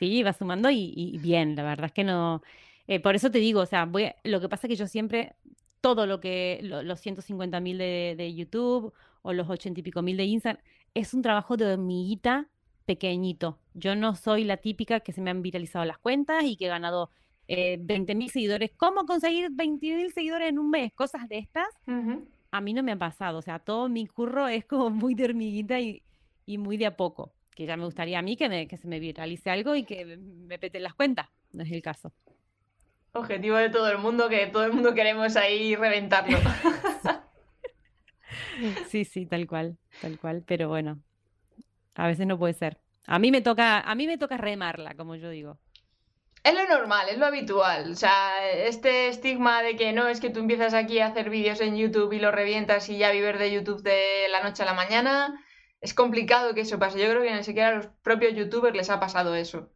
Sí, 0.00 0.24
va 0.24 0.32
sumando 0.32 0.68
y, 0.68 1.16
bien, 1.22 1.54
la 1.54 1.62
verdad 1.62 1.86
es 1.86 1.92
que 1.92 2.02
no. 2.02 2.42
Eh, 2.88 2.98
por 2.98 3.14
eso 3.14 3.30
te 3.30 3.38
digo, 3.38 3.60
o 3.60 3.66
sea, 3.66 3.84
voy 3.84 4.10
lo 4.24 4.40
que 4.40 4.48
pasa 4.48 4.66
es 4.66 4.70
que 4.70 4.76
yo 4.76 4.88
siempre, 4.88 5.36
todo 5.80 6.06
lo 6.06 6.18
que, 6.18 6.58
los 6.62 6.98
150 6.98 7.60
mil 7.60 7.78
de, 7.78 8.16
de, 8.16 8.34
YouTube 8.34 8.92
o 9.22 9.32
los 9.32 9.48
80 9.48 9.78
y 9.78 9.82
pico 9.84 10.02
mil 10.02 10.16
de 10.16 10.24
Instagram, 10.24 10.60
es 10.92 11.14
un 11.14 11.22
trabajo 11.22 11.56
de 11.56 11.72
hormiguita 11.72 12.48
pequeñito. 12.90 13.56
Yo 13.74 13.94
no 13.94 14.16
soy 14.16 14.42
la 14.42 14.56
típica 14.56 14.98
que 14.98 15.12
se 15.12 15.20
me 15.20 15.30
han 15.30 15.42
viralizado 15.42 15.84
las 15.84 15.98
cuentas 15.98 16.42
y 16.42 16.56
que 16.56 16.66
he 16.66 16.68
ganado 16.68 17.08
eh, 17.46 17.78
20 17.80 18.16
mil 18.16 18.30
seguidores. 18.30 18.72
¿Cómo 18.76 19.06
conseguir 19.06 19.48
20 19.52 19.94
mil 19.94 20.12
seguidores 20.12 20.48
en 20.48 20.58
un 20.58 20.70
mes? 20.70 20.92
Cosas 20.92 21.28
de 21.28 21.38
estas. 21.38 21.68
A 22.50 22.60
mí 22.60 22.74
no 22.74 22.82
me 22.82 22.90
ha 22.90 22.98
pasado. 22.98 23.38
O 23.38 23.42
sea, 23.42 23.60
todo 23.60 23.88
mi 23.88 24.08
curro 24.08 24.48
es 24.48 24.64
como 24.64 24.90
muy 24.90 25.14
de 25.14 25.26
hormiguita 25.26 25.78
y, 25.78 26.02
y 26.46 26.58
muy 26.58 26.78
de 26.78 26.86
a 26.86 26.96
poco. 26.96 27.32
Que 27.54 27.64
ya 27.64 27.76
me 27.76 27.84
gustaría 27.84 28.18
a 28.18 28.22
mí 28.22 28.36
que, 28.36 28.48
me, 28.48 28.66
que 28.66 28.76
se 28.76 28.88
me 28.88 28.98
viralice 28.98 29.50
algo 29.50 29.76
y 29.76 29.84
que 29.84 30.16
me 30.16 30.58
peten 30.58 30.82
las 30.82 30.94
cuentas. 30.94 31.28
No 31.52 31.62
es 31.62 31.70
el 31.70 31.82
caso. 31.82 32.12
Objetivo 33.12 33.56
de 33.56 33.70
todo 33.70 33.88
el 33.88 33.98
mundo, 33.98 34.28
que 34.28 34.48
todo 34.48 34.64
el 34.64 34.72
mundo 34.72 34.94
queremos 34.94 35.36
ahí 35.36 35.76
reventarlo. 35.76 36.38
sí, 38.88 39.04
sí, 39.04 39.26
tal 39.26 39.46
cual, 39.46 39.78
tal 40.00 40.18
cual. 40.18 40.42
Pero 40.44 40.68
bueno, 40.68 41.00
a 42.00 42.06
veces 42.06 42.26
no 42.26 42.38
puede 42.38 42.54
ser. 42.54 42.78
A 43.06 43.18
mí 43.18 43.30
me 43.30 43.42
toca, 43.42 43.80
a 43.80 43.94
mí 43.94 44.06
me 44.06 44.16
toca 44.16 44.38
remarla, 44.38 44.94
como 44.94 45.16
yo 45.16 45.28
digo. 45.28 45.58
Es 46.42 46.54
lo 46.54 46.66
normal, 46.66 47.08
es 47.10 47.18
lo 47.18 47.26
habitual. 47.26 47.92
O 47.92 47.94
sea, 47.94 48.50
este 48.50 49.08
estigma 49.08 49.62
de 49.62 49.76
que 49.76 49.92
no 49.92 50.08
es 50.08 50.18
que 50.18 50.30
tú 50.30 50.40
empiezas 50.40 50.72
aquí 50.72 51.00
a 51.00 51.08
hacer 51.08 51.28
vídeos 51.28 51.60
en 51.60 51.76
YouTube 51.76 52.14
y 52.14 52.18
lo 52.18 52.30
revientas 52.30 52.88
y 52.88 52.96
ya 52.96 53.10
vives 53.10 53.38
de 53.38 53.52
YouTube 53.52 53.82
de 53.82 54.28
la 54.30 54.42
noche 54.42 54.62
a 54.62 54.66
la 54.66 54.72
mañana, 54.72 55.44
es 55.82 55.92
complicado 55.92 56.54
que 56.54 56.62
eso 56.62 56.78
pase. 56.78 56.98
Yo 56.98 57.10
creo 57.10 57.22
que 57.22 57.34
ni 57.34 57.44
siquiera 57.44 57.68
a 57.68 57.74
los 57.74 57.86
propios 58.02 58.34
YouTubers 58.34 58.74
les 58.74 58.88
ha 58.88 58.98
pasado 58.98 59.34
eso. 59.34 59.68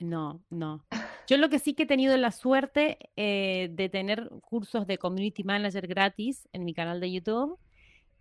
No, 0.00 0.42
no. 0.48 0.86
Yo 1.26 1.36
lo 1.36 1.50
que 1.50 1.58
sí 1.58 1.74
que 1.74 1.82
he 1.82 1.86
tenido 1.86 2.16
la 2.16 2.32
suerte 2.32 3.10
eh, 3.16 3.68
de 3.72 3.90
tener 3.90 4.30
cursos 4.40 4.86
de 4.86 4.96
Community 4.96 5.44
Manager 5.44 5.86
gratis 5.86 6.48
en 6.54 6.64
mi 6.64 6.72
canal 6.72 7.00
de 7.00 7.12
YouTube 7.12 7.58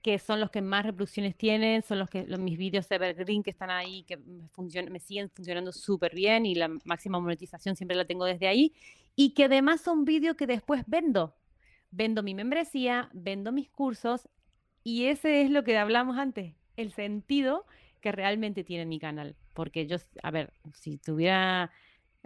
que 0.01 0.19
son 0.19 0.39
los 0.39 0.51
que 0.51 0.62
más 0.62 0.86
reproducciones 0.86 1.36
tienen, 1.36 1.81
son 1.83 1.99
los 1.99 2.10
que 2.10 2.25
los, 2.25 2.39
mis 2.39 2.57
vídeos 2.57 2.89
Evergreen 2.91 3.43
que 3.43 3.49
están 3.49 3.69
ahí, 3.69 4.03
que 4.03 4.17
me, 4.17 4.89
me 4.89 4.99
siguen 4.99 5.29
funcionando 5.29 5.71
súper 5.71 6.13
bien 6.13 6.45
y 6.45 6.55
la 6.55 6.69
máxima 6.86 7.19
monetización 7.19 7.75
siempre 7.75 7.97
la 7.97 8.05
tengo 8.05 8.25
desde 8.25 8.47
ahí. 8.47 8.73
Y 9.15 9.31
que 9.31 9.45
además 9.45 9.81
son 9.81 10.05
vídeos 10.05 10.36
que 10.36 10.47
después 10.47 10.83
vendo. 10.88 11.36
Vendo 11.89 12.21
mi 12.21 12.36
membresía, 12.36 13.10
vendo 13.13 13.51
mis 13.51 13.69
cursos 13.69 14.27
y 14.83 15.05
ese 15.05 15.41
es 15.41 15.49
lo 15.49 15.63
que 15.63 15.77
hablamos 15.77 16.17
antes, 16.17 16.53
el 16.75 16.91
sentido 16.91 17.65
que 18.01 18.12
realmente 18.12 18.63
tiene 18.63 18.86
mi 18.86 18.99
canal. 18.99 19.36
Porque 19.53 19.88
yo, 19.88 19.97
a 20.21 20.31
ver, 20.31 20.53
si 20.73 20.97
tuviera 20.97 21.71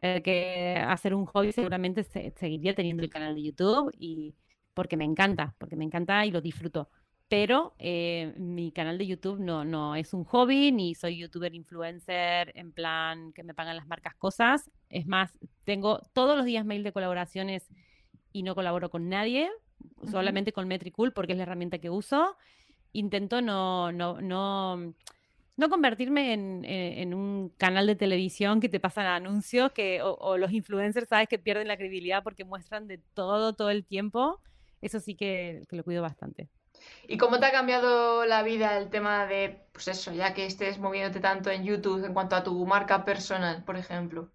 eh, 0.01 0.21
que 0.23 0.75
hacer 0.75 1.15
un 1.15 1.25
hobby, 1.25 1.51
seguramente 1.51 2.03
seguiría 2.03 2.75
teniendo 2.75 3.03
el 3.03 3.10
canal 3.10 3.36
de 3.36 3.43
YouTube 3.43 3.91
y 3.97 4.36
porque 4.73 4.97
me 4.97 5.05
encanta, 5.05 5.55
porque 5.57 5.75
me 5.75 5.86
encanta 5.86 6.25
y 6.25 6.31
lo 6.31 6.41
disfruto 6.41 6.89
pero 7.31 7.73
eh, 7.79 8.33
mi 8.35 8.73
canal 8.73 8.97
de 8.97 9.07
YouTube 9.07 9.39
no, 9.39 9.63
no 9.63 9.95
es 9.95 10.13
un 10.13 10.25
hobby, 10.25 10.73
ni 10.73 10.95
soy 10.95 11.17
youtuber 11.17 11.55
influencer 11.55 12.51
en 12.55 12.73
plan 12.73 13.31
que 13.31 13.41
me 13.41 13.53
pagan 13.53 13.77
las 13.77 13.87
marcas 13.87 14.15
cosas. 14.15 14.69
Es 14.89 15.07
más, 15.07 15.39
tengo 15.63 16.01
todos 16.11 16.35
los 16.35 16.45
días 16.45 16.65
mail 16.65 16.83
de 16.83 16.91
colaboraciones 16.91 17.69
y 18.33 18.43
no 18.43 18.53
colaboro 18.53 18.89
con 18.89 19.07
nadie, 19.07 19.49
solamente 20.11 20.51
con 20.51 20.67
Metricool 20.67 21.13
porque 21.13 21.31
es 21.31 21.37
la 21.37 21.43
herramienta 21.43 21.77
que 21.77 21.89
uso. 21.89 22.35
Intento 22.91 23.41
no, 23.41 23.93
no, 23.93 24.19
no, 24.19 24.93
no 25.55 25.69
convertirme 25.69 26.33
en, 26.33 26.65
eh, 26.65 27.01
en, 27.01 27.13
un 27.13 27.47
canal 27.55 27.87
de 27.87 27.95
televisión 27.95 28.59
que 28.59 28.67
te 28.67 28.81
pasan 28.81 29.05
anuncios 29.05 29.71
que, 29.71 30.01
o, 30.03 30.37
los 30.37 30.51
influencers, 30.51 31.07
sabes, 31.07 31.29
que 31.29 31.39
pierden 31.39 31.69
la 31.69 31.77
credibilidad 31.77 32.23
porque 32.23 32.43
muestran 32.43 32.87
de 32.89 32.97
todo, 33.13 33.53
todo 33.53 33.69
el 33.69 33.85
tiempo. 33.85 34.41
Eso 34.81 34.99
sí 34.99 35.15
que, 35.15 35.63
que 35.69 35.77
lo 35.77 35.85
cuido 35.85 36.01
bastante. 36.01 36.49
¿Y 37.07 37.17
cómo 37.17 37.39
te 37.39 37.45
ha 37.45 37.51
cambiado 37.51 38.25
la 38.25 38.43
vida 38.43 38.77
el 38.77 38.89
tema 38.89 39.25
de, 39.25 39.61
pues 39.71 39.87
eso, 39.87 40.13
ya 40.13 40.33
que 40.33 40.45
estés 40.45 40.79
moviéndote 40.79 41.19
tanto 41.19 41.49
en 41.49 41.63
YouTube 41.63 42.05
en 42.05 42.13
cuanto 42.13 42.35
a 42.35 42.43
tu 42.43 42.65
marca 42.65 43.05
personal, 43.05 43.63
por 43.63 43.77
ejemplo? 43.77 44.31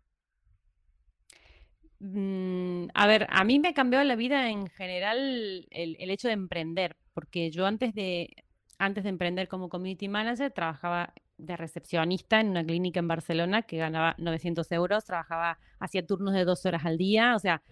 Mm, 1.98 2.88
a 2.94 3.06
ver, 3.06 3.26
a 3.30 3.44
mí 3.44 3.58
me 3.58 3.68
ha 3.68 3.74
cambiado 3.74 4.04
la 4.04 4.16
vida 4.16 4.50
en 4.50 4.68
general 4.68 5.66
el, 5.70 5.96
el, 5.98 6.10
hecho 6.10 6.28
de 6.28 6.34
emprender, 6.34 6.96
porque 7.14 7.50
yo 7.50 7.66
antes 7.66 7.94
de, 7.94 8.44
antes 8.78 9.04
de 9.04 9.10
emprender 9.10 9.48
como 9.48 9.68
community 9.68 10.08
manager 10.08 10.52
trabajaba 10.52 11.14
de 11.38 11.56
recepcionista 11.56 12.40
en 12.40 12.50
una 12.50 12.64
clínica 12.64 13.00
en 13.00 13.08
Barcelona 13.08 13.62
que 13.62 13.78
ganaba 13.78 14.14
900 14.18 14.70
euros, 14.72 15.04
trabajaba, 15.04 15.58
hacía 15.78 16.06
turnos 16.06 16.34
de 16.34 16.44
dos 16.44 16.64
horas 16.66 16.84
al 16.84 16.98
día, 16.98 17.34
o 17.34 17.38
sea, 17.38 17.62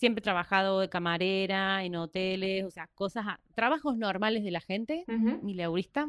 siempre 0.00 0.20
he 0.20 0.22
trabajado 0.22 0.80
de 0.80 0.88
camarera, 0.88 1.84
en 1.84 1.94
hoteles, 1.94 2.64
o 2.64 2.70
sea, 2.70 2.88
cosas, 2.94 3.26
trabajos 3.54 3.98
normales 3.98 4.42
de 4.42 4.50
la 4.50 4.62
gente, 4.62 5.04
mi 5.42 5.52
leurista. 5.52 6.08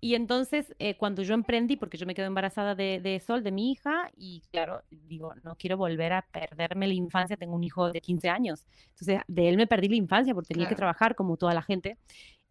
Y 0.00 0.14
entonces, 0.14 0.76
eh, 0.78 0.94
cuando 0.94 1.22
yo 1.22 1.34
emprendí, 1.34 1.76
porque 1.76 1.96
yo 1.96 2.06
me 2.06 2.14
quedé 2.14 2.26
embarazada 2.26 2.74
de, 2.74 3.22
Sol, 3.26 3.42
de 3.42 3.50
mi 3.50 3.72
hija, 3.72 4.10
y 4.14 4.42
claro, 4.52 4.82
digo, 4.90 5.32
no 5.42 5.56
quiero 5.56 5.78
volver 5.78 6.12
a 6.12 6.22
perderme 6.22 6.86
la 6.86 6.92
infancia, 6.92 7.36
tengo 7.36 7.56
un 7.56 7.64
hijo 7.64 7.90
de 7.90 8.00
15 8.00 8.28
años. 8.28 8.66
Entonces, 8.90 9.22
de 9.26 9.48
él 9.48 9.56
me 9.56 9.66
perdí 9.66 9.88
la 9.88 9.96
infancia 9.96 10.34
porque 10.34 10.52
tenía 10.52 10.68
que 10.68 10.76
trabajar 10.76 11.14
como 11.14 11.38
toda 11.38 11.54
la 11.54 11.62
gente, 11.62 11.96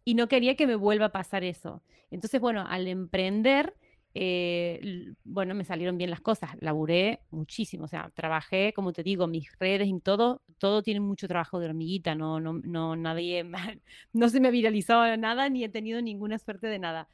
y 0.04 0.14
no 0.14 0.26
quería 0.26 0.56
que 0.56 0.66
me 0.66 0.74
vuelva 0.74 1.06
a 1.06 1.12
pasar 1.12 1.44
eso. 1.44 1.82
Entonces, 2.10 2.40
bueno, 2.40 2.66
al 2.68 2.88
emprender, 2.88 3.74
eh, 4.14 5.12
bueno, 5.24 5.54
me 5.54 5.64
salieron 5.64 5.98
bien 5.98 6.10
las 6.10 6.20
cosas, 6.20 6.50
laburé 6.60 7.20
muchísimo, 7.30 7.84
o 7.84 7.88
sea, 7.88 8.10
trabajé, 8.14 8.72
como 8.72 8.92
te 8.92 9.02
digo, 9.02 9.26
mis 9.26 9.56
redes 9.58 9.88
y 9.88 10.00
todo, 10.00 10.42
todo 10.58 10.82
tiene 10.82 11.00
mucho 11.00 11.28
trabajo 11.28 11.60
de 11.60 11.66
hormiguita, 11.66 12.14
no, 12.14 12.40
no, 12.40 12.54
no, 12.54 12.96
nadie, 12.96 13.44
no 14.12 14.28
se 14.28 14.40
me 14.40 14.48
ha 14.48 14.50
viralizado 14.50 15.16
nada 15.16 15.48
ni 15.48 15.64
he 15.64 15.68
tenido 15.68 16.00
ninguna 16.02 16.38
suerte 16.38 16.66
de 16.68 16.78
nada. 16.78 17.08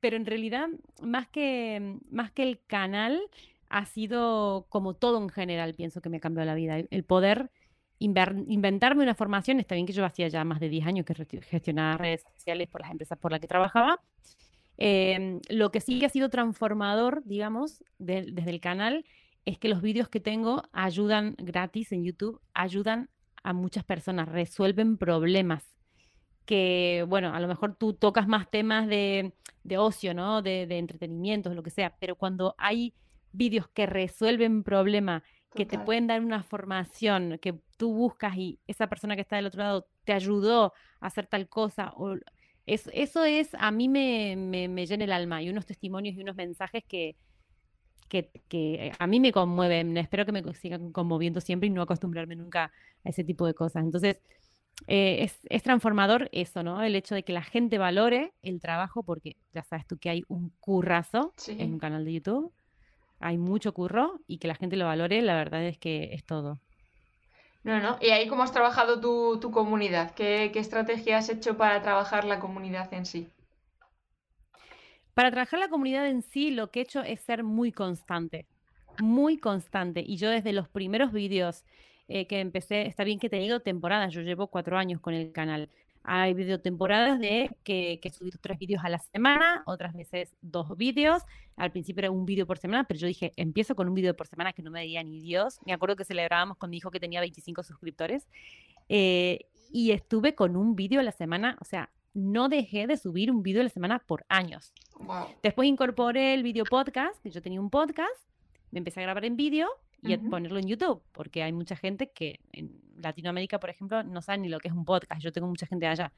Pero 0.00 0.16
en 0.16 0.26
realidad, 0.26 0.68
más 1.02 1.28
que, 1.28 1.98
más 2.10 2.32
que 2.32 2.42
el 2.42 2.60
canal, 2.66 3.20
ha 3.68 3.86
sido 3.86 4.66
como 4.68 4.94
todo 4.94 5.22
en 5.22 5.28
general, 5.28 5.74
pienso 5.74 6.00
que 6.00 6.08
me 6.08 6.18
ha 6.18 6.20
cambiado 6.20 6.46
la 6.46 6.54
vida, 6.54 6.78
el 6.78 7.04
poder 7.04 7.50
inventarme 8.00 9.02
una 9.02 9.14
formación, 9.14 9.60
está 9.60 9.74
bien 9.74 9.86
que 9.86 9.92
yo 9.92 10.04
hacía 10.04 10.28
ya 10.28 10.42
más 10.42 10.58
de 10.58 10.70
10 10.70 10.86
años 10.86 11.06
que 11.06 11.42
gestionaba 11.42 11.98
redes 11.98 12.22
sociales 12.34 12.66
por 12.68 12.80
las 12.80 12.90
empresas 12.90 13.18
por 13.18 13.30
las 13.30 13.40
que 13.40 13.46
trabajaba. 13.46 14.00
Em, 14.82 15.40
lo 15.50 15.70
que 15.70 15.80
sí 15.80 16.00
que 16.00 16.06
ha 16.06 16.08
sido 16.08 16.30
transformador, 16.30 17.22
digamos, 17.26 17.84
desde 17.98 18.50
el 18.50 18.60
canal, 18.60 19.04
es 19.44 19.58
que 19.58 19.68
los 19.68 19.82
vídeos 19.82 20.08
que 20.08 20.20
tengo 20.20 20.62
ayudan 20.72 21.34
gratis 21.36 21.92
en 21.92 22.02
YouTube, 22.02 22.40
ayudan 22.54 23.10
a 23.42 23.52
muchas 23.52 23.84
personas, 23.84 24.28
resuelven 24.28 24.96
problemas 24.96 25.76
que, 26.46 27.04
bueno, 27.06 27.34
a 27.34 27.40
lo 27.40 27.46
mejor 27.46 27.76
tú 27.76 27.92
tocas 27.92 28.26
más 28.26 28.50
temas 28.50 28.86
de, 28.88 29.34
ocio, 29.76 30.14
¿no? 30.14 30.40
De, 30.40 30.66
de 30.66 30.78
entretenimiento, 30.78 31.52
lo 31.52 31.62
que 31.62 31.70
sea, 31.70 31.94
pero 32.00 32.16
cuando 32.16 32.54
hay 32.56 32.94
vídeos 33.32 33.68
que 33.68 33.84
resuelven 33.84 34.62
problemas, 34.62 35.22
que 35.54 35.66
te 35.66 35.78
pueden 35.78 36.06
dar 36.06 36.20
una 36.20 36.42
formación 36.42 37.38
que 37.42 37.60
tú 37.76 37.92
buscas 37.92 38.36
y 38.36 38.60
esa 38.66 38.86
persona 38.86 39.14
que 39.14 39.22
está 39.22 39.36
del 39.36 39.46
otro 39.46 39.62
lado 39.62 39.88
te 40.04 40.12
ayudó 40.12 40.72
a 41.00 41.06
hacer 41.06 41.26
tal 41.26 41.48
cosa, 41.48 41.92
o 41.96 42.16
eso, 42.74 43.24
es, 43.24 43.54
a 43.58 43.70
mí 43.70 43.88
me, 43.88 44.36
me, 44.36 44.86
llena 44.86 45.04
el 45.04 45.12
alma 45.12 45.42
y 45.42 45.50
unos 45.50 45.66
testimonios 45.66 46.16
y 46.16 46.20
unos 46.20 46.36
mensajes 46.36 46.84
que, 46.84 47.16
que, 48.08 48.92
a 48.98 49.06
mí 49.06 49.20
me 49.20 49.32
conmueven. 49.32 49.96
Espero 49.96 50.26
que 50.26 50.32
me 50.32 50.54
sigan 50.54 50.92
conmoviendo 50.92 51.40
siempre 51.40 51.68
y 51.68 51.70
no 51.70 51.82
acostumbrarme 51.82 52.36
nunca 52.36 52.72
a 53.04 53.08
ese 53.08 53.24
tipo 53.24 53.46
de 53.46 53.54
cosas. 53.54 53.84
Entonces, 53.84 54.18
eh, 54.86 55.30
es, 55.48 55.62
transformador 55.62 56.28
eso, 56.32 56.62
¿no? 56.62 56.82
El 56.82 56.96
hecho 56.96 57.14
de 57.14 57.22
que 57.22 57.32
la 57.32 57.42
gente 57.42 57.78
valore 57.78 58.32
el 58.42 58.60
trabajo, 58.60 59.02
porque 59.02 59.36
ya 59.52 59.62
sabes 59.62 59.86
tú 59.86 59.98
que 59.98 60.10
hay 60.10 60.24
un 60.28 60.50
currazo 60.60 61.34
en 61.46 61.74
un 61.74 61.78
canal 61.78 62.04
de 62.04 62.14
YouTube, 62.14 62.52
hay 63.18 63.36
mucho 63.36 63.74
curro 63.74 64.20
y 64.26 64.38
que 64.38 64.48
la 64.48 64.54
gente 64.54 64.76
lo 64.76 64.86
valore, 64.86 65.20
la 65.22 65.34
verdad 65.34 65.64
es 65.64 65.78
que 65.78 66.14
es 66.14 66.24
todo. 66.24 66.60
No, 67.62 67.78
no. 67.80 67.98
¿Y 68.00 68.10
ahí 68.10 68.28
cómo 68.28 68.42
has 68.42 68.52
trabajado 68.52 69.00
tu, 69.00 69.38
tu 69.40 69.50
comunidad? 69.50 70.14
¿Qué, 70.14 70.50
¿Qué 70.52 70.58
estrategia 70.58 71.18
has 71.18 71.28
hecho 71.28 71.56
para 71.56 71.82
trabajar 71.82 72.24
la 72.24 72.40
comunidad 72.40 72.92
en 72.94 73.06
sí? 73.06 73.28
Para 75.14 75.30
trabajar 75.30 75.60
la 75.60 75.68
comunidad 75.68 76.06
en 76.08 76.22
sí, 76.22 76.50
lo 76.50 76.70
que 76.70 76.80
he 76.80 76.82
hecho 76.82 77.02
es 77.02 77.20
ser 77.20 77.44
muy 77.44 77.72
constante, 77.72 78.46
muy 78.98 79.38
constante. 79.38 80.02
Y 80.06 80.16
yo 80.16 80.30
desde 80.30 80.52
los 80.52 80.68
primeros 80.68 81.12
vídeos 81.12 81.64
eh, 82.08 82.26
que 82.26 82.40
empecé, 82.40 82.86
está 82.86 83.04
bien 83.04 83.18
que 83.18 83.26
he 83.26 83.30
tenido 83.30 83.60
temporadas, 83.60 84.12
yo 84.12 84.22
llevo 84.22 84.48
cuatro 84.48 84.78
años 84.78 85.00
con 85.00 85.14
el 85.14 85.32
canal. 85.32 85.70
Hay 86.02 86.34
videotemporadas 86.34 87.20
de 87.20 87.50
que, 87.62 88.00
que 88.02 88.10
subido 88.10 88.38
tres 88.40 88.58
vídeos 88.58 88.82
a 88.84 88.88
la 88.88 88.98
semana, 88.98 89.62
otras 89.66 89.94
veces 89.94 90.34
dos 90.40 90.76
vídeos. 90.76 91.22
Al 91.56 91.70
principio 91.70 92.00
era 92.00 92.10
un 92.10 92.24
vídeo 92.24 92.46
por 92.46 92.58
semana, 92.58 92.84
pero 92.84 92.98
yo 92.98 93.06
dije, 93.06 93.32
empiezo 93.36 93.74
con 93.74 93.88
un 93.88 93.94
vídeo 93.94 94.16
por 94.16 94.26
semana 94.26 94.52
que 94.52 94.62
no 94.62 94.70
me 94.70 94.80
diría 94.82 95.02
ni 95.02 95.20
Dios. 95.20 95.58
Me 95.66 95.72
acuerdo 95.72 95.96
que 95.96 96.04
celebrábamos 96.04 96.56
con 96.56 96.70
mi 96.70 96.78
hijo 96.78 96.90
que 96.90 97.00
tenía 97.00 97.20
25 97.20 97.62
suscriptores. 97.62 98.26
Eh, 98.88 99.46
y 99.72 99.92
estuve 99.92 100.34
con 100.34 100.56
un 100.56 100.74
vídeo 100.74 101.00
a 101.00 101.02
la 101.02 101.12
semana, 101.12 101.56
o 101.60 101.64
sea, 101.64 101.90
no 102.12 102.48
dejé 102.48 102.86
de 102.86 102.96
subir 102.96 103.30
un 103.30 103.42
vídeo 103.42 103.60
a 103.60 103.64
la 103.64 103.70
semana 103.70 104.00
por 104.00 104.24
años. 104.28 104.72
Después 105.42 105.68
incorporé 105.68 106.34
el 106.34 106.42
video 106.42 106.64
podcast, 106.64 107.22
que 107.22 107.30
yo 107.30 107.40
tenía 107.40 107.60
un 107.60 107.70
podcast, 107.70 108.20
me 108.70 108.78
empecé 108.78 109.00
a 109.00 109.04
grabar 109.04 109.24
en 109.24 109.36
vídeo 109.36 109.68
y 110.02 110.16
ponerlo 110.16 110.58
en 110.58 110.66
YouTube, 110.66 111.02
porque 111.12 111.42
hay 111.42 111.52
mucha 111.52 111.76
gente 111.76 112.10
que 112.10 112.40
en 112.52 112.80
Latinoamérica, 112.96 113.60
por 113.60 113.70
ejemplo, 113.70 114.02
no 114.02 114.22
sabe 114.22 114.38
ni 114.38 114.48
lo 114.48 114.58
que 114.58 114.68
es 114.68 114.74
un 114.74 114.84
podcast. 114.84 115.20
Yo 115.22 115.32
tengo 115.32 115.46
mucha 115.46 115.66
gente 115.66 115.86
allá. 115.86 116.12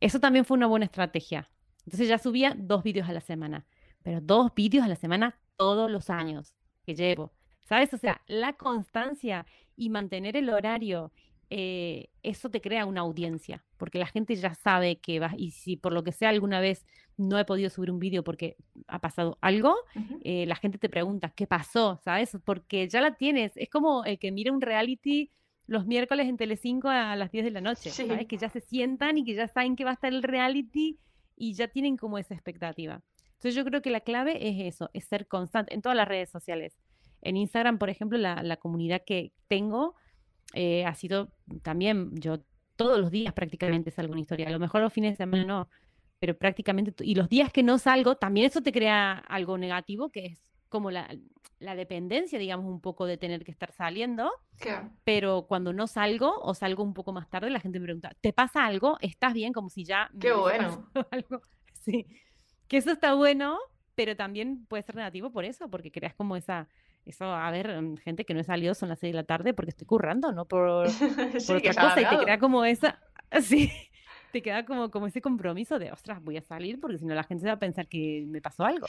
Eso 0.00 0.20
también 0.20 0.44
fue 0.44 0.56
una 0.56 0.66
buena 0.66 0.86
estrategia. 0.86 1.50
Entonces 1.84 2.08
ya 2.08 2.18
subía 2.18 2.54
dos 2.56 2.82
vídeos 2.82 3.08
a 3.08 3.12
la 3.12 3.20
semana, 3.20 3.66
pero 4.02 4.20
dos 4.20 4.54
vídeos 4.54 4.84
a 4.84 4.88
la 4.88 4.96
semana 4.96 5.38
todos 5.56 5.90
los 5.90 6.10
años 6.10 6.54
que 6.84 6.94
llevo. 6.94 7.32
¿Sabes? 7.64 7.94
O 7.94 7.98
sea, 7.98 8.20
la 8.26 8.54
constancia 8.54 9.46
y 9.76 9.88
mantener 9.88 10.36
el 10.36 10.50
horario 10.50 11.12
eh, 11.56 12.08
eso 12.24 12.50
te 12.50 12.60
crea 12.60 12.84
una 12.84 13.02
audiencia, 13.02 13.64
porque 13.76 14.00
la 14.00 14.08
gente 14.08 14.34
ya 14.34 14.54
sabe 14.54 14.96
que 14.96 15.20
vas, 15.20 15.34
y 15.36 15.52
si 15.52 15.76
por 15.76 15.92
lo 15.92 16.02
que 16.02 16.10
sea 16.10 16.30
alguna 16.30 16.58
vez 16.58 16.84
no 17.16 17.38
he 17.38 17.44
podido 17.44 17.70
subir 17.70 17.92
un 17.92 18.00
vídeo 18.00 18.24
porque 18.24 18.56
ha 18.88 18.98
pasado 18.98 19.38
algo, 19.40 19.76
eh, 20.24 20.46
la 20.46 20.56
gente 20.56 20.78
te 20.78 20.88
pregunta, 20.88 21.30
¿qué 21.30 21.46
pasó? 21.46 22.00
¿Sabes? 22.02 22.36
Porque 22.44 22.88
ya 22.88 23.00
la 23.00 23.14
tienes. 23.14 23.52
Es 23.54 23.70
como 23.70 24.04
el 24.04 24.18
que 24.18 24.32
mira 24.32 24.50
un 24.50 24.62
reality 24.62 25.30
los 25.68 25.86
miércoles 25.86 26.28
en 26.28 26.36
Telecinco 26.36 26.88
a 26.88 27.14
las 27.14 27.30
10 27.30 27.44
de 27.44 27.50
la 27.52 27.60
noche, 27.60 27.90
¿sabes? 27.90 28.26
Que 28.26 28.36
ya 28.36 28.48
se 28.48 28.60
sientan 28.60 29.16
y 29.16 29.24
que 29.24 29.34
ya 29.34 29.46
saben 29.46 29.76
que 29.76 29.84
va 29.84 29.90
a 29.90 29.94
estar 29.94 30.12
el 30.12 30.24
reality 30.24 30.98
y 31.36 31.54
ya 31.54 31.68
tienen 31.68 31.96
como 31.96 32.18
esa 32.18 32.34
expectativa. 32.34 33.00
Entonces 33.34 33.54
yo 33.54 33.64
creo 33.64 33.80
que 33.80 33.90
la 33.90 34.00
clave 34.00 34.48
es 34.48 34.74
eso, 34.74 34.90
es 34.92 35.04
ser 35.04 35.28
constante 35.28 35.72
en 35.72 35.82
todas 35.82 35.94
las 35.94 36.08
redes 36.08 36.30
sociales. 36.30 36.76
En 37.22 37.36
Instagram, 37.36 37.78
por 37.78 37.90
ejemplo, 37.90 38.18
la, 38.18 38.42
la 38.42 38.56
comunidad 38.56 39.02
que 39.06 39.32
tengo 39.46 39.94
eh, 40.52 40.84
ha 40.84 40.94
sido 40.94 41.30
también, 41.62 42.10
yo 42.14 42.38
todos 42.76 42.98
los 42.98 43.10
días 43.10 43.32
prácticamente 43.32 43.90
salgo 43.90 44.12
una 44.12 44.20
historia, 44.20 44.48
a 44.48 44.52
lo 44.52 44.58
mejor 44.58 44.82
los 44.82 44.92
fines 44.92 45.12
de 45.12 45.16
semana 45.16 45.44
no, 45.44 45.68
pero 46.18 46.36
prácticamente, 46.36 47.04
y 47.04 47.14
los 47.14 47.28
días 47.28 47.52
que 47.52 47.62
no 47.62 47.78
salgo, 47.78 48.16
también 48.16 48.46
eso 48.46 48.62
te 48.62 48.72
crea 48.72 49.12
algo 49.12 49.58
negativo, 49.58 50.10
que 50.10 50.26
es 50.26 50.40
como 50.68 50.90
la, 50.90 51.08
la 51.58 51.74
dependencia, 51.74 52.38
digamos, 52.38 52.66
un 52.66 52.80
poco 52.80 53.06
de 53.06 53.16
tener 53.16 53.44
que 53.44 53.50
estar 53.50 53.72
saliendo. 53.72 54.30
Pero 55.04 55.46
cuando 55.46 55.72
no 55.72 55.86
salgo 55.86 56.40
o 56.40 56.54
salgo 56.54 56.82
un 56.82 56.94
poco 56.94 57.12
más 57.12 57.28
tarde, 57.28 57.50
la 57.50 57.60
gente 57.60 57.78
me 57.80 57.84
pregunta, 57.84 58.12
¿te 58.20 58.32
pasa 58.32 58.64
algo? 58.64 58.98
¿Estás 59.00 59.34
bien? 59.34 59.52
Como 59.52 59.68
si 59.68 59.84
ya... 59.84 60.10
Qué 60.20 60.32
bueno. 60.32 60.90
Algo. 61.10 61.42
Sí. 61.72 62.06
Que 62.68 62.78
eso 62.78 62.92
está 62.92 63.14
bueno, 63.14 63.58
pero 63.94 64.16
también 64.16 64.66
puede 64.66 64.82
ser 64.82 64.96
negativo 64.96 65.30
por 65.30 65.44
eso, 65.44 65.68
porque 65.68 65.90
creas 65.90 66.14
como 66.14 66.36
esa 66.36 66.68
eso, 67.06 67.24
a 67.24 67.50
ver, 67.50 67.80
mm, 67.80 67.96
gente 67.98 68.24
que 68.24 68.34
no 68.34 68.40
he 68.40 68.44
salido 68.44 68.74
son 68.74 68.88
las 68.88 68.98
6 68.98 69.12
de 69.12 69.16
la 69.16 69.24
tarde 69.24 69.54
porque 69.54 69.70
estoy 69.70 69.86
currando, 69.86 70.32
¿no? 70.32 70.46
Por, 70.46 70.86
por 71.46 71.56
otra 71.56 71.74
cosa. 71.74 72.00
Y 72.00 72.08
te 72.08 72.24
queda 72.24 72.38
como 72.38 72.64
esa, 72.64 72.98
sí, 73.42 73.70
te 74.32 74.42
queda 74.42 74.64
como, 74.64 74.90
como 74.90 75.06
ese 75.06 75.20
compromiso 75.20 75.78
de, 75.78 75.92
ostras, 75.92 76.22
voy 76.22 76.36
a 76.36 76.42
salir 76.42 76.80
porque 76.80 76.98
si 76.98 77.04
no 77.04 77.14
la 77.14 77.24
gente 77.24 77.42
se 77.42 77.48
va 77.48 77.54
a 77.54 77.58
pensar 77.58 77.88
que 77.88 78.24
me 78.26 78.40
pasó 78.40 78.64
algo. 78.64 78.86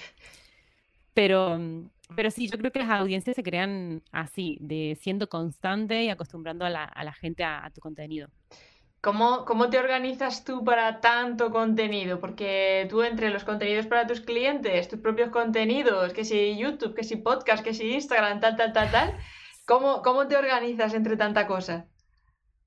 Pero, 1.14 1.58
mm, 1.58 1.90
pero 2.16 2.32
sí, 2.32 2.50
yo 2.50 2.58
creo 2.58 2.72
que 2.72 2.80
las 2.80 2.90
audiencias 2.90 3.36
se 3.36 3.44
crean 3.44 4.02
así, 4.12 4.58
de 4.62 4.98
siendo 5.00 5.30
constante 5.30 6.04
y 6.04 6.10
acostumbrando 6.10 6.66
a 6.66 6.70
la, 6.70 6.84
a 6.84 7.04
la 7.04 7.14
gente 7.14 7.44
a 7.44 7.70
tu 7.74 7.82
contenido. 7.82 8.30
¿Cómo, 9.06 9.46
¿Cómo, 9.46 9.70
te 9.70 9.78
organizas 9.78 10.44
tú 10.44 10.64
para 10.64 11.00
tanto 11.00 11.52
contenido? 11.52 12.20
Porque 12.20 12.88
tú 12.90 13.04
entre 13.04 13.30
los 13.30 13.44
contenidos 13.44 13.86
para 13.86 14.08
tus 14.08 14.20
clientes, 14.20 14.88
tus 14.88 15.00
propios 15.00 15.30
contenidos, 15.30 16.12
que 16.12 16.26
si 16.26 16.58
YouTube, 16.58 16.96
que 16.96 17.04
si 17.04 17.18
podcast, 17.18 17.64
que 17.64 17.76
si 17.76 17.94
Instagram, 17.94 18.40
tal, 18.40 18.56
tal, 18.56 18.74
tal, 18.74 18.90
tal, 18.90 19.14
¿cómo, 19.68 20.02
cómo 20.02 20.28
te 20.28 20.36
organizas 20.36 20.96
entre 20.96 21.18
tanta 21.18 21.46
cosa? 21.46 21.86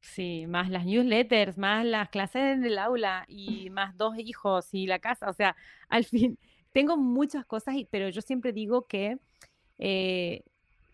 Sí, 0.00 0.46
más 0.46 0.70
las 0.70 0.86
newsletters, 0.86 1.58
más 1.58 1.84
las 1.84 2.08
clases 2.08 2.56
en 2.56 2.64
el 2.64 2.78
aula 2.78 3.24
y 3.26 3.68
más 3.70 3.96
dos 3.96 4.16
hijos 4.16 4.72
y 4.72 4.86
la 4.86 5.00
casa. 5.00 5.28
O 5.28 5.32
sea, 5.32 5.56
al 5.88 6.04
fin, 6.04 6.38
tengo 6.72 6.96
muchas 6.96 7.46
cosas, 7.46 7.74
pero 7.90 8.10
yo 8.10 8.20
siempre 8.20 8.52
digo 8.52 8.86
que 8.86 9.18
eh, 9.78 10.44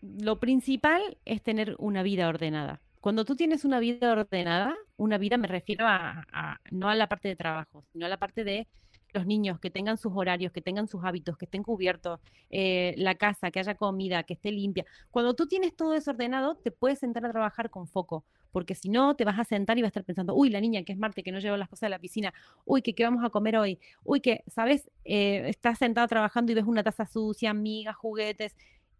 lo 0.01 0.39
principal 0.39 1.19
es 1.23 1.43
tener 1.43 1.75
una 1.77 2.01
vida 2.01 2.27
ordenada. 2.29 2.81
Cuando 3.05 3.23
tú 3.23 3.35
tienes 3.35 3.65
una 3.65 3.79
vida 3.79 4.13
ordenada, 4.13 4.75
una 4.97 5.19
vida 5.19 5.37
me 5.37 5.47
refiero 5.47 5.85
a, 5.87 6.59
no 6.71 6.89
a 6.89 6.95
la 6.95 7.07
parte 7.07 7.27
de 7.27 7.35
trabajo, 7.35 7.83
sino 7.93 8.07
a 8.07 8.09
la 8.09 8.17
parte 8.17 8.43
de 8.43 8.67
los 9.13 9.27
niños, 9.27 9.59
que 9.59 9.69
tengan 9.69 9.99
sus 9.99 10.11
horarios, 10.15 10.51
que 10.51 10.59
tengan 10.59 10.87
sus 10.87 11.03
hábitos, 11.05 11.37
que 11.37 11.45
estén 11.45 11.61
cubiertos, 11.61 12.19
eh, 12.49 12.95
la 12.97 13.13
casa, 13.13 13.51
que 13.51 13.59
haya 13.59 13.75
comida, 13.75 14.23
que 14.23 14.33
esté 14.33 14.51
limpia. 14.51 14.85
Cuando 15.11 15.35
tú 15.35 15.45
tienes 15.45 15.75
todo 15.75 15.91
desordenado, 15.91 16.55
te 16.55 16.71
puedes 16.71 16.97
sentar 16.97 17.23
a 17.27 17.31
trabajar 17.31 17.69
con 17.69 17.87
foco, 17.87 18.25
porque 18.51 18.73
si 18.73 18.89
no, 18.89 19.15
te 19.15 19.23
vas 19.23 19.37
a 19.37 19.43
sentar 19.43 19.77
y 19.77 19.83
vas 19.83 19.89
a 19.89 19.89
estar 19.89 20.03
pensando, 20.03 20.33
uy, 20.33 20.49
la 20.49 20.59
niña 20.59 20.81
que 20.83 20.93
es 20.93 20.97
Marte, 20.97 21.21
que 21.21 21.31
no 21.31 21.37
lleva 21.37 21.57
las 21.57 21.69
cosas 21.69 21.83
a 21.83 21.89
la 21.89 21.99
piscina, 21.99 22.33
uy, 22.65 22.81
que 22.81 22.95
qué 22.95 23.03
vamos 23.03 23.23
a 23.23 23.29
comer 23.29 23.55
hoy, 23.57 23.77
uy, 24.03 24.19
que, 24.19 24.43
¿sabes? 24.47 24.89
Eh, 25.03 25.43
estás 25.47 25.77
sentado 25.77 26.07
trabajando 26.07 26.51
y 26.51 26.55
ves 26.55 26.65
una 26.65 26.81
taza 26.81 27.05
sucia, 27.05 27.51
amigas, 27.51 27.95
juguetes, 27.95 28.55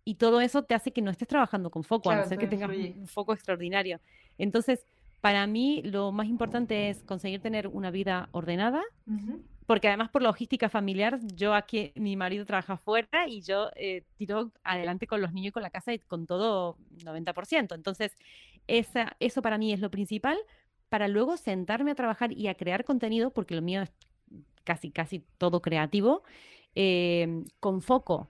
y 0.05 0.15
todo 0.15 0.39
eso 0.39 0.63
te 0.63 0.75
hace 0.75 0.91
que 0.91 1.01
no 1.01 1.09
estés 1.09 1.27
trabajando 1.27 1.71
con 1.71 1.83
foco, 1.83 2.11
a 2.11 2.15
no 2.15 2.25
ser 2.25 2.37
que 2.37 2.47
tengas 2.47 2.69
un 2.69 3.07
foco 3.07 3.33
extraordinario. 3.33 3.99
Entonces, 4.37 4.85
para 5.19 5.47
mí 5.47 5.81
lo 5.83 6.11
más 6.11 6.27
importante 6.27 6.89
es 6.89 7.03
conseguir 7.03 7.41
tener 7.41 7.67
una 7.67 7.89
vida 7.89 8.29
ordenada, 8.31 8.83
porque 9.65 9.87
además 9.87 10.11
por 10.11 10.21
logística 10.21 10.69
familiar, 10.69 11.19
yo 11.33 11.55
aquí, 11.55 11.91
mi 11.95 12.15
marido 12.15 12.45
trabaja 12.45 12.77
fuera 12.77 13.27
y 13.27 13.41
yo 13.41 13.71
eh, 13.75 14.03
tiro 14.15 14.51
adelante 14.63 15.07
con 15.07 15.21
los 15.21 15.33
niños 15.33 15.49
y 15.49 15.53
con 15.53 15.63
la 15.63 15.71
casa 15.71 15.91
y 15.91 15.97
con 15.97 16.27
todo 16.27 16.77
90%. 17.03 17.73
Entonces, 17.73 18.15
esa, 18.67 19.17
eso 19.19 19.41
para 19.41 19.57
mí 19.57 19.73
es 19.73 19.79
lo 19.79 19.89
principal 19.89 20.37
para 20.89 21.07
luego 21.07 21.35
sentarme 21.35 21.91
a 21.91 21.95
trabajar 21.95 22.31
y 22.31 22.47
a 22.47 22.53
crear 22.53 22.85
contenido, 22.85 23.31
porque 23.31 23.55
lo 23.55 23.63
mío 23.63 23.81
es 23.81 23.91
casi, 24.63 24.91
casi 24.91 25.23
todo 25.39 25.63
creativo, 25.63 26.21
eh, 26.75 27.43
con 27.59 27.81
foco, 27.81 28.29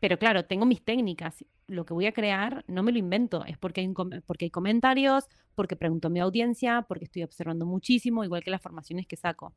pero 0.00 0.18
claro, 0.18 0.44
tengo 0.44 0.66
mis 0.66 0.84
técnicas. 0.84 1.44
Lo 1.66 1.84
que 1.84 1.94
voy 1.94 2.06
a 2.06 2.12
crear 2.12 2.64
no 2.68 2.82
me 2.82 2.92
lo 2.92 2.98
invento, 2.98 3.44
es 3.44 3.58
porque 3.58 3.80
hay, 3.80 3.92
porque 4.26 4.46
hay 4.46 4.50
comentarios, 4.50 5.28
porque 5.54 5.76
pregunto 5.76 6.08
a 6.08 6.10
mi 6.10 6.20
audiencia, 6.20 6.84
porque 6.88 7.04
estoy 7.04 7.22
observando 7.22 7.66
muchísimo, 7.66 8.24
igual 8.24 8.44
que 8.44 8.50
las 8.50 8.62
formaciones 8.62 9.06
que 9.06 9.16
saco. 9.16 9.54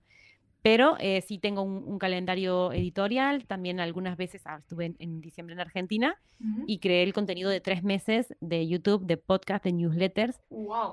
Pero 0.61 0.97
eh, 0.99 1.21
sí 1.21 1.39
tengo 1.39 1.61
un, 1.61 1.97
calendario 1.99 2.73
editorial, 2.73 3.45
también 3.45 3.79
algunas 3.79 4.17
veces 4.17 4.41
ah, 4.45 4.57
estuve 4.59 4.93
en, 4.99 5.21
diciembre 5.21 5.53
en 5.53 5.61
Argentina 5.61 6.19
y 6.67 6.79
creé 6.79 7.03
el 7.03 7.13
contenido 7.13 7.49
de 7.49 7.61
tres 7.61 7.83
meses 7.83 8.35
de 8.41 8.67
YouTube, 8.67 9.05
de 9.05 9.15
podcast, 9.15 9.63
de 9.63 9.71
newsletters 9.71 10.41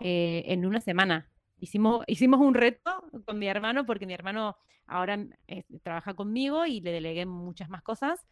eh, 0.02 0.44
en 0.46 0.66
una 0.66 0.80
semana. 0.80 1.28
Hicimos, 1.58 2.04
hicimos 2.06 2.40
un 2.40 2.54
reto 2.54 2.90
con 3.24 3.38
mi 3.38 3.48
hermano 3.48 3.86
porque 3.86 4.06
mi 4.06 4.14
hermano 4.14 4.56
ahora 4.86 5.18
eh, 5.48 5.64
trabaja 5.82 6.14
conmigo 6.14 6.64
y 6.66 6.80
le 6.80 6.92
delegué 6.92 7.26
muchas 7.26 7.68
más 7.68 7.82
cosas, 7.82 8.24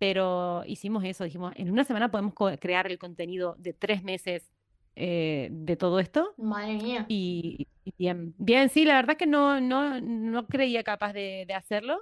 pero 0.00 0.62
hicimos 0.66 1.04
eso, 1.04 1.24
dijimos, 1.24 1.52
en 1.56 1.70
una 1.70 1.84
semana 1.84 2.10
podemos 2.10 2.32
crear 2.58 2.86
el 2.86 2.98
contenido 2.98 3.54
de 3.58 3.74
tres 3.74 4.02
meses 4.02 4.50
eh, 4.96 5.48
de 5.52 5.76
todo 5.76 6.00
esto. 6.00 6.32
Madre 6.38 6.78
mía. 6.78 7.04
Y, 7.06 7.68
bien, 7.98 8.34
bien, 8.38 8.70
sí, 8.70 8.86
la 8.86 8.94
verdad 8.94 9.18
que 9.18 9.26
no, 9.26 9.60
no, 9.60 10.00
no 10.00 10.46
creía 10.46 10.84
capaz 10.84 11.12
de, 11.12 11.46
hacerlo, 11.54 12.00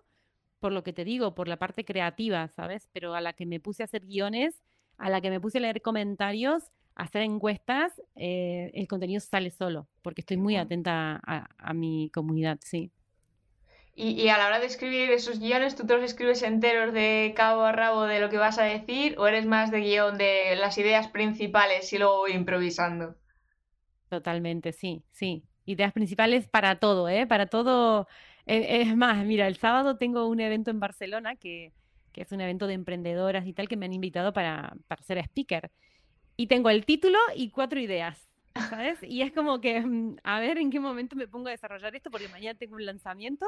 por 0.60 0.70
lo 0.70 0.84
que 0.84 0.92
te 0.92 1.04
digo, 1.04 1.34
por 1.34 1.48
la 1.48 1.56
parte 1.56 1.84
creativa, 1.84 2.46
¿sabes? 2.54 2.88
Pero 2.92 3.16
a 3.16 3.20
la 3.20 3.32
que 3.32 3.46
me 3.46 3.58
puse 3.58 3.82
a 3.82 3.86
hacer 3.86 4.06
guiones, 4.06 4.62
a 4.96 5.10
la 5.10 5.20
que 5.20 5.30
me 5.30 5.40
puse 5.40 5.58
a 5.58 5.62
leer 5.62 5.82
comentarios, 5.82 6.70
a 6.94 7.02
hacer 7.02 7.22
encuestas, 7.22 8.00
eh, 8.14 8.70
el 8.74 8.86
contenido 8.86 9.18
sale 9.18 9.50
solo, 9.50 9.88
porque 10.02 10.20
estoy 10.20 10.36
muy 10.36 10.54
atenta 10.54 11.20
a 11.24 11.74
mi 11.74 12.10
comunidad, 12.14 12.60
sí. 12.62 12.92
Y, 14.00 14.28
a 14.28 14.38
la 14.38 14.46
hora 14.46 14.60
de 14.60 14.66
escribir 14.66 15.10
esos 15.10 15.40
guiones, 15.40 15.74
¿tú 15.74 15.84
te 15.84 15.92
los 15.94 16.04
escribes 16.04 16.44
enteros 16.44 16.94
de 16.94 17.32
cabo 17.34 17.64
a 17.64 17.72
rabo 17.72 18.04
de 18.04 18.20
lo 18.20 18.30
que 18.30 18.38
vas 18.38 18.56
a 18.60 18.62
decir 18.62 19.16
o 19.18 19.26
eres 19.26 19.44
más 19.44 19.72
de 19.72 19.80
guion 19.80 20.16
de 20.16 20.54
las 20.54 20.78
ideas 20.78 21.08
principales 21.08 21.92
y 21.92 21.98
luego 21.98 22.18
voy 22.18 22.30
improvisando? 22.30 23.16
Totalmente, 24.08 24.72
sí, 24.72 25.02
sí. 25.10 25.42
Ideas 25.66 25.92
principales 25.92 26.46
para 26.46 26.78
todo, 26.78 27.08
¿eh? 27.08 27.26
Para 27.26 27.46
todo. 27.46 28.06
E, 28.46 28.82
es 28.82 28.96
más, 28.96 29.26
mira, 29.26 29.48
el 29.48 29.56
sábado 29.56 29.96
tengo 29.96 30.28
un 30.28 30.38
evento 30.38 30.70
en 30.70 30.78
Barcelona 30.78 31.34
que, 31.34 31.72
que 32.12 32.22
es 32.22 32.30
un 32.30 32.40
evento 32.40 32.68
de 32.68 32.74
emprendedoras 32.74 33.48
y 33.48 33.52
tal 33.52 33.66
que 33.66 33.76
me 33.76 33.86
han 33.86 33.94
invitado 33.94 34.32
para, 34.32 34.76
para 34.86 35.02
ser 35.02 35.18
speaker. 35.18 35.72
Y 36.36 36.46
tengo 36.46 36.70
el 36.70 36.86
título 36.86 37.18
y 37.34 37.50
cuatro 37.50 37.80
ideas. 37.80 38.28
¿Sabes? 38.70 39.02
Y 39.02 39.22
es 39.22 39.32
como 39.32 39.60
que, 39.60 39.80
mm, 39.80 40.18
a 40.22 40.38
ver 40.38 40.58
en 40.58 40.70
qué 40.70 40.78
momento 40.78 41.16
me 41.16 41.26
pongo 41.26 41.48
a 41.48 41.50
desarrollar 41.50 41.96
esto, 41.96 42.12
porque 42.12 42.28
mañana 42.28 42.56
tengo 42.56 42.76
un 42.76 42.86
lanzamiento 42.86 43.44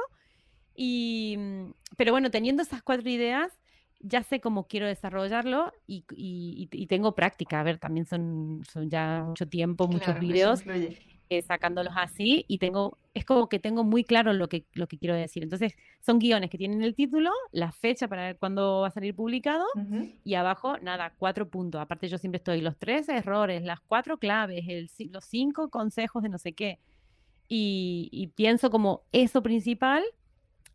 y, 0.74 1.36
mm, 1.38 1.72
pero 1.96 2.12
bueno, 2.12 2.30
teniendo 2.30 2.62
esas 2.62 2.82
cuatro 2.82 3.08
ideas, 3.08 3.52
ya 4.00 4.22
sé 4.22 4.40
cómo 4.40 4.66
quiero 4.66 4.86
desarrollarlo 4.86 5.72
y, 5.86 6.04
y, 6.10 6.86
tengo 6.86 7.14
práctica. 7.14 7.60
A 7.60 7.62
ver, 7.62 7.78
también 7.78 8.06
son, 8.06 8.62
son 8.70 8.88
ya 8.88 9.24
mucho 9.26 9.46
tiempo, 9.46 9.88
muchos 9.88 10.18
videos 10.18 10.64
eh, 11.28 11.42
sacándolos 11.42 11.92
así 11.96 12.44
y 12.48 12.58
tengo, 12.58 12.98
es 13.14 13.24
como 13.24 13.48
que 13.48 13.60
tengo 13.60 13.84
muy 13.84 14.02
claro 14.02 14.32
lo 14.32 14.48
que, 14.48 14.64
lo 14.72 14.88
que 14.88 14.98
quiero 14.98 15.14
decir. 15.14 15.42
Entonces, 15.42 15.74
son 16.00 16.18
guiones 16.18 16.50
que 16.50 16.58
tienen 16.58 16.82
el 16.82 16.94
título, 16.94 17.30
la 17.52 17.70
fecha 17.72 18.08
para 18.08 18.24
ver 18.24 18.38
cuándo 18.38 18.80
va 18.80 18.88
a 18.88 18.90
salir 18.90 19.14
publicado 19.14 19.64
y 20.24 20.34
abajo, 20.34 20.78
nada, 20.78 21.12
cuatro 21.18 21.48
puntos. 21.48 21.80
Aparte, 21.80 22.08
yo 22.08 22.18
siempre 22.18 22.38
estoy 22.38 22.62
los 22.62 22.76
tres 22.78 23.08
errores, 23.08 23.62
las 23.62 23.80
cuatro 23.80 24.18
claves, 24.18 24.64
el, 24.66 24.90
los 25.12 25.24
cinco 25.24 25.68
consejos 25.68 26.22
de 26.22 26.30
no 26.30 26.38
sé 26.38 26.52
qué. 26.52 26.80
Y, 27.48 28.08
y 28.10 28.28
pienso 28.28 28.70
como 28.70 29.02
eso 29.12 29.42
principal 29.42 30.02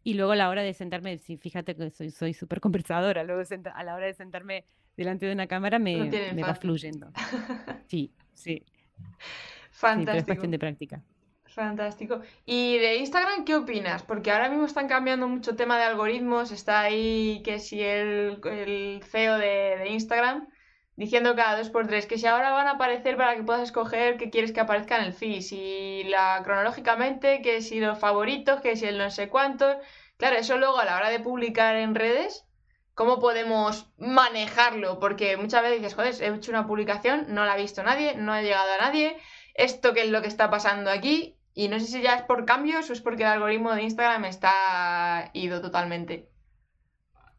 y 0.06 0.14
luego 0.14 0.34
a 0.34 0.36
la 0.36 0.50
hora 0.50 0.62
de 0.62 0.72
sentarme, 0.74 1.18
sí, 1.18 1.36
fíjate 1.36 1.76
que 1.76 1.90
soy 1.90 2.12
soy 2.12 2.36
súper 2.36 2.62
conversadora, 2.62 3.24
luego 3.24 3.42
a 3.74 3.84
la 3.84 3.96
hora 3.96 4.06
de 4.06 4.14
sentarme 4.14 4.64
delante 4.96 5.26
de 5.26 5.34
una 5.34 5.48
cámara 5.48 5.80
me, 5.80 6.10
me 6.34 6.42
va 6.44 6.56
fluyendo. 6.56 7.12
Sí, 7.88 8.12
sí. 8.34 8.64
Fantástico. 9.72 10.18
es 10.18 10.26
cuestión 10.26 10.52
de 10.52 10.60
práctica. 10.60 11.02
Fantástico. 11.46 12.22
¿Y 12.46 12.78
de 12.78 12.98
Instagram 12.98 13.46
qué 13.46 13.56
opinas? 13.56 14.04
Porque 14.04 14.32
ahora 14.32 14.50
mismo 14.50 14.66
están 14.66 14.88
cambiando 14.88 15.28
mucho 15.28 15.56
tema 15.56 15.78
de 15.78 15.86
algoritmos. 15.86 16.52
Está 16.52 16.82
ahí 16.82 17.42
que 17.44 17.60
si 17.60 17.82
el, 17.82 18.40
el 18.44 19.02
CEO 19.04 19.38
de, 19.38 19.78
de, 19.80 19.90
Instagram 19.90 20.48
diciendo 20.96 21.36
cada 21.36 21.58
dos 21.58 21.70
por 21.70 21.88
tres 21.88 22.06
que 22.06 22.18
si 22.18 22.26
ahora 22.26 22.52
van 22.52 22.68
a 22.68 22.72
aparecer 22.72 23.18
para 23.18 23.36
que 23.36 23.44
puedas 23.44 23.64
escoger 23.64 24.18
qué 24.18 24.30
quieres 24.30 24.52
que 24.52 24.62
aparezca 24.62 24.98
en 24.98 25.06
el 25.06 25.14
feed. 25.14 25.42
Si 25.42 26.04
la 26.06 26.42
cronológicamente, 26.44 27.42
que 27.42 27.62
si 27.62 27.80
los 27.80 28.00
favoritos, 28.00 28.62
que 28.62 28.76
si 28.76 28.86
el 28.86 28.98
no 28.98 29.10
sé 29.10 29.30
cuántos. 29.30 29.76
Claro, 30.18 30.38
eso 30.38 30.58
luego 30.58 30.80
a 30.80 30.86
la 30.86 30.96
hora 30.96 31.10
de 31.10 31.20
publicar 31.20 31.76
en 31.76 31.96
redes, 31.96 32.46
¿cómo 32.94 33.20
podemos 33.20 33.92
manejarlo? 33.98 35.00
Porque 35.00 35.36
muchas 35.36 35.62
veces 35.62 35.80
dices, 35.80 35.96
joder, 35.96 36.16
he 36.22 36.36
hecho 36.36 36.52
una 36.52 36.66
publicación, 36.66 37.26
no 37.30 37.46
la 37.46 37.54
ha 37.54 37.58
visto 37.58 37.84
nadie, 37.84 38.16
no 38.16 38.32
ha 38.32 38.42
llegado 38.42 38.72
a 38.72 38.86
nadie, 38.86 39.18
esto 39.54 39.94
qué 39.94 40.04
es 40.04 40.10
lo 40.10 40.22
que 40.22 40.30
está 40.30 40.50
pasando 40.50 40.90
aquí, 40.90 41.38
y 41.54 41.68
no 41.68 41.80
sé 41.80 41.88
si 41.88 42.02
ya 42.02 42.16
es 42.16 42.24
por 42.24 42.46
cambios 42.46 42.90
o 42.90 42.94
es 42.94 43.02
porque 43.02 43.24
el 43.24 43.30
algoritmo 43.30 43.74
de 43.74 43.84
Instagram 43.84 44.26
está 44.26 45.32
ido 45.34 45.62
totalmente. 45.62 46.30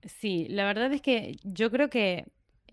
Sí, 0.05 0.47
la 0.49 0.65
verdad 0.67 0.93
es 0.93 1.01
que 1.01 1.37
yo 1.43 1.71
creo 1.71 1.89
que 1.89 2.27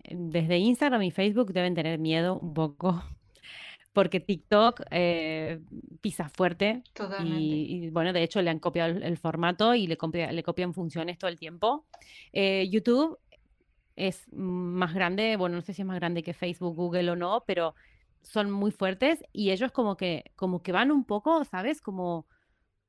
desde 0.09 0.57
Instagram 0.57 1.03
y 1.03 1.11
Facebook 1.11 1.53
deben 1.53 1.75
tener 1.75 1.99
miedo 1.99 2.39
un 2.39 2.53
poco 2.53 3.03
porque 3.93 4.19
TikTok 4.19 4.81
eh, 4.91 5.59
pisa 6.01 6.29
fuerte. 6.29 6.83
Y, 7.23 7.89
bueno, 7.91 8.11
de 8.11 8.23
hecho 8.23 8.41
le 8.41 8.49
han 8.49 8.59
copiado 8.59 8.97
el, 8.97 9.17
formato 9.17 9.75
y 9.75 9.87
le, 9.87 9.97
le, 10.31 10.43
copian 10.43 10.73
funciones 10.73 11.17
todo 11.17 11.29
el 11.29 11.37
tiempo. 11.37 11.85
Eh, 12.31 12.67
YouTube 12.69 13.19
es 13.95 14.25
más 14.33 14.93
grande, 14.93 15.35
bueno, 15.37 15.57
no 15.57 15.61
sé 15.61 15.73
si 15.73 15.83
es 15.83 15.87
más 15.87 15.99
grande 15.99 16.23
que 16.23 16.33
Facebook, 16.33 16.75
Google 16.75 17.11
o 17.11 17.15
no, 17.15 17.43
pero 17.45 17.75
son 18.23 18.49
muy 18.49 18.71
fuertes 18.71 19.23
y 19.31 19.51
ellos 19.51 19.71
como 19.71 19.97
que, 19.97 20.31
como 20.35 20.63
que 20.63 20.71
van 20.71 20.91
un 20.91 21.05
poco, 21.05 21.43
¿sabes? 21.45 21.81
Como, 21.81 22.25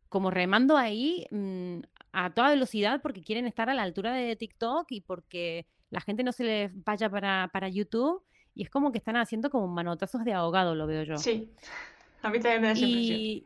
como 0.08 0.30
remando 0.30 0.76
ahí 0.76 1.26
mm, 1.30 1.80
a 2.12 2.32
toda 2.32 2.50
velocidad 2.50 3.02
porque 3.02 3.22
quieren 3.22 3.46
estar 3.46 3.68
a 3.68 3.74
la 3.74 3.82
altura 3.82 4.14
de 4.14 4.36
TikTok 4.36 4.86
y 4.90 5.00
porque 5.02 5.66
la 5.94 6.00
gente 6.00 6.24
no 6.24 6.32
se 6.32 6.44
les 6.44 6.84
vaya 6.84 7.08
para, 7.08 7.48
para 7.52 7.68
YouTube 7.68 8.20
y 8.54 8.64
es 8.64 8.70
como 8.70 8.90
que 8.90 8.98
están 8.98 9.16
haciendo 9.16 9.48
como 9.48 9.68
manotazos 9.68 10.24
de 10.24 10.32
ahogado, 10.32 10.74
lo 10.74 10.86
veo 10.86 11.04
yo. 11.04 11.16
Sí, 11.16 11.50
a 12.22 12.30
mí 12.30 12.40
también 12.40 12.62
me 12.62 12.66
da 12.68 12.72
esa 12.72 12.84
y 12.84 13.44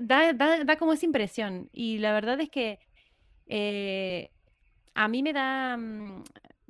Da, 0.00 0.32
da, 0.32 0.64
da, 0.64 0.76
como 0.76 0.92
esa 0.92 1.04
impresión. 1.04 1.68
Y 1.72 1.98
la 1.98 2.12
verdad 2.12 2.40
es 2.40 2.48
que 2.48 2.78
eh, 3.46 4.30
a 4.94 5.08
mí 5.08 5.22
me 5.22 5.32
da... 5.32 5.76
Mm, 5.76 6.22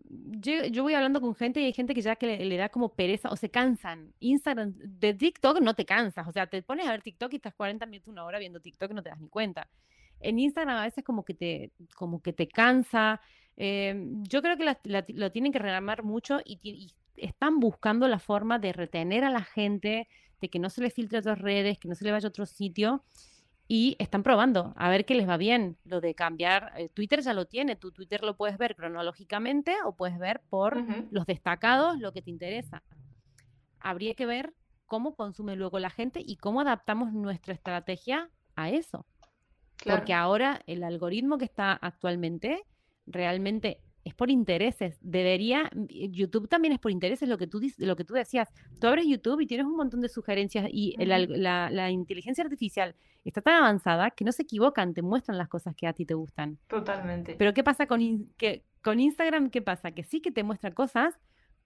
yo, 0.08 0.64
yo, 0.64 0.82
voy 0.82 0.94
hablando 0.94 1.20
con 1.20 1.34
gente 1.36 1.60
y 1.60 1.66
hay 1.66 1.72
gente 1.72 1.94
que 1.94 2.00
ya 2.00 2.16
que 2.16 2.38
le, 2.38 2.56
da 2.56 2.70
como 2.70 2.94
pereza 2.94 3.28
o 3.30 3.36
se 3.36 3.50
cansan. 3.50 4.12
Instagram, 4.18 4.72
de 4.74 5.14
TikTok 5.14 5.60
no 5.60 5.74
te 5.74 5.84
cansas. 5.84 6.26
O 6.26 6.32
sea, 6.32 6.46
te 6.48 6.62
pones 6.62 6.88
a 6.88 6.92
ver 6.92 7.02
TikTok 7.02 7.32
y 7.34 7.36
estás 7.36 7.54
40 7.54 7.86
minutos, 7.86 8.08
una 8.08 8.24
hora 8.24 8.38
viendo 8.38 8.58
TikTok 8.58 8.90
y 8.90 8.94
no 8.94 9.02
te 9.02 9.10
das 9.10 9.20
ni 9.20 9.28
cuenta. 9.28 9.68
En 10.18 10.38
Instagram 10.38 10.78
a 10.78 10.84
veces 10.84 11.04
como 11.04 11.24
que 11.24 11.34
te, 11.34 11.72
como 11.94 12.22
que 12.22 12.32
te 12.32 12.48
cansa. 12.48 13.20
Em, 13.62 14.22
yo 14.22 14.40
creo 14.40 14.56
que 14.56 15.12
lo 15.12 15.32
tienen 15.32 15.52
que 15.52 15.58
regamar 15.58 16.02
mucho 16.02 16.40
y, 16.46 16.94
están 17.16 17.60
buscando 17.60 18.08
la 18.08 18.18
forma 18.18 18.58
de 18.58 18.72
retener 18.72 19.22
a 19.22 19.28
la 19.28 19.44
gente, 19.44 20.08
de 20.40 20.48
que 20.48 20.58
no 20.58 20.70
se 20.70 20.80
le 20.80 20.88
filtre 20.88 21.18
a 21.18 21.20
otras 21.20 21.38
redes, 21.38 21.78
que 21.78 21.86
no 21.86 21.94
se 21.94 22.06
le 22.06 22.12
vaya 22.12 22.26
a 22.26 22.30
otro 22.30 22.46
sitio. 22.46 23.04
Y 23.68 23.96
están 23.98 24.22
probando 24.22 24.72
a 24.76 24.88
ver 24.88 25.04
qué 25.04 25.14
les 25.14 25.28
va 25.28 25.36
bien. 25.36 25.76
Lo 25.84 26.00
de 26.00 26.14
cambiar, 26.14 26.72
eh, 26.78 26.88
Twitter 26.88 27.20
ya 27.20 27.34
lo 27.34 27.44
tiene. 27.44 27.76
Tu 27.76 27.92
Twitter 27.92 28.22
lo 28.22 28.34
puedes 28.34 28.56
ver 28.56 28.74
cronológicamente 28.74 29.76
o 29.84 29.94
puedes 29.94 30.18
ver 30.18 30.40
por 30.48 30.82
los 31.10 31.26
destacados 31.26 31.98
lo 31.98 32.14
que 32.14 32.22
te 32.22 32.30
interesa. 32.30 32.82
Habría 33.78 34.14
que 34.14 34.24
ver 34.24 34.54
cómo 34.86 35.14
consume 35.14 35.54
luego 35.54 35.78
la 35.78 35.90
gente 35.90 36.22
y 36.24 36.36
cómo 36.36 36.62
adaptamos 36.62 37.12
nuestra 37.12 37.52
estrategia 37.52 38.30
a 38.56 38.70
eso. 38.70 39.04
Porque 39.84 40.14
ahora 40.14 40.62
el 40.66 40.82
algoritmo 40.82 41.36
que 41.36 41.44
está 41.44 41.72
actualmente 41.74 42.64
realmente 43.10 43.80
es 44.04 44.14
por 44.14 44.30
intereses. 44.30 44.98
Debería, 45.00 45.70
YouTube 45.88 46.48
también 46.48 46.72
es 46.72 46.78
por 46.78 46.90
intereses, 46.90 47.28
lo 47.28 47.38
que 47.38 47.46
tú, 47.46 47.60
lo 47.78 47.96
que 47.96 48.04
tú 48.04 48.14
decías. 48.14 48.48
Tú 48.80 48.86
abres 48.86 49.06
YouTube 49.06 49.40
y 49.40 49.46
tienes 49.46 49.66
un 49.66 49.76
montón 49.76 50.00
de 50.00 50.08
sugerencias 50.08 50.68
y 50.70 50.96
la, 51.04 51.90
inteligencia 51.90 52.44
artificial 52.44 52.94
está 53.24 53.42
tan 53.42 53.54
avanzada 53.54 54.10
que 54.10 54.24
no 54.24 54.32
se 54.32 54.42
equivocan, 54.42 54.94
te 54.94 55.02
muestran 55.02 55.36
las 55.36 55.48
cosas 55.48 55.74
que 55.76 55.86
a 55.86 55.92
ti 55.92 56.06
te 56.06 56.14
gustan. 56.14 56.58
Totalmente. 56.68 57.34
Pero 57.34 57.52
¿qué 57.52 57.62
pasa 57.62 57.86
con, 57.86 58.00
que, 58.36 58.64
con 58.82 58.98
Instagram? 59.00 59.50
¿Qué 59.50 59.60
pasa? 59.60 59.92
Que 59.92 60.02
sí 60.02 60.20
que 60.20 60.30
te 60.30 60.42
muestra 60.42 60.70
cosas, 60.72 61.18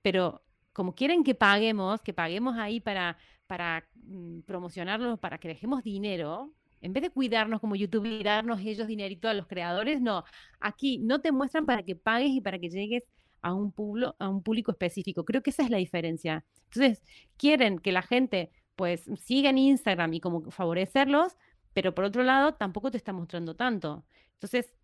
pero 0.03 0.43
como 0.73 0.95
quieren 0.95 1.23
que 1.23 1.37
paguemos, 1.37 2.03
que 2.03 2.13
paguemos 2.13 2.57
ahí 2.59 2.81
para, 2.81 3.17
para 3.47 3.85
mm, 3.95 4.41
promocionarlos, 4.41 5.21
para 5.21 5.39
que 5.39 5.49
dejemos 5.49 5.85
dinero, 5.85 6.51
en 6.85 6.93
vez 6.93 7.03
de 7.03 7.11
cuidarnos 7.11 7.61
como 7.61 7.77
YouTube 7.77 8.05
y 8.05 8.23
darnos 8.23 8.61
ellos 8.61 8.87
dinerito 8.87 9.27
a 9.27 9.35
los 9.35 9.47
creadores, 9.47 10.03
no. 10.03 10.23
Aquí 10.61 10.99
no 10.99 11.23
te 11.23 11.33
muestran 11.33 11.65
para 11.65 11.83
que 11.83 11.97
pagues 11.97 12.31
y 12.31 12.43
para 12.43 12.59
que 12.59 12.69
llegues 12.69 13.05
a 13.41 13.55
un, 13.55 13.73
público, 13.73 14.15
a 14.19 14.29
un 14.29 14.43
público 14.43 14.71
específico. 14.71 15.25
Creo 15.25 15.43
que 15.43 15.49
esa 15.49 15.63
es 15.63 15.71
la 15.71 15.79
diferencia. 15.79 16.45
Entonces, 16.65 17.03
quieren 17.39 17.79
que 17.79 17.91
la 17.91 18.03
gente 18.03 18.51
pues 18.77 19.09
siga 19.17 19.49
en 19.49 19.59
Instagram 19.59 20.13
y 20.13 20.21
como 20.21 20.51
favorecerlos, 20.51 21.37
pero 21.73 21.95
por 21.95 22.05
otro 22.05 22.23
lado 22.23 22.53
tampoco 22.55 22.91
te 22.91 22.99
está 22.99 23.15
mostrando 23.15 23.57
tanto. 23.57 24.05
Entonces, 24.35 24.75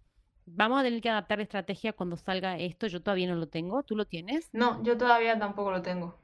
vamos 0.47 0.81
a 0.81 0.83
tener 0.83 1.03
que 1.03 1.11
adaptar 1.11 1.37
la 1.37 1.45
estrategia 1.45 1.93
cuando 1.93 2.17
salga 2.17 2.59
esto. 2.59 2.87
Yo 2.87 3.03
todavía 3.03 3.29
no 3.29 3.35
lo 3.35 3.49
tengo. 3.49 3.83
¿Tú 3.83 3.95
lo 3.95 4.07
tienes? 4.07 4.49
No, 4.53 4.83
yo 4.83 4.97
todavía 4.97 5.39
tampoco 5.39 5.71
lo 5.71 5.83
tengo. 5.83 6.19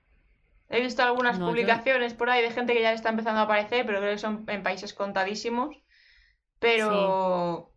He 0.68 0.80
visto 0.80 1.02
algunas 1.02 1.38
publicaciones 1.38 2.14
por 2.14 2.30
ahí 2.30 2.42
de 2.42 2.50
gente 2.50 2.74
que 2.74 2.82
ya 2.82 2.90
le 2.90 2.96
está 2.96 3.10
empezando 3.10 3.40
a 3.40 3.44
aparecer, 3.44 3.86
pero 3.86 3.98
creo 3.98 4.12
que 4.12 4.18
son 4.18 4.44
en 4.48 4.62
países 4.62 4.94
contadísimos. 4.94 5.76
Pero 6.58 7.72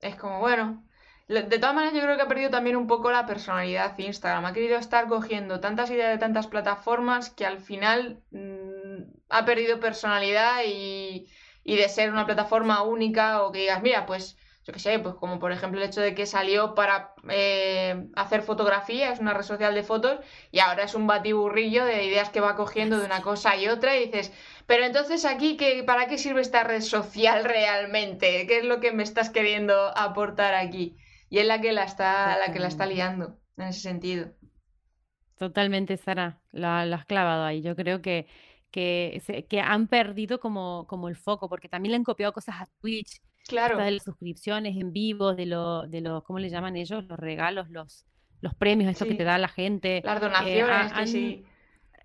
Es 0.00 0.16
como, 0.16 0.40
bueno. 0.40 0.86
De 1.28 1.58
todas 1.60 1.74
maneras, 1.76 1.94
yo 1.94 2.02
creo 2.02 2.16
que 2.16 2.22
ha 2.22 2.28
perdido 2.28 2.50
también 2.50 2.76
un 2.76 2.88
poco 2.88 3.10
la 3.12 3.24
personalidad 3.26 3.96
Instagram. 3.98 4.46
Ha 4.46 4.52
querido 4.52 4.78
estar 4.78 5.06
cogiendo 5.08 5.60
tantas 5.60 5.90
ideas 5.90 6.10
de 6.10 6.18
tantas 6.18 6.48
plataformas 6.48 7.30
que 7.30 7.46
al 7.46 7.60
final 7.60 8.24
mm, 8.32 9.02
ha 9.28 9.44
perdido 9.44 9.78
personalidad 9.80 10.62
y, 10.66 11.28
y 11.62 11.76
de 11.76 11.88
ser 11.88 12.10
una 12.10 12.26
plataforma 12.26 12.82
única 12.82 13.42
o 13.42 13.52
que 13.52 13.60
digas, 13.60 13.82
mira, 13.82 14.06
pues 14.06 14.36
yo 14.64 14.74
qué 14.74 14.78
sé, 14.78 14.98
pues 14.98 15.14
como 15.14 15.38
por 15.38 15.52
ejemplo 15.52 15.80
el 15.80 15.88
hecho 15.88 16.00
de 16.00 16.14
que 16.14 16.26
salió 16.26 16.74
para 16.74 17.14
eh, 17.30 18.08
hacer 18.14 18.42
fotografía, 18.42 19.12
es 19.12 19.18
una 19.18 19.32
red 19.32 19.42
social 19.42 19.74
de 19.74 19.82
fotos, 19.82 20.18
y 20.50 20.58
ahora 20.58 20.84
es 20.84 20.94
un 20.94 21.06
batiburrillo 21.06 21.84
de 21.84 22.04
ideas 22.04 22.28
que 22.30 22.40
va 22.40 22.56
cogiendo 22.56 22.98
de 22.98 23.06
una 23.06 23.22
cosa 23.22 23.56
y 23.56 23.68
otra, 23.68 23.96
y 23.96 24.06
dices, 24.06 24.32
pero 24.66 24.84
entonces 24.84 25.24
aquí, 25.24 25.56
¿qué, 25.56 25.82
¿para 25.82 26.06
qué 26.08 26.18
sirve 26.18 26.42
esta 26.42 26.62
red 26.62 26.82
social 26.82 27.44
realmente? 27.44 28.46
¿Qué 28.46 28.58
es 28.58 28.64
lo 28.64 28.80
que 28.80 28.92
me 28.92 29.02
estás 29.02 29.30
queriendo 29.30 29.96
aportar 29.96 30.54
aquí? 30.54 30.96
Y 31.30 31.38
es 31.38 31.46
la 31.46 31.60
que 31.60 31.72
la 31.72 31.84
está, 31.84 32.36
la 32.38 32.52
que 32.52 32.58
la 32.58 32.68
está 32.68 32.84
liando, 32.84 33.38
en 33.56 33.68
ese 33.68 33.80
sentido. 33.80 34.32
Totalmente, 35.38 35.96
Sara, 35.96 36.42
la, 36.52 36.82
has 36.82 37.06
clavado 37.06 37.44
ahí. 37.44 37.62
Yo 37.62 37.74
creo 37.74 38.02
que, 38.02 38.26
que, 38.70 39.46
que 39.48 39.60
han 39.60 39.88
perdido 39.88 40.38
como, 40.38 40.86
como 40.86 41.08
el 41.08 41.16
foco, 41.16 41.48
porque 41.48 41.68
también 41.68 41.92
le 41.92 41.96
han 41.96 42.04
copiado 42.04 42.34
cosas 42.34 42.56
a 42.60 42.66
Twitch 42.82 43.22
Claro. 43.50 43.78
de 43.78 43.90
las 43.90 44.04
suscripciones 44.04 44.76
en 44.76 44.92
vivo, 44.92 45.34
de 45.34 45.46
los, 45.46 45.90
de 45.90 46.00
los, 46.00 46.22
¿cómo 46.22 46.38
le 46.38 46.48
llaman 46.48 46.76
ellos? 46.76 47.04
Los 47.06 47.18
regalos, 47.18 47.68
los, 47.68 48.06
los 48.40 48.54
premios, 48.54 48.90
esto 48.90 49.06
que 49.06 49.14
te 49.14 49.24
da 49.24 49.38
la 49.38 49.48
gente. 49.48 50.00
Las 50.04 50.16
eh, 50.16 50.20
donaciones, 50.20 51.10
sí. 51.10 51.44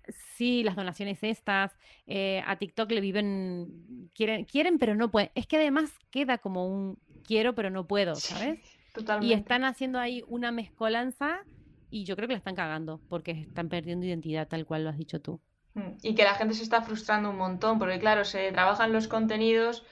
Sí, 0.08 0.62
las 0.62 0.76
donaciones 0.76 1.22
estas. 1.22 1.72
Eh, 2.06 2.42
a 2.46 2.56
TikTok 2.56 2.90
le 2.92 3.00
viven, 3.00 4.10
quieren, 4.14 4.44
quieren, 4.44 4.78
pero 4.78 4.94
no 4.94 5.10
pueden. 5.10 5.30
Es 5.34 5.46
que 5.46 5.56
además 5.56 5.90
queda 6.10 6.38
como 6.38 6.66
un 6.66 6.98
quiero, 7.24 7.54
pero 7.54 7.70
no 7.70 7.86
puedo, 7.86 8.14
¿sabes? 8.14 8.60
totalmente. 8.92 9.34
Y 9.34 9.38
están 9.38 9.64
haciendo 9.64 9.98
ahí 9.98 10.22
una 10.28 10.52
mezcolanza 10.52 11.44
y 11.90 12.04
yo 12.04 12.16
creo 12.16 12.28
que 12.28 12.34
la 12.34 12.38
están 12.38 12.54
cagando 12.54 13.00
porque 13.08 13.32
están 13.32 13.68
perdiendo 13.68 14.06
identidad 14.06 14.48
tal 14.48 14.66
cual 14.66 14.84
lo 14.84 14.90
has 14.90 14.98
dicho 14.98 15.20
tú. 15.20 15.40
Mm, 15.74 15.98
y 16.02 16.14
que 16.14 16.24
la 16.24 16.34
gente 16.34 16.54
se 16.54 16.62
está 16.62 16.82
frustrando 16.82 17.30
un 17.30 17.36
montón, 17.36 17.78
porque 17.78 17.98
claro, 17.98 18.24
se 18.24 18.50
trabajan 18.52 18.92
los 18.92 19.08
contenidos 19.08 19.84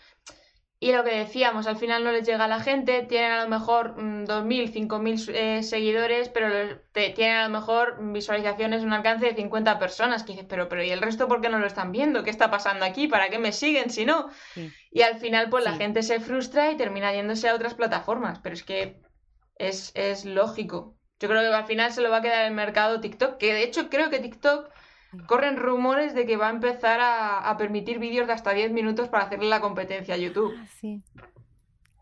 y 0.81 0.93
lo 0.93 1.03
que 1.03 1.17
decíamos, 1.17 1.67
al 1.67 1.77
final 1.77 2.05
no 2.05 2.13
les 2.13 2.27
llega 2.27 2.45
a 2.45 2.49
la 2.49 2.61
gente, 2.61 3.03
tienen 3.03 3.33
a 3.33 3.45
lo 3.45 3.49
mejor 3.49 3.95
2.000, 3.97 4.69
mm, 4.69 4.73
5.000 4.73 5.29
eh, 5.35 5.63
seguidores, 5.63 6.29
pero 6.29 6.49
tienen 6.93 7.37
a 7.37 7.49
lo 7.49 7.51
mejor 7.51 7.97
visualizaciones, 8.13 8.83
un 8.83 8.93
alcance 8.93 9.27
de 9.27 9.35
50 9.35 9.79
personas. 9.79 10.25
Que 10.25 10.33
dices, 10.33 10.47
pero, 10.49 10.69
pero 10.69 10.83
¿y 10.83 10.91
el 10.91 11.01
resto 11.01 11.29
por 11.29 11.41
qué 11.41 11.49
no 11.49 11.59
lo 11.59 11.67
están 11.67 11.93
viendo? 11.93 12.23
¿Qué 12.23 12.31
está 12.31 12.51
pasando 12.51 12.85
aquí? 12.85 13.09
¿Para 13.09 13.31
qué 13.31 13.39
me 13.39 13.53
siguen 13.53 13.89
si 13.89 14.05
no? 14.05 14.29
Y 14.91 15.03
al 15.03 15.17
final, 15.17 15.49
pues 15.49 15.65
la 15.65 15.75
gente 15.75 16.03
se 16.03 16.21
frustra 16.21 16.71
y 16.71 16.77
termina 16.77 17.15
yéndose 17.15 17.49
a 17.49 17.55
otras 17.55 17.75
plataformas. 17.75 18.41
Pero 18.41 18.55
es 18.55 18.63
que 18.63 19.01
es, 19.57 19.93
es 19.95 20.25
lógico. 20.25 20.99
Yo 21.19 21.29
creo 21.29 21.41
que 21.41 21.57
al 21.57 21.67
final 21.67 21.93
se 21.93 22.03
lo 22.03 22.11
va 22.11 22.19
a 22.19 22.23
quedar 22.23 22.45
el 22.45 22.53
mercado 22.53 23.01
TikTok, 23.01 23.39
que 23.39 23.55
de 23.55 23.63
hecho 23.63 23.89
creo 23.89 24.11
que 24.11 24.19
TikTok 24.19 24.69
corren 25.27 25.57
rumores 25.57 26.15
de 26.15 26.27
que 26.27 26.37
va 26.37 26.49
a 26.49 26.51
empezar 26.51 27.01
a, 27.03 27.57
permitir 27.57 27.99
vídeos 27.99 28.27
de 28.27 28.33
hasta 28.33 28.53
10 28.53 28.73
minutos 28.73 29.09
para 29.09 29.25
hacerle 29.25 29.49
la 29.49 29.61
competencia 29.61 30.15
a 30.15 30.19
YouTube. 30.19 30.55
Ah, 30.59 30.67
sí. 30.81 31.03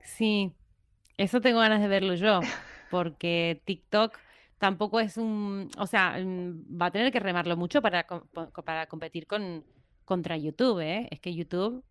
Sí, 0.03 0.53
eso 1.17 1.41
tengo 1.41 1.61
ganas 1.61 1.81
de 1.81 1.89
verlo 1.89 2.15
yo, 2.15 2.41
porque 2.91 3.63
TikTok 3.65 4.19
tampoco 4.59 5.01
es 5.01 5.17
un, 5.17 5.71
o 5.79 5.87
sea, 5.87 6.19
mm, 6.19 6.81
va 6.81 6.87
a 6.87 6.91
tener 6.91 7.13
que 7.13 7.21
remarlo 7.21 7.57
mucho 7.57 7.83
para, 7.83 8.07
para 8.65 8.87
competir 8.87 9.27
con 9.27 9.65
contra 10.05 10.37
YouTube, 10.37 10.81
¿eh? 10.81 11.09
Es 11.11 11.21
que 11.21 11.35
YouTube 11.35 11.83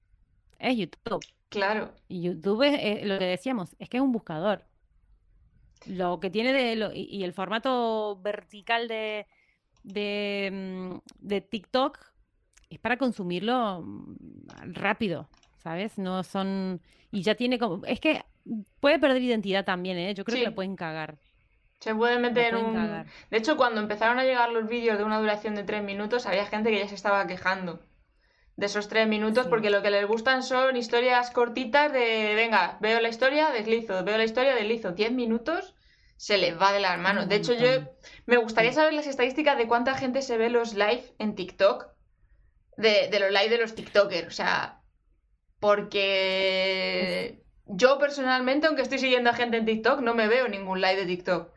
es 0.59 0.77
YouTube. 0.77 1.25
Claro. 1.49 1.93
Y 2.07 2.21
YouTube 2.21 2.61
es, 2.63 3.05
lo 3.05 3.17
que 3.17 3.25
decíamos, 3.25 3.75
es 3.79 3.89
que 3.89 3.97
es 3.97 4.03
un 4.03 4.11
buscador. 4.11 4.63
Lo 5.87 6.19
que 6.19 6.29
tiene 6.29 6.53
de 6.53 6.75
lo, 6.75 6.91
y 6.93 7.23
el 7.23 7.33
formato 7.33 8.19
vertical 8.21 8.87
de, 8.87 9.25
Mm, 9.83 10.95
de, 11.19 11.41
TikTok 11.41 11.99
es 12.69 12.79
para 12.79 12.97
consumirlo 12.97 13.81
mm, 13.81 14.73
rápido, 14.73 15.29
¿sabes? 15.57 15.97
No 15.97 16.23
son... 16.23 16.81
Y 17.11 17.23
ya 17.23 17.35
tiene 17.35 17.59
como... 17.59 17.85
Es 17.85 17.99
que 17.99 18.23
puede 18.79 18.99
perder 18.99 19.21
identidad 19.21 19.65
también, 19.65 19.97
¿eh? 19.97 20.13
Yo 20.13 20.23
creo 20.23 20.39
que 20.39 20.45
lo 20.45 20.55
pueden 20.55 20.75
cagar. 20.75 21.17
Se 21.79 21.95
puede 21.95 22.19
meter 22.19 22.55
un... 22.55 23.05
De 23.29 23.37
hecho, 23.37 23.57
cuando 23.57 23.81
empezaron 23.81 24.19
a 24.19 24.23
llegar 24.23 24.51
los 24.51 24.67
vídeos 24.67 24.97
de 24.97 25.03
una 25.03 25.19
duración 25.19 25.55
de 25.55 25.63
tres 25.63 25.83
minutos, 25.83 26.25
había 26.25 26.45
gente 26.45 26.69
que 26.69 26.79
ya 26.79 26.87
se 26.87 26.95
estaba 26.95 27.25
quejando 27.27 27.79
de 28.55 28.67
esos 28.67 28.87
tres 28.87 29.07
minutos, 29.07 29.47
porque 29.47 29.71
lo 29.71 29.81
que 29.81 29.89
les 29.89 30.05
gustan 30.05 30.43
son 30.43 30.77
historias 30.77 31.31
cortitas 31.31 31.91
de, 31.91 32.33
venga, 32.35 32.77
veo 32.79 33.01
la 33.01 33.09
historia, 33.09 33.49
deslizo, 33.49 34.03
veo 34.03 34.17
la 34.17 34.23
historia, 34.23 34.53
deslizo. 34.53 34.91
Diez 34.91 35.11
minutos 35.11 35.73
se 36.21 36.37
les 36.37 36.55
va 36.55 36.71
de 36.71 36.79
las 36.79 36.99
manos. 36.99 37.27
De 37.27 37.33
hecho, 37.37 37.53
yo 37.53 37.67
me 38.27 38.37
gustaría 38.37 38.71
saber 38.73 38.93
las 38.93 39.07
estadísticas 39.07 39.57
de 39.57 39.67
cuánta 39.67 39.95
gente 39.95 40.21
se 40.21 40.37
ve 40.37 40.51
los 40.51 40.75
live 40.75 41.03
en 41.17 41.33
TikTok, 41.33 41.87
de, 42.77 43.09
los 43.19 43.31
live 43.31 43.49
de 43.49 43.57
los 43.57 43.73
TikTokers. 43.73 44.27
O 44.27 44.29
sea, 44.29 44.83
porque 45.59 47.43
yo 47.65 47.97
personalmente, 47.97 48.67
aunque 48.67 48.83
estoy 48.83 48.99
siguiendo 48.99 49.31
a 49.31 49.33
gente 49.33 49.57
en 49.57 49.65
TikTok, 49.65 50.01
no 50.01 50.13
me 50.13 50.27
veo 50.27 50.47
ningún 50.47 50.79
live 50.79 50.97
de 50.97 51.05
TikTok. 51.07 51.51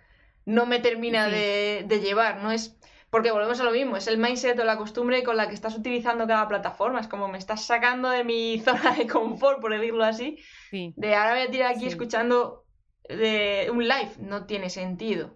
No 0.47 0.65
me 0.65 0.79
termina 0.79 1.29
de, 1.29 2.01
llevar, 2.03 2.43
no 2.43 2.51
es... 2.51 2.75
Porque 3.11 3.33
volvemos 3.33 3.61
a 3.61 3.65
lo 3.65 3.71
mismo, 3.71 3.99
es 3.99 4.07
el 4.07 4.17
mindset 4.17 4.59
o 4.59 4.65
la 4.65 4.79
costumbre 4.79 5.23
con 5.25 5.37
la 5.37 5.47
que 5.47 5.55
estás 5.55 5.77
utilizando 5.77 6.27
cada 6.27 6.49
plataforma. 6.49 7.01
Es 7.01 7.09
como 7.09 7.29
me 7.29 7.37
estás 7.37 7.67
sacando 7.67 8.09
de 8.09 8.25
mi 8.25 8.59
zona 8.65 8.93
de 8.93 9.07
confort, 9.07 9.61
por 9.61 9.75
decirlo 9.75 10.05
así. 10.05 10.39
De 10.73 11.15
ahora 11.15 11.35
voy 11.35 11.43
a 11.43 11.51
tirar 11.51 11.73
aquí 11.73 11.87
escuchando 11.87 12.64
de 13.09 13.69
un 13.71 13.87
live. 13.87 14.13
No 14.19 14.47
tiene 14.47 14.71
sentido. 14.71 15.35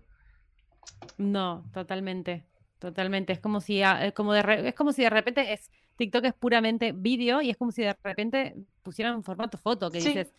No, 1.16 1.64
totalmente. 1.72 2.44
Totalmente. 2.78 3.32
Es 3.32 3.40
como 3.40 3.60
si, 3.60 3.82
es 3.82 4.12
como 4.12 4.32
de, 4.32 4.68
es 4.68 4.74
como 4.74 4.92
si 4.92 5.02
de 5.02 5.10
repente 5.10 5.52
es, 5.52 5.70
TikTok 5.96 6.24
es 6.26 6.34
puramente 6.34 6.92
vídeo 6.92 7.42
y 7.42 7.50
es 7.50 7.56
como 7.56 7.72
si 7.72 7.82
de 7.82 7.96
repente 8.04 8.54
pusieran 8.82 9.16
un 9.16 9.24
formato 9.24 9.58
foto 9.58 9.90
que 9.90 9.98
dices, 9.98 10.32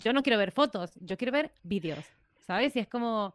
yo 0.00 0.12
no 0.12 0.22
quiero 0.22 0.38
ver 0.38 0.50
fotos, 0.50 0.90
yo 0.96 1.16
quiero 1.16 1.32
ver 1.32 1.52
vídeos, 1.62 2.04
¿sabes? 2.46 2.74
Y 2.74 2.80
es 2.80 2.88
como, 2.88 3.34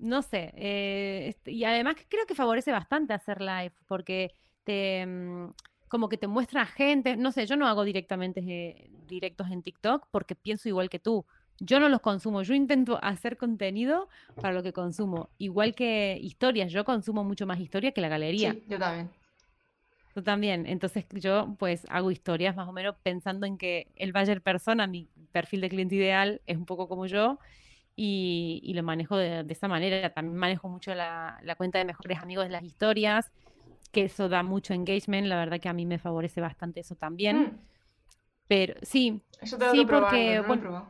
no 0.00 0.22
sé, 0.22 0.52
eh, 0.56 1.36
y 1.46 1.62
además 1.62 1.94
creo 2.08 2.26
que 2.26 2.34
favorece 2.34 2.72
bastante 2.72 3.14
hacer 3.14 3.40
live 3.40 3.72
porque 3.86 4.32
te, 4.64 5.06
mm, 5.06 5.52
como 5.88 6.08
que 6.08 6.18
te 6.18 6.26
muestra 6.26 6.62
a 6.62 6.66
gente, 6.66 7.16
no 7.16 7.30
sé, 7.30 7.46
yo 7.46 7.56
no 7.56 7.68
hago 7.68 7.84
directamente 7.84 8.40
eh, 8.40 8.90
directos 9.06 9.48
en 9.52 9.62
TikTok 9.62 10.08
porque 10.10 10.34
pienso 10.34 10.68
igual 10.68 10.90
que 10.90 10.98
tú. 10.98 11.24
Yo 11.60 11.80
no 11.80 11.88
los 11.88 12.00
consumo, 12.00 12.42
yo 12.42 12.54
intento 12.54 12.98
hacer 13.02 13.36
contenido 13.36 14.08
para 14.40 14.52
lo 14.52 14.62
que 14.62 14.72
consumo. 14.72 15.30
Igual 15.38 15.74
que 15.74 16.18
historias, 16.20 16.70
yo 16.70 16.84
consumo 16.84 17.24
mucho 17.24 17.46
más 17.46 17.58
historia 17.60 17.92
que 17.92 18.00
la 18.00 18.08
galería. 18.08 18.52
Sí, 18.52 18.64
yo 18.68 18.78
también. 18.78 19.10
Tú 20.14 20.22
también. 20.22 20.66
Entonces 20.66 21.06
yo 21.12 21.56
pues 21.58 21.86
hago 21.88 22.10
historias 22.10 22.56
más 22.56 22.68
o 22.68 22.72
menos 22.72 22.96
pensando 23.02 23.46
en 23.46 23.58
que 23.58 23.88
el 23.96 24.12
Bayer 24.12 24.42
persona, 24.42 24.86
mi 24.86 25.08
perfil 25.32 25.60
de 25.60 25.68
cliente 25.68 25.94
ideal, 25.94 26.40
es 26.46 26.56
un 26.56 26.66
poco 26.66 26.88
como 26.88 27.06
yo 27.06 27.38
y, 27.96 28.72
lo 28.74 28.82
manejo 28.82 29.16
de, 29.16 29.44
esa 29.48 29.68
manera. 29.68 30.10
También 30.10 30.36
manejo 30.36 30.68
mucho 30.68 30.94
la, 30.94 31.38
cuenta 31.56 31.78
de 31.78 31.86
mejores 31.86 32.18
amigos 32.18 32.44
de 32.44 32.50
las 32.50 32.62
historias, 32.62 33.30
que 33.92 34.04
eso 34.04 34.28
da 34.28 34.42
mucho 34.42 34.74
engagement. 34.74 35.26
La 35.26 35.36
verdad 35.36 35.58
que 35.60 35.68
a 35.68 35.72
mí 35.72 35.86
me 35.86 35.98
favorece 35.98 36.40
bastante 36.40 36.80
eso 36.80 36.94
también. 36.94 37.38
Mm. 37.38 37.58
Pero 38.48 38.74
sí, 38.82 39.20
eso 39.40 39.58
te 39.58 39.70
sí, 39.70 39.84
porque 39.84 40.40
bueno, 40.46 40.86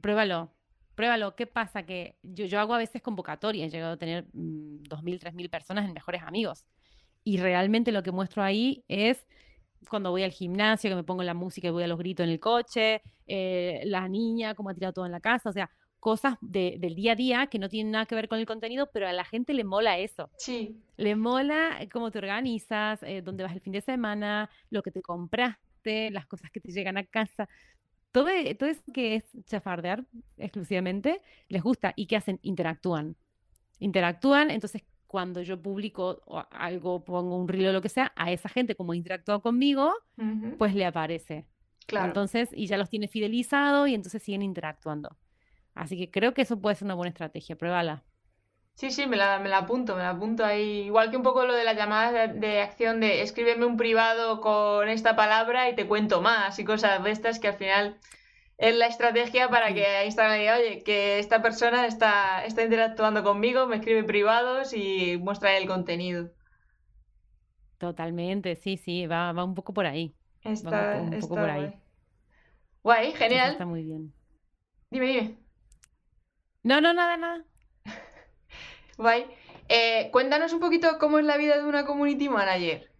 pruébalo, 0.00 0.50
pruébalo. 0.94 1.34
¿Qué 1.36 1.46
pasa? 1.46 1.84
Que 1.84 2.16
yo, 2.22 2.46
yo 2.46 2.60
hago 2.60 2.74
a 2.74 2.78
veces 2.78 3.02
convocatorias, 3.02 3.68
he 3.68 3.70
llegado 3.70 3.94
a 3.94 3.96
tener 3.96 4.26
2.000, 4.32 5.16
mm, 5.16 5.18
3.000 5.18 5.50
personas 5.50 5.84
en 5.86 5.92
Mejores 5.92 6.22
Amigos. 6.22 6.64
Y 7.24 7.38
realmente 7.38 7.92
lo 7.92 8.02
que 8.02 8.12
muestro 8.12 8.42
ahí 8.42 8.84
es 8.88 9.26
cuando 9.88 10.10
voy 10.10 10.22
al 10.22 10.30
gimnasio, 10.30 10.90
que 10.90 10.96
me 10.96 11.04
pongo 11.04 11.22
la 11.22 11.34
música 11.34 11.68
y 11.68 11.70
voy 11.70 11.84
a 11.84 11.86
los 11.86 11.98
gritos 11.98 12.24
en 12.24 12.30
el 12.30 12.40
coche, 12.40 13.02
eh, 13.26 13.82
la 13.84 14.08
niña, 14.08 14.54
cómo 14.54 14.70
ha 14.70 14.74
tirado 14.74 14.92
todo 14.92 15.06
en 15.06 15.12
la 15.12 15.20
casa, 15.20 15.50
o 15.50 15.52
sea, 15.52 15.70
cosas 16.00 16.36
del 16.42 16.94
día 16.94 17.12
a 17.12 17.16
día 17.16 17.46
que 17.46 17.58
no 17.58 17.70
tienen 17.70 17.92
nada 17.92 18.04
que 18.04 18.14
ver 18.14 18.28
con 18.28 18.38
el 18.38 18.44
contenido, 18.44 18.90
pero 18.92 19.08
a 19.08 19.12
la 19.14 19.24
gente 19.24 19.54
le 19.54 19.64
mola 19.64 19.98
eso. 19.98 20.30
Sí. 20.36 20.76
Le 20.98 21.16
mola 21.16 21.78
cómo 21.90 22.10
te 22.10 22.18
organizas, 22.18 23.02
eh, 23.02 23.22
dónde 23.22 23.42
vas 23.42 23.54
el 23.54 23.62
fin 23.62 23.72
de 23.72 23.80
semana, 23.80 24.50
lo 24.68 24.82
que 24.82 24.90
te 24.90 25.00
compraste, 25.00 26.10
las 26.10 26.26
cosas 26.26 26.50
que 26.50 26.60
te 26.60 26.72
llegan 26.72 26.98
a 26.98 27.04
casa 27.04 27.48
todo, 28.14 28.28
e, 28.28 28.54
todo 28.54 28.70
eso 28.70 28.80
que 28.92 29.16
es 29.16 29.24
chafardear 29.44 30.04
exclusivamente, 30.36 31.20
les 31.48 31.64
gusta. 31.64 31.92
¿Y 31.96 32.06
qué 32.06 32.14
hacen? 32.14 32.38
Interactúan. 32.42 33.16
Interactúan, 33.80 34.52
entonces 34.52 34.84
cuando 35.08 35.42
yo 35.42 35.60
publico 35.60 36.22
algo, 36.52 37.04
pongo 37.04 37.36
un 37.36 37.48
reel 37.48 37.70
o 37.70 37.72
lo 37.72 37.82
que 37.82 37.88
sea, 37.88 38.12
a 38.14 38.30
esa 38.30 38.48
gente 38.48 38.76
como 38.76 38.94
interactúa 38.94 39.42
conmigo, 39.42 39.92
pues 40.58 40.76
le 40.76 40.86
aparece. 40.86 41.46
Claro. 41.86 42.06
Entonces, 42.06 42.50
y 42.52 42.66
ya 42.66 42.78
los 42.78 42.88
tiene 42.88 43.08
fidelizados 43.08 43.88
y 43.88 43.94
entonces 43.94 44.22
siguen 44.22 44.42
interactuando. 44.42 45.16
Así 45.74 45.98
que 45.98 46.08
creo 46.08 46.34
que 46.34 46.42
eso 46.42 46.60
puede 46.60 46.76
ser 46.76 46.86
una 46.86 46.94
buena 46.94 47.08
estrategia, 47.08 47.56
pruébala. 47.56 48.04
Sí, 48.74 48.90
sí, 48.90 49.06
me 49.06 49.16
la, 49.16 49.38
me 49.38 49.48
la 49.48 49.58
apunto, 49.58 49.94
me 49.94 50.02
la 50.02 50.10
apunto 50.10 50.44
ahí. 50.44 50.82
Igual 50.86 51.10
que 51.10 51.16
un 51.16 51.22
poco 51.22 51.44
lo 51.46 51.54
de 51.54 51.64
las 51.64 51.76
llamadas 51.76 52.34
de, 52.34 52.60
acción 52.60 53.00
de 53.00 53.22
escríbeme 53.22 53.64
un 53.66 53.76
privado 53.76 54.40
con 54.40 54.88
esta 54.88 55.14
palabra 55.14 55.70
y 55.70 55.76
te 55.76 55.86
cuento 55.86 56.20
más 56.20 56.58
y 56.58 56.64
cosas 56.64 57.02
de 57.02 57.10
estas 57.12 57.38
que 57.38 57.48
al 57.48 57.54
final 57.54 57.98
es 58.58 58.74
la 58.74 58.86
estrategia 58.86 59.48
para 59.48 59.72
que 59.72 60.04
Instagram 60.06 60.38
diga, 60.38 60.56
oye, 60.56 60.82
que 60.82 61.20
esta 61.20 61.40
persona 61.40 61.86
está, 61.86 62.44
está 62.44 62.64
interactuando 62.64 63.22
conmigo, 63.22 63.66
me 63.68 63.76
escribe 63.76 64.02
privados 64.02 64.74
y 64.74 65.18
muestra 65.18 65.56
el 65.56 65.68
contenido. 65.68 66.30
Totalmente, 67.78 68.56
sí, 68.56 68.76
sí, 68.76 69.06
va, 69.06 69.32
va 69.32 69.44
un 69.44 69.54
poco 69.54 69.72
por 69.72 69.86
ahí. 69.86 70.16
Está, 70.42 71.00
un, 71.00 71.20
poco 71.20 71.36
por 71.36 71.50
ahí. 71.50 71.72
Guay, 72.82 73.12
genial. 73.12 73.52
está 73.52 73.66
muy 73.66 73.84
bien. 73.84 74.12
Dime, 74.90 75.06
dime. 75.06 75.38
No, 76.62 76.80
no, 76.80 76.92
nada, 76.92 77.16
nada. 77.16 77.44
Guay. 78.96 79.26
Eh, 79.68 80.10
cuéntanos 80.12 80.52
un 80.52 80.60
poquito 80.60 80.98
cómo 80.98 81.18
es 81.18 81.24
la 81.24 81.36
vida 81.36 81.56
de 81.56 81.64
una 81.64 81.84
community 81.84 82.28
manager. 82.28 82.90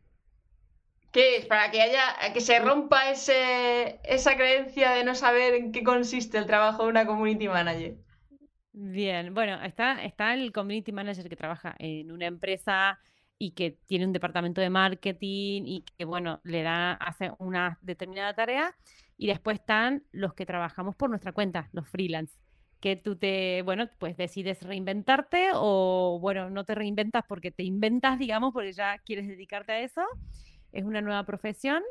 ¿Qué 1.12 1.36
es? 1.36 1.46
Para 1.46 1.70
que 1.70 1.80
haya, 1.80 2.32
que 2.32 2.40
se 2.40 2.58
rompa 2.58 3.10
ese, 3.10 4.00
esa 4.02 4.36
creencia 4.36 4.90
de 4.90 5.04
no 5.04 5.14
saber 5.14 5.54
en 5.54 5.70
qué 5.70 5.84
consiste 5.84 6.38
el 6.38 6.46
trabajo 6.46 6.82
de 6.82 6.88
una 6.88 7.06
community 7.06 7.46
manager. 7.46 7.94
Bien, 8.72 9.32
bueno, 9.32 9.62
está, 9.62 10.02
está 10.02 10.34
el 10.34 10.50
community 10.50 10.90
manager 10.90 11.28
que 11.28 11.36
trabaja 11.36 11.76
en 11.78 12.10
una 12.10 12.26
empresa 12.26 12.98
y 13.38 13.52
que 13.52 13.78
tiene 13.86 14.06
un 14.06 14.12
departamento 14.12 14.60
de 14.60 14.70
marketing 14.70 15.62
y 15.66 15.84
que, 15.96 16.04
bueno, 16.04 16.40
le 16.42 16.62
da, 16.62 16.94
hace 16.94 17.30
una 17.38 17.78
determinada 17.82 18.34
tarea. 18.34 18.74
Y 19.16 19.28
después 19.28 19.60
están 19.60 20.02
los 20.10 20.34
que 20.34 20.46
trabajamos 20.46 20.96
por 20.96 21.10
nuestra 21.10 21.30
cuenta, 21.30 21.68
los 21.72 21.88
freelance, 21.88 22.36
que 22.84 22.96
tú 22.96 23.16
te, 23.16 23.62
bueno, 23.62 23.88
pues 23.98 24.14
decides 24.14 24.62
reinventarte 24.62 25.52
o, 25.54 26.18
bueno, 26.20 26.50
no 26.50 26.64
te 26.64 26.74
reinventas 26.74 27.24
porque 27.26 27.50
te 27.50 27.62
inventas, 27.62 28.18
digamos, 28.18 28.52
porque 28.52 28.74
ya 28.74 28.98
quieres 28.98 29.26
dedicarte 29.26 29.72
a 29.72 29.80
eso 29.80 30.02
es 30.70 30.84
una 30.84 31.00
nueva 31.00 31.24
profesión 31.24 31.82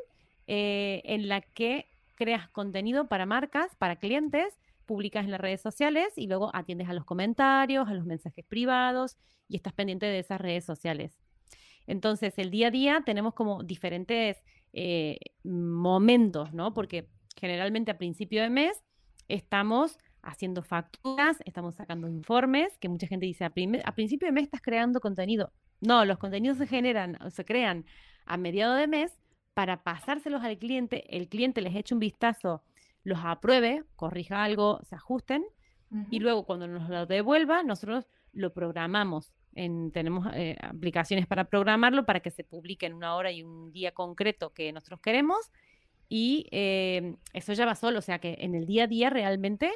eh, 0.46 1.02
en 1.04 1.26
la 1.26 1.40
que 1.40 1.88
creas 2.14 2.48
contenido 2.50 3.08
para 3.08 3.26
marcas, 3.26 3.74
para 3.74 3.96
clientes, 3.96 4.56
publicas 4.86 5.24
en 5.24 5.32
las 5.32 5.40
redes 5.40 5.60
sociales 5.60 6.12
y 6.14 6.28
luego 6.28 6.54
atiendes 6.54 6.88
a 6.88 6.92
los 6.92 7.04
comentarios, 7.04 7.88
a 7.88 7.94
los 7.94 8.04
mensajes 8.04 8.44
privados 8.44 9.16
y 9.48 9.56
estás 9.56 9.72
pendiente 9.72 10.06
de 10.06 10.20
esas 10.20 10.40
redes 10.40 10.64
sociales. 10.64 11.18
Entonces, 11.88 12.38
el 12.38 12.52
día 12.52 12.68
a 12.68 12.70
día 12.70 13.02
tenemos 13.04 13.34
como 13.34 13.64
diferentes 13.64 14.44
eh, 14.72 15.18
momentos, 15.42 16.52
¿no? 16.52 16.72
Porque 16.72 17.08
generalmente 17.36 17.90
a 17.90 17.98
principio 17.98 18.42
de 18.42 18.50
mes 18.50 18.80
estamos 19.26 19.98
haciendo 20.24 20.62
facturas, 20.62 21.38
estamos 21.44 21.74
sacando 21.74 22.08
informes, 22.08 22.76
que 22.78 22.88
mucha 22.88 23.06
gente 23.06 23.26
dice, 23.26 23.44
a, 23.44 23.52
a 23.84 23.94
principio 23.94 24.26
de 24.26 24.32
mes 24.32 24.44
estás 24.44 24.62
creando 24.62 25.00
contenido. 25.00 25.52
No, 25.80 26.04
los 26.04 26.18
contenidos 26.18 26.58
se 26.58 26.66
generan, 26.66 27.18
se 27.30 27.44
crean 27.44 27.84
a 28.24 28.36
mediado 28.36 28.74
de 28.74 28.86
mes 28.86 29.12
para 29.52 29.82
pasárselos 29.82 30.42
al 30.42 30.58
cliente, 30.58 31.16
el 31.16 31.28
cliente 31.28 31.60
les 31.60 31.76
eche 31.76 31.94
un 31.94 32.00
vistazo, 32.00 32.62
los 33.04 33.20
apruebe, 33.22 33.84
corrija 33.96 34.42
algo, 34.42 34.80
se 34.82 34.96
ajusten 34.96 35.44
y 36.10 36.18
luego 36.18 36.44
cuando 36.44 36.66
nos 36.66 36.88
lo 36.88 37.06
devuelva, 37.06 37.62
nosotros 37.62 38.08
lo 38.32 38.52
programamos. 38.52 39.32
En, 39.54 39.92
tenemos 39.92 40.26
eh, 40.34 40.56
aplicaciones 40.60 41.28
para 41.28 41.44
programarlo 41.44 42.04
para 42.04 42.18
que 42.18 42.32
se 42.32 42.42
publique 42.42 42.86
en 42.86 42.94
una 42.94 43.14
hora 43.14 43.30
y 43.30 43.44
un 43.44 43.70
día 43.70 43.92
concreto 43.92 44.52
que 44.52 44.72
nosotros 44.72 45.00
queremos 45.00 45.52
y 46.08 46.48
eh, 46.50 47.14
eso 47.32 47.52
ya 47.52 47.64
va 47.64 47.76
solo, 47.76 48.00
o 48.00 48.02
sea 48.02 48.18
que 48.18 48.36
en 48.40 48.56
el 48.56 48.66
día 48.66 48.84
a 48.84 48.86
día 48.88 49.10
realmente 49.10 49.70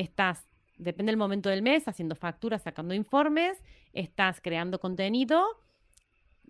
estás, 0.00 0.46
depende 0.76 1.10
del 1.10 1.18
momento 1.18 1.48
del 1.48 1.62
mes, 1.62 1.88
haciendo 1.88 2.14
facturas, 2.14 2.62
sacando 2.62 2.94
informes, 2.94 3.62
estás 3.92 4.40
creando 4.40 4.78
contenido 4.78 5.44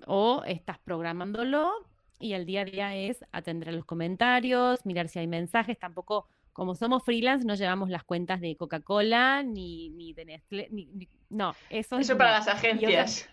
o 0.07 0.43
estás 0.47 0.79
programándolo 0.79 1.73
y 2.21 2.33
el 2.33 2.47
día 2.47 2.63
a 2.63 2.65
día 2.65 2.97
es 2.97 3.25
atender 3.33 3.71
a 3.71 3.73
los 3.73 3.85
comentarios, 3.85 4.85
mirar 4.85 5.09
si 5.09 5.19
hay 5.19 5.27
mensajes, 5.27 5.79
tampoco 5.79 6.27
como 6.53 6.75
somos 6.75 7.05
freelance 7.05 7.47
no 7.47 7.55
llevamos 7.55 7.89
las 7.89 8.03
cuentas 8.03 8.41
de 8.41 8.57
Coca-Cola 8.57 9.45
ni, 9.45 9.91
ni, 9.91 10.13
de 10.13 10.25
Nestlé, 10.25 10.69
no, 11.31 11.55
eso, 11.71 11.99
eso 11.99 12.19
para 12.19 12.33
las 12.33 12.49
agencias. 12.49 13.29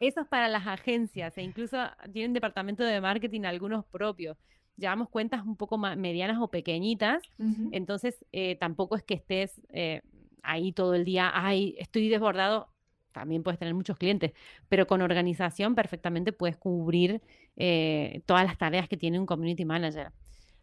eso 0.00 0.20
es 0.22 0.26
para 0.26 0.48
las 0.48 0.66
agencias 0.66 1.36
e 1.36 1.42
incluso 1.42 1.76
tienen 2.12 2.32
departamento 2.32 2.82
de 2.82 3.00
marketing 3.00 3.42
algunos 3.42 3.84
propios. 3.84 4.38
Llevamos 4.76 5.08
cuentas 5.08 5.44
un 5.44 5.56
poco 5.56 5.78
más 5.78 5.96
medianas 5.96 6.38
o 6.40 6.48
pequeñitas, 6.48 7.22
entonces 7.70 8.24
eh, 8.32 8.56
tampoco 8.56 8.96
es 8.96 9.04
que 9.04 9.14
estés 9.14 9.60
eh, 9.70 10.02
ahí 10.42 10.72
todo 10.72 10.94
el 10.94 11.04
día, 11.04 11.30
ay, 11.32 11.76
estoy 11.78 12.08
desbordado, 12.08 12.68
también 13.12 13.42
puedes 13.42 13.58
tener 13.58 13.74
muchos 13.74 13.96
clientes, 13.96 14.32
pero 14.68 14.86
con 14.86 15.00
organización 15.00 15.74
perfectamente 15.74 16.32
puedes 16.32 16.56
cubrir 16.56 17.22
eh, 17.56 18.22
todas 18.26 18.44
las 18.44 18.58
tareas 18.58 18.88
que 18.88 18.96
tiene 18.96 19.18
un 19.18 19.26
community 19.26 19.64
manager. 19.64 20.12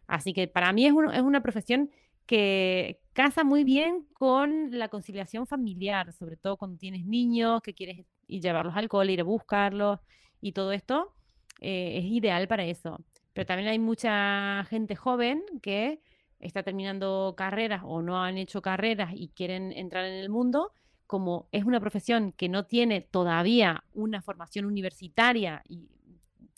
Así 0.06 0.32
que 0.34 0.46
para 0.46 0.72
mí 0.72 0.86
es, 0.86 0.92
es, 1.14 1.22
una 1.22 1.42
profesión 1.42 1.90
que 2.26 3.00
casa 3.14 3.44
muy 3.44 3.64
bien 3.64 4.06
con 4.12 4.78
la 4.78 4.88
conciliación 4.88 5.46
familiar, 5.46 6.12
sobre 6.12 6.36
todo 6.36 6.56
cuando 6.56 6.76
tienes 6.76 7.06
niños, 7.06 7.62
que 7.62 7.74
quieres 7.74 8.04
ir 8.26 8.42
llevarlos 8.42 8.76
al 8.76 8.88
cole, 8.88 9.12
ir 9.12 9.20
a 9.20 9.24
buscarlos 9.24 10.00
y 10.40 10.52
todo 10.52 10.72
esto, 10.72 11.14
eh, 11.60 11.98
es 11.98 12.04
ideal 12.04 12.48
para 12.48 12.64
eso. 12.64 13.00
Pero 13.32 13.46
también 13.46 13.68
hay 13.68 13.78
mucha 13.78 14.64
gente 14.68 14.96
joven 14.96 15.42
que 15.62 16.00
está 16.38 16.62
terminando 16.62 17.34
carreras 17.36 17.82
o 17.84 18.02
no 18.02 18.22
han 18.22 18.36
hecho 18.36 18.62
carreras 18.62 19.12
y 19.14 19.28
quieren 19.28 19.72
entrar 19.72 20.04
en 20.04 20.14
el 20.14 20.28
mundo 20.28 20.72
como 21.06 21.48
es 21.52 21.64
una 21.64 21.78
profesión 21.78 22.32
que 22.32 22.48
no 22.48 22.64
tiene 22.64 23.02
todavía 23.02 23.84
una 23.92 24.22
formación 24.22 24.64
universitaria 24.64 25.62
y 25.68 25.88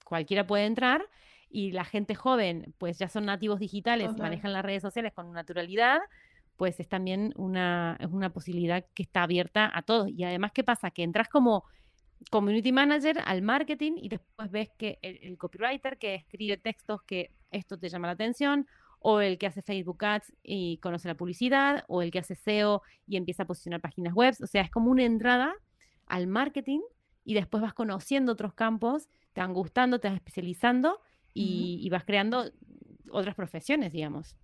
cualquiera 0.04 0.46
puede 0.46 0.66
entrar, 0.66 1.08
y 1.50 1.72
la 1.72 1.84
gente 1.84 2.14
joven, 2.14 2.74
pues 2.78 2.98
ya 2.98 3.08
son 3.08 3.26
nativos 3.26 3.60
digitales, 3.60 4.16
manejan 4.18 4.52
las 4.52 4.64
redes 4.64 4.82
sociales 4.82 5.12
con 5.12 5.32
naturalidad, 5.32 6.00
pues 6.56 6.78
es 6.80 6.88
también 6.88 7.32
una, 7.36 7.96
es 8.00 8.08
una 8.08 8.30
posibilidad 8.30 8.84
que 8.94 9.04
está 9.04 9.22
abierta 9.22 9.70
a 9.72 9.82
todos. 9.82 10.08
Y 10.08 10.24
además, 10.24 10.50
¿qué 10.52 10.64
pasa? 10.64 10.90
Que 10.90 11.04
entras 11.04 11.28
como 11.28 11.64
community 12.30 12.72
manager 12.72 13.18
al 13.24 13.42
marketing 13.42 13.92
y 13.96 14.08
después 14.08 14.50
ves 14.50 14.70
que 14.76 14.98
el 15.02 15.36
copywriter 15.38 15.98
que 15.98 16.14
escribe 16.14 16.56
textos 16.56 17.02
que 17.02 17.34
esto 17.50 17.78
te 17.78 17.88
llama 17.88 18.08
la 18.08 18.14
atención 18.14 18.66
o 19.06 19.20
el 19.20 19.36
que 19.36 19.46
hace 19.46 19.60
Facebook 19.60 20.02
Ads 20.02 20.32
y 20.42 20.78
conoce 20.78 21.08
la 21.08 21.14
publicidad, 21.14 21.84
o 21.88 22.00
el 22.00 22.10
que 22.10 22.20
hace 22.20 22.34
SEO 22.34 22.80
y 23.06 23.18
empieza 23.18 23.42
a 23.42 23.46
posicionar 23.46 23.82
páginas 23.82 24.14
web. 24.14 24.34
O 24.42 24.46
sea, 24.46 24.62
es 24.62 24.70
como 24.70 24.90
una 24.90 25.04
entrada 25.04 25.54
al 26.06 26.26
marketing 26.26 26.80
y 27.22 27.34
después 27.34 27.62
vas 27.62 27.74
conociendo 27.74 28.32
otros 28.32 28.54
campos, 28.54 29.10
te 29.34 29.42
van 29.42 29.52
gustando, 29.52 30.00
te 30.00 30.08
vas 30.08 30.16
especializando 30.16 31.02
y, 31.34 31.86
vas 31.90 32.04
creando 32.04 32.50
otras 33.10 33.34
profesiones, 33.34 33.92
digamos. 33.92 34.36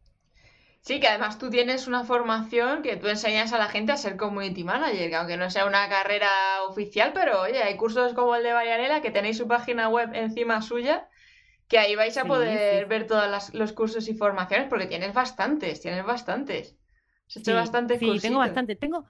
Sí, 0.82 0.98
que 0.98 1.08
además 1.08 1.38
tú 1.38 1.50
tienes 1.50 1.86
una 1.86 2.04
formación 2.04 2.82
que 2.82 2.96
tú 2.96 3.08
enseñas 3.08 3.52
a 3.52 3.58
la 3.58 3.68
gente 3.68 3.92
a 3.92 3.96
ser 3.96 4.16
community 4.16 4.64
manager, 4.64 5.10
que 5.10 5.16
aunque 5.16 5.36
no 5.36 5.50
sea 5.50 5.66
una 5.66 5.88
carrera 5.88 6.30
oficial, 6.68 7.12
pero 7.12 7.42
oye, 7.42 7.62
hay 7.62 7.76
cursos 7.76 8.14
como 8.14 8.34
el 8.34 8.42
de 8.42 8.54
Marianela 8.54 9.02
que 9.02 9.10
tenéis 9.10 9.36
su 9.36 9.46
página 9.46 9.88
web 9.88 10.10
encima 10.14 10.62
suya 10.62 11.08
que 11.70 11.78
ahí 11.78 11.94
vais 11.94 12.16
a 12.18 12.24
poder 12.24 12.86
ver 12.86 13.06
todos 13.06 13.54
los 13.54 13.72
cursos 13.72 14.08
y 14.08 14.14
formaciones, 14.14 14.68
porque 14.68 14.86
tienes 14.86 15.14
bastantes, 15.14 15.80
tienes 15.80 16.04
bastantes. 16.04 16.76
Has 17.28 17.36
hecho 17.36 17.54
bastantes 17.54 18.00
Sí, 18.00 18.18
tengo 18.20 18.40
bastante. 18.40 18.74
Tengo, 18.74 19.06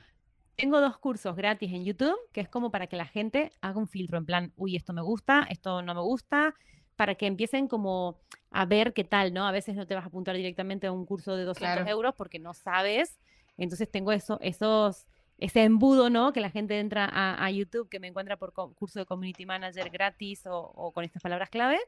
tengo 0.57 0.79
dos 0.83 0.99
cursos 0.99 1.35
gratis 1.35 1.73
en 1.73 1.87
YouTube, 1.87 2.19
que 2.33 2.43
es 2.43 2.51
como 2.51 2.71
para 2.71 2.87
que 2.87 2.97
la 2.97 3.07
gente 3.07 3.51
haga 3.63 3.79
un 3.79 3.89
filtro, 3.89 4.19
en 4.19 4.27
plan, 4.27 4.53
uy, 4.57 4.77
esto 4.77 4.93
me 4.93 5.01
gusta, 5.01 5.47
esto 5.49 5.81
no 5.81 5.95
me 5.95 6.03
gusta, 6.03 6.55
para 7.01 7.15
que 7.15 7.25
empiecen 7.25 7.67
como 7.67 8.21
a 8.51 8.67
ver 8.67 8.93
qué 8.93 9.05
tal, 9.05 9.33
¿no? 9.33 9.47
A 9.47 9.53
veces 9.53 9.75
no 9.75 9.87
te 9.87 9.95
vas 9.95 10.05
a 10.05 10.09
apuntar 10.09 10.37
directamente 10.37 10.87
a 10.87 10.93
un 10.93 11.07
curso 11.07 11.35
de 11.35 11.45
200 11.45 11.89
euros 11.89 12.15
porque 12.15 12.39
no 12.39 12.53
sabes. 12.53 13.19
Entonces 13.57 13.91
tengo 13.91 14.13
eso, 14.13 14.39
esos, 14.43 15.07
ese 15.39 15.63
embudo, 15.65 16.11
¿no? 16.11 16.35
Que 16.35 16.43
la 16.43 16.51
gente 16.51 16.79
entra 16.79 17.09
a, 17.11 17.51
YouTube, 17.51 17.89
que 17.89 18.01
me 18.01 18.09
encuentra 18.09 18.37
por 18.37 18.53
curso 18.53 18.99
de 18.99 19.07
Community 19.07 19.47
Manager 19.47 19.89
gratis 19.89 20.45
o, 20.45 20.59
o 20.59 20.93
con 20.93 21.03
estas 21.03 21.23
palabras 21.23 21.49
clave 21.49 21.79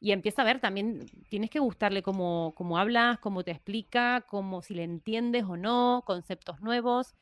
y 0.00 0.12
empieza 0.12 0.42
a 0.42 0.44
ver 0.44 0.60
también, 0.60 1.06
tienes 1.30 1.48
que 1.48 1.58
gustarle 1.58 2.02
cómo, 2.02 2.52
cómo 2.54 2.76
hablas, 2.76 3.20
cómo 3.20 3.44
te 3.44 3.52
explica, 3.52 4.20
cómo 4.28 4.60
si 4.60 4.74
le 4.74 4.84
entiendes 4.84 5.44
o 5.44 5.56
no, 5.56 6.02
conceptos 6.04 6.60
nuevos. 6.60 7.14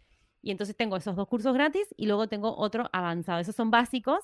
Y 0.42 0.50
entonces 0.50 0.74
tengo 0.74 0.96
esos 0.96 1.14
dos 1.14 1.28
cursos 1.28 1.54
gratis 1.54 1.94
y 1.96 2.06
luego 2.06 2.26
tengo 2.26 2.56
otro 2.56 2.90
avanzado. 2.90 3.38
Esos 3.38 3.54
son 3.54 3.70
básicos. 3.70 4.18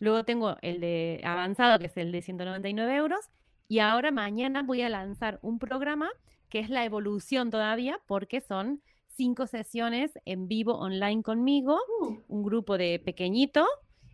Luego 0.00 0.24
tengo 0.24 0.56
el 0.62 0.80
de 0.80 1.20
avanzado, 1.24 1.78
que 1.78 1.86
es 1.86 1.96
el 1.96 2.10
de 2.10 2.22
199 2.22 2.96
euros. 2.96 3.20
Y 3.68 3.78
ahora 3.78 4.10
mañana 4.10 4.62
voy 4.64 4.82
a 4.82 4.88
lanzar 4.88 5.38
un 5.42 5.60
programa 5.60 6.10
que 6.48 6.58
es 6.58 6.68
la 6.68 6.84
evolución 6.84 7.50
todavía, 7.50 8.00
porque 8.06 8.40
son 8.40 8.82
cinco 9.06 9.46
sesiones 9.46 10.18
en 10.24 10.48
vivo 10.48 10.74
online 10.74 11.22
conmigo, 11.22 11.78
uh. 12.00 12.16
un 12.26 12.42
grupo 12.42 12.76
de 12.76 12.98
pequeñito. 12.98 13.64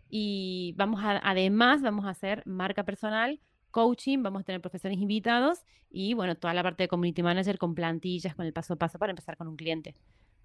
Y 0.09 0.75
vamos 0.77 1.01
a, 1.03 1.19
además, 1.23 1.81
vamos 1.81 2.05
a 2.05 2.09
hacer 2.09 2.43
marca 2.45 2.83
personal 2.83 3.39
coaching, 3.71 4.23
vamos 4.23 4.41
a 4.41 4.43
tener 4.43 4.61
profesores 4.61 4.97
invitados 4.97 5.63
y 5.89 6.13
bueno, 6.13 6.35
toda 6.35 6.53
la 6.53 6.63
parte 6.63 6.83
de 6.83 6.87
community 6.87 7.23
manager 7.23 7.57
con 7.57 7.75
plantillas, 7.75 8.35
con 8.35 8.45
el 8.45 8.53
paso 8.53 8.73
a 8.73 8.77
paso 8.77 8.99
para 8.99 9.11
empezar 9.11 9.37
con 9.37 9.47
un 9.47 9.55
cliente. 9.55 9.95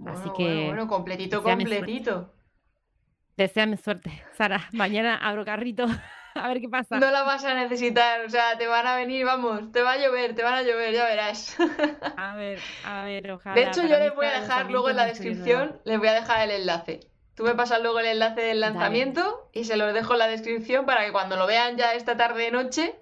Así 0.07 0.29
que. 0.37 0.67
Bueno, 0.67 0.89
completito, 0.89 1.43
completito. 1.43 2.33
Deseame 3.37 3.77
suerte, 3.77 4.11
Sara. 4.37 4.69
Mañana 4.73 5.17
abro 5.17 5.45
carrito. 5.45 5.87
a 6.35 6.49
ver 6.49 6.61
qué 6.61 6.69
pasa. 6.69 6.99
No 6.99 7.11
la 7.11 7.23
vas 7.23 7.45
a 7.45 7.55
necesitar, 7.55 8.25
o 8.25 8.29
sea, 8.29 8.57
te 8.59 8.67
van 8.67 8.87
a 8.87 8.97
venir, 8.97 9.25
vamos, 9.25 9.73
te 9.73 9.83
va 9.83 9.93
a 9.93 9.99
llover, 9.99 10.35
te 10.35 10.43
van 10.43 10.55
a 10.55 10.63
llover, 10.63 10.93
ya 10.93 11.05
verás. 11.05 11.57
a 12.17 12.35
ver, 12.37 12.59
a 12.85 13.05
ver, 13.05 13.31
ojalá. 13.31 13.55
De 13.55 13.63
hecho, 13.65 13.83
yo 13.83 13.99
les 13.99 14.15
voy 14.15 14.27
a 14.27 14.41
dejar 14.41 14.71
luego 14.71 14.91
en 14.91 14.97
la 14.97 15.07
descripción, 15.07 15.81
les 15.85 15.99
voy 15.99 16.09
a 16.09 16.15
dejar 16.15 16.49
el 16.49 16.61
enlace. 16.61 17.01
Tú 17.35 17.45
me 17.45 17.55
pasas 17.55 17.81
luego 17.81 17.99
el 18.01 18.07
enlace 18.07 18.43
del 18.43 18.61
lanzamiento 18.61 19.49
y 19.55 19.65
se 19.65 19.77
los 19.77 19.95
dejo 19.95 20.13
en 20.13 20.19
la 20.19 20.29
descripción 20.29 20.85
para 20.85 21.07
que 21.07 21.13
cuando 21.13 21.37
lo 21.37 21.47
vean 21.47 21.79
ya 21.79 21.95
esta 21.95 22.17
tarde 22.17 22.51
noche, 22.51 22.95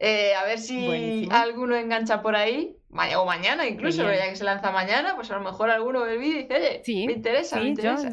eh, 0.00 0.34
a 0.34 0.44
ver 0.44 0.58
si 0.58 1.28
alguno 1.30 1.76
engancha 1.76 2.20
por 2.20 2.34
ahí, 2.34 2.76
o 3.16 3.24
mañana 3.24 3.66
incluso, 3.66 4.02
ya 4.02 4.28
que 4.28 4.36
se 4.36 4.44
lanza 4.44 4.72
mañana, 4.72 5.14
pues 5.14 5.30
a 5.30 5.38
lo 5.38 5.44
mejor 5.44 5.70
alguno 5.70 6.02
ve 6.02 6.14
el 6.14 6.18
vídeo 6.18 6.40
y 6.40 6.42
dice, 6.42 6.54
oye, 6.56 7.06
me 7.06 7.12
interesa, 7.12 7.60
me 7.60 7.68
interesa. 7.68 8.10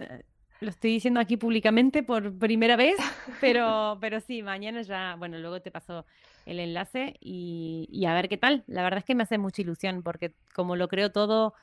Lo 0.61 0.69
estoy 0.69 0.91
diciendo 0.91 1.19
aquí 1.19 1.37
públicamente 1.37 2.03
por 2.03 2.37
primera 2.37 2.75
vez, 2.75 2.95
pero, 3.41 3.97
pero 4.01 4.19
sí, 4.19 4.41
mañana 4.41 4.81
ya, 4.81 5.15
bueno, 5.17 5.37
luego 5.37 5.61
te 5.61 5.71
paso 5.71 6.05
el 6.45 6.59
enlace 6.59 7.15
y, 7.19 7.87
y, 7.91 8.05
a 8.05 8.13
ver 8.13 8.29
qué 8.29 8.37
tal. 8.37 8.63
La 8.67 8.83
verdad 8.83 8.99
es 8.99 9.05
que 9.05 9.15
me 9.15 9.23
hace 9.23 9.37
mucha 9.37 9.61
ilusión 9.61 10.03
porque 10.03 10.33
como 10.53 10.75
lo 10.75 10.87
creo 10.87 11.11
todo 11.11 11.53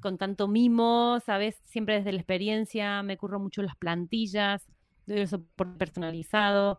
con 0.00 0.18
tanto 0.18 0.48
mimo, 0.48 1.20
¿sabes? 1.24 1.60
Siempre 1.64 1.94
desde 1.96 2.12
la 2.12 2.18
experiencia, 2.18 3.02
me 3.02 3.16
curro 3.16 3.38
mucho 3.38 3.62
las 3.62 3.76
plantillas, 3.76 4.66
doy 5.06 5.20
el 5.20 5.28
soporte 5.28 5.78
personalizado, 5.78 6.78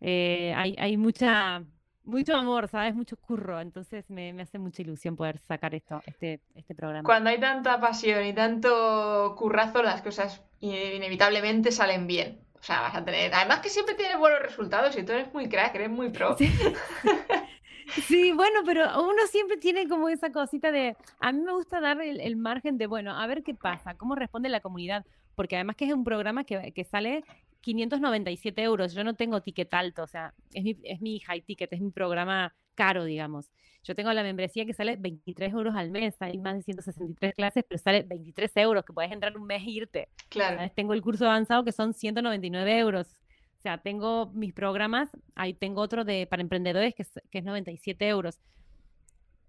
eh, 0.00 0.54
hay, 0.56 0.76
hay 0.78 0.96
mucha, 0.96 1.64
mucho 2.04 2.34
amor, 2.36 2.68
¿sabes? 2.68 2.94
Mucho 2.94 3.16
curro, 3.16 3.60
entonces 3.60 4.08
me, 4.10 4.32
me, 4.32 4.42
hace 4.42 4.58
mucha 4.58 4.82
ilusión 4.82 5.16
poder 5.16 5.38
sacar 5.38 5.74
esto, 5.74 6.02
este, 6.06 6.40
este 6.54 6.74
programa. 6.74 7.04
Cuando 7.04 7.30
hay 7.30 7.38
tanta 7.38 7.80
pasión 7.80 8.24
y 8.24 8.32
tanto 8.32 9.34
currazo, 9.36 9.82
las 9.82 10.02
cosas 10.02 10.42
inevitablemente 10.60 11.72
salen 11.72 12.06
bien. 12.06 12.40
O 12.60 12.62
sea, 12.62 12.82
vas 12.82 12.94
a 12.94 13.04
tener. 13.04 13.32
Además 13.34 13.60
que 13.60 13.70
siempre 13.70 13.94
tienes 13.94 14.18
buenos 14.18 14.40
resultados 14.40 14.96
y 14.96 15.02
tú 15.02 15.12
eres 15.12 15.32
muy 15.32 15.48
crack, 15.48 15.74
eres 15.74 15.90
muy 15.90 16.10
pro. 16.10 16.36
Sí. 16.36 16.50
bueno, 18.36 18.60
pero 18.66 19.02
uno 19.02 19.26
siempre 19.30 19.56
tiene 19.56 19.88
como 19.88 20.08
esa 20.08 20.30
cosita 20.30 20.70
de. 20.70 20.94
A 21.20 21.32
mí 21.32 21.40
me 21.40 21.52
gusta 21.52 21.80
dar 21.80 22.00
el, 22.02 22.36
margen 22.36 22.76
de, 22.76 22.86
bueno, 22.86 23.18
a 23.18 23.26
ver 23.26 23.42
qué 23.42 23.54
pasa, 23.54 23.94
cómo 23.94 24.14
responde 24.14 24.50
la 24.50 24.60
comunidad. 24.60 25.06
Porque 25.34 25.56
además 25.56 25.76
que 25.76 25.86
es 25.86 25.94
un 25.94 26.04
programa 26.04 26.44
que, 26.44 26.72
que 26.72 26.84
sale 26.84 27.24
597 27.60 28.62
euros. 28.62 28.94
Yo 28.94 29.04
no 29.04 29.14
tengo 29.14 29.42
ticket 29.42 29.72
alto, 29.74 30.02
o 30.02 30.06
sea, 30.06 30.34
es 30.52 30.64
mi, 30.64 30.76
es 30.82 31.00
mi 31.00 31.20
high 31.20 31.42
ticket, 31.42 31.72
es 31.72 31.80
mi 31.80 31.90
programa 31.90 32.54
caro, 32.74 33.04
digamos. 33.04 33.50
Yo 33.82 33.94
tengo 33.94 34.12
la 34.12 34.22
membresía 34.22 34.66
que 34.66 34.74
sale 34.74 34.96
23 34.96 35.52
euros 35.52 35.74
al 35.74 35.90
mes, 35.90 36.20
hay 36.20 36.38
más 36.38 36.56
de 36.56 36.62
163 36.62 37.34
clases, 37.34 37.64
pero 37.66 37.78
sale 37.78 38.02
23 38.02 38.56
euros, 38.58 38.84
que 38.84 38.92
puedes 38.92 39.10
entrar 39.10 39.36
un 39.36 39.46
mes 39.46 39.62
e 39.62 39.70
irte. 39.70 40.08
Claro. 40.28 40.70
Tengo 40.74 40.92
el 40.92 41.02
curso 41.02 41.26
avanzado 41.26 41.64
que 41.64 41.72
son 41.72 41.94
199 41.94 42.78
euros. 42.78 43.16
O 43.58 43.62
sea, 43.62 43.78
tengo 43.78 44.30
mis 44.32 44.54
programas, 44.54 45.10
ahí 45.34 45.54
tengo 45.54 45.82
otro 45.82 46.04
de 46.04 46.26
para 46.26 46.42
emprendedores 46.42 46.94
que 46.94 47.02
es, 47.02 47.12
que 47.30 47.38
es 47.38 47.44
97 47.44 48.08
euros. 48.08 48.40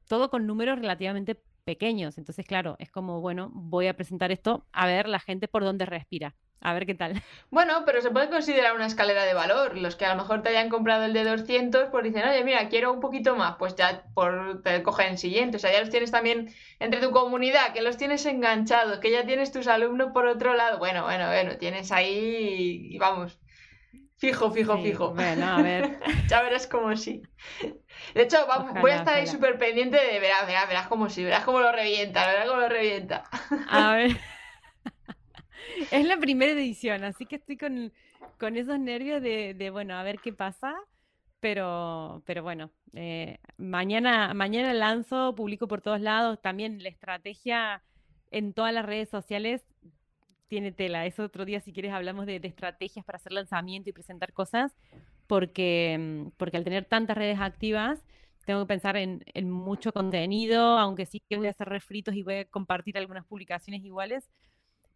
Todo 0.08 0.30
con 0.30 0.46
números 0.46 0.80
relativamente 0.80 1.42
pequeños. 1.64 2.18
Entonces, 2.18 2.46
claro, 2.46 2.76
es 2.80 2.92
como, 2.92 3.22
bueno, 3.22 3.52
voy 3.54 3.88
a 3.88 3.96
presentar 3.96 4.32
esto 4.32 4.66
a 4.72 4.86
ver 4.88 5.08
la 5.08 5.20
gente 5.20 5.48
por 5.48 5.64
dónde 5.64 5.86
respira. 5.86 6.36
A 6.62 6.74
ver 6.74 6.86
qué 6.86 6.96
tal. 6.96 7.22
Bueno, 7.52 7.84
pero 7.86 8.02
se 8.02 8.12
puede 8.12 8.30
considerar 8.30 8.76
una 8.76 8.86
escalera 8.86 9.26
de 9.26 9.34
valor. 9.34 9.78
Los 9.78 9.98
que 9.98 10.06
a 10.06 10.16
lo 10.16 10.22
mejor 10.22 10.42
te 10.42 10.48
hayan 10.48 10.70
comprado 10.70 11.04
el 11.04 11.12
de 11.12 11.26
200, 11.26 11.90
pues 11.90 12.06
dicen, 12.06 12.26
oye, 12.26 12.46
mira, 12.46 12.70
quiero 12.70 12.94
un 12.94 13.02
poquito 13.02 13.36
más, 13.36 13.58
pues 13.60 13.76
ya 13.76 14.06
por, 14.14 14.62
te 14.64 14.82
cogen 14.84 15.12
el 15.12 15.18
siguiente. 15.18 15.58
O 15.58 15.60
sea, 15.60 15.70
ya 15.74 15.82
los 15.82 15.90
tienes 15.90 16.12
también 16.12 16.54
entre 16.80 17.02
tu 17.02 17.12
comunidad, 17.12 17.74
que 17.74 17.82
los 17.82 17.98
tienes 17.98 18.26
enganchados, 18.26 19.00
que 19.00 19.12
ya 19.12 19.26
tienes 19.26 19.52
tus 19.52 19.68
alumnos 19.68 20.12
por 20.14 20.28
otro 20.28 20.54
lado. 20.54 20.80
Bueno, 20.80 21.04
bueno, 21.04 21.28
bueno, 21.28 21.58
tienes 21.58 21.92
ahí, 21.92 22.88
y 22.92 22.98
vamos, 22.98 23.38
fijo, 24.16 24.52
fijo, 24.52 24.78
fijo. 24.78 25.14
Bueno, 25.14 25.46
a 25.48 25.62
ver. 25.62 26.00
ya 26.30 26.42
verás 26.44 26.68
como 26.68 26.96
sí. 26.96 27.22
De 28.14 28.22
hecho, 28.22 28.48
voy 28.80 28.92
a 28.92 28.96
estar 28.96 29.16
ahí 29.16 29.28
súper 29.28 29.58
pendiente 29.58 29.98
de 29.98 30.22
verás, 30.22 30.48
verás, 30.48 30.70
verás 30.70 30.88
como 30.88 31.10
sí, 31.10 31.22
verás 31.22 31.44
cómo 31.44 31.60
lo 31.60 31.74
revienta, 31.74 32.26
verás 32.28 32.48
cómo 32.48 32.62
lo 32.62 32.70
revienta. 32.70 33.24
a 33.68 33.94
ver. 33.94 34.18
es 35.92 36.06
la 36.06 36.18
primera 36.18 36.52
edición, 36.52 37.04
así 37.04 37.26
que 37.26 37.38
estoy 37.38 37.58
con, 37.58 37.92
con 38.40 38.58
esos 38.58 38.80
nervios 38.80 39.22
de, 39.22 39.54
de, 39.54 39.70
bueno, 39.70 39.96
a 39.96 40.04
ver 40.04 40.20
qué 40.20 40.34
pasa. 40.34 40.76
Pero, 41.40 42.22
pero 42.28 42.44
bueno, 42.44 42.70
eh, 42.94 43.40
mañana, 43.58 44.34
mañana 44.36 44.74
lanzo, 44.74 45.34
publico 45.36 45.68
por 45.68 45.82
todos 45.82 46.00
lados. 46.00 46.40
También 46.40 46.84
la 46.84 46.90
estrategia 46.90 47.82
en 48.30 48.54
todas 48.54 48.74
las 48.74 48.86
redes 48.86 49.10
sociales 49.10 49.64
tiene 50.48 50.72
tela. 50.72 51.06
Es 51.06 51.20
otro 51.20 51.46
día, 51.46 51.60
si 51.62 51.74
quieres, 51.74 51.94
hablamos 51.94 52.26
de, 52.26 52.40
de 52.40 52.48
estrategias 52.48 53.06
para 53.06 53.16
hacer 53.16 53.32
lanzamiento 53.32 53.90
y 53.90 53.94
presentar 53.94 54.34
cosas, 54.34 54.76
porque, 55.26 55.98
mm, 55.98 56.32
porque 56.38 56.58
al 56.58 56.64
tener 56.64 56.86
tantas 56.86 57.18
redes 57.18 57.40
activas, 57.40 58.04
tengo 58.46 58.62
que 58.62 58.68
pensar 58.68 58.98
en, 58.98 59.24
en, 59.34 59.50
mucho 59.50 59.94
contenido, 59.94 60.78
aunque 60.78 61.06
sí 61.06 61.22
que 61.30 61.38
voy 61.38 61.48
a 61.48 61.52
hacer 61.52 61.70
refritos 61.70 62.16
y 62.16 62.24
voy 62.24 62.36
a 62.36 62.46
compartir 62.46 62.98
algunas 62.98 63.26
publicaciones 63.26 63.84
iguales, 63.84 64.30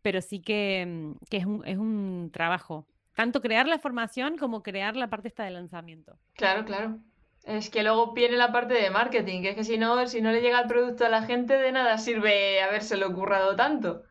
pero 0.06 0.22
sí 0.22 0.40
que, 0.40 0.86
mm, 0.86 1.26
que 1.32 1.38
es, 1.38 1.46
un, 1.48 1.66
es 1.66 1.80
un 1.80 2.30
trabajo. 2.32 2.86
Tanto 3.16 3.42
crear 3.42 3.66
la 3.66 3.80
formación 3.80 4.38
como 4.38 4.62
crear 4.62 4.96
la 4.96 5.10
parte 5.10 5.30
esta 5.30 5.46
de 5.46 5.50
lanzamiento. 5.50 6.20
Claro, 6.36 6.64
claro. 6.64 7.00
Es 7.44 7.72
que 7.72 7.82
luego 7.82 8.14
viene 8.14 8.38
la 8.38 8.52
parte 8.52 8.76
de 8.76 8.92
marketing, 8.92 9.42
que 9.42 9.50
es 9.50 9.56
que 9.56 9.64
si 9.64 9.80
no, 9.80 10.06
si 10.06 10.22
no 10.22 10.32
le 10.32 10.42
llega 10.42 10.60
el 10.62 10.68
producto 10.68 11.08
a 11.08 11.10
la 11.10 11.24
gente, 11.24 11.58
de 11.58 11.72
nada 11.72 11.98
sirve 11.98 12.62
habérselo 12.62 13.12
currado 13.16 13.56
tanto. 13.56 14.04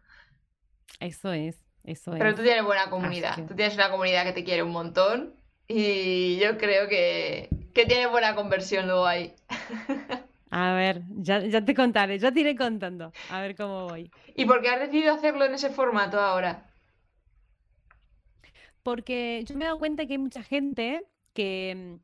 Eso 0.99 1.32
es, 1.32 1.61
eso 1.84 2.12
es. 2.12 2.18
Pero 2.18 2.34
tú 2.34 2.42
tienes 2.42 2.64
buena 2.64 2.90
comunidad. 2.90 3.36
Tú 3.47 3.55
tienes 3.55 3.76
una 3.76 3.92
comunidad 3.92 4.24
que 4.24 4.32
te 4.32 4.42
quiere 4.42 4.64
un 4.64 4.72
montón 4.72 5.36
y 5.68 6.40
yo 6.40 6.59
creo 6.59 6.88
que, 6.88 7.51
que 7.72 7.86
tiene 7.86 8.09
buena 8.09 8.34
conversión 8.34 8.88
luego 8.88 9.07
ahí. 9.07 9.32
A 10.57 10.72
ver, 10.72 11.02
ya, 11.16 11.40
ya 11.40 11.64
te 11.64 11.74
contaré, 11.74 12.16
ya 12.16 12.30
te 12.30 12.38
iré 12.38 12.55
contando, 12.55 13.12
a 13.28 13.40
ver 13.40 13.57
cómo 13.57 13.88
voy. 13.88 14.09
¿Y 14.36 14.44
por 14.44 14.62
qué 14.62 14.68
has 14.68 14.78
decidido 14.78 15.12
hacerlo 15.12 15.44
en 15.46 15.55
ese 15.55 15.68
formato 15.68 16.20
ahora? 16.20 16.70
Porque 18.84 19.42
yo 19.48 19.57
me 19.57 19.64
he 19.64 19.66
dado 19.66 19.80
cuenta 19.80 20.07
que 20.07 20.12
hay 20.12 20.18
mucha 20.18 20.44
gente 20.44 21.05
que 21.32 21.98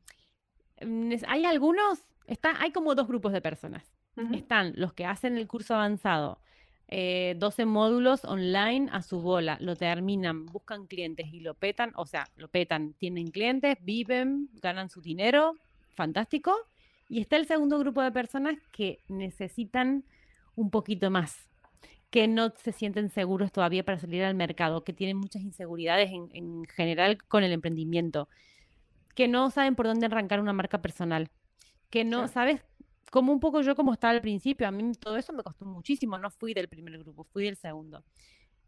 mm, 0.85 1.13
hay 1.29 1.45
algunos, 1.45 1.99
está, 2.27 2.61
hay 2.61 2.73
como 2.73 2.93
dos 2.93 3.07
grupos 3.07 3.31
de 3.31 3.41
personas. 3.41 3.89
Están 4.33 4.73
los 4.75 4.91
que 4.91 5.05
hacen 5.05 5.37
el 5.37 5.47
curso 5.47 5.73
avanzado, 5.73 6.41
12 6.89 6.89
eh, 6.89 7.65
módulos 7.65 8.25
online 8.25 8.89
a 8.91 9.01
su 9.01 9.21
bola, 9.21 9.57
lo 9.61 9.77
terminan, 9.77 10.45
buscan 10.45 10.87
clientes 10.87 11.27
y 11.31 11.39
lo 11.39 11.53
petan, 11.53 11.93
o 11.95 12.05
sea, 12.05 12.27
lo 12.35 12.49
petan, 12.49 12.95
tienen 12.95 13.31
clientes, 13.31 13.77
viven, 13.81 14.49
ganan 14.61 14.89
su 14.89 15.01
dinero, 15.01 15.55
fantástico. 15.95 16.53
Y 17.11 17.19
está 17.19 17.35
el 17.35 17.45
segundo 17.45 17.77
grupo 17.77 18.01
de 18.01 18.09
personas 18.09 18.57
que 18.71 19.03
necesitan 19.09 20.05
un 20.55 20.69
poquito 20.69 21.11
más, 21.11 21.49
que 22.09 22.25
no 22.29 22.53
se 22.55 22.71
sienten 22.71 23.09
seguros 23.09 23.51
todavía 23.51 23.83
para 23.83 23.99
salir 23.99 24.23
al 24.23 24.33
mercado, 24.33 24.85
que 24.85 24.93
tienen 24.93 25.17
muchas 25.17 25.41
inseguridades 25.41 26.09
en, 26.09 26.63
general 26.67 27.21
con 27.21 27.43
el 27.43 27.51
emprendimiento, 27.51 28.29
que 29.13 29.27
no 29.27 29.49
saben 29.49 29.75
por 29.75 29.87
dónde 29.87 30.05
arrancar 30.05 30.39
una 30.39 30.53
marca 30.53 30.81
personal, 30.81 31.29
que 31.89 32.05
no, 32.05 32.29
¿sabes? 32.29 32.61
Como 33.11 33.33
un 33.33 33.41
poco 33.41 33.59
yo 33.59 33.75
como 33.75 33.91
estaba 33.91 34.11
al 34.11 34.21
principio, 34.21 34.65
a 34.65 34.71
mí 34.71 34.93
todo 34.93 35.17
eso 35.17 35.33
me 35.33 35.43
costó 35.43 35.65
muchísimo, 35.65 36.17
no 36.17 36.29
fui 36.29 36.53
del 36.53 36.69
primer 36.69 36.97
grupo, 36.97 37.25
fui 37.25 37.43
del 37.43 37.57
segundo. 37.57 38.05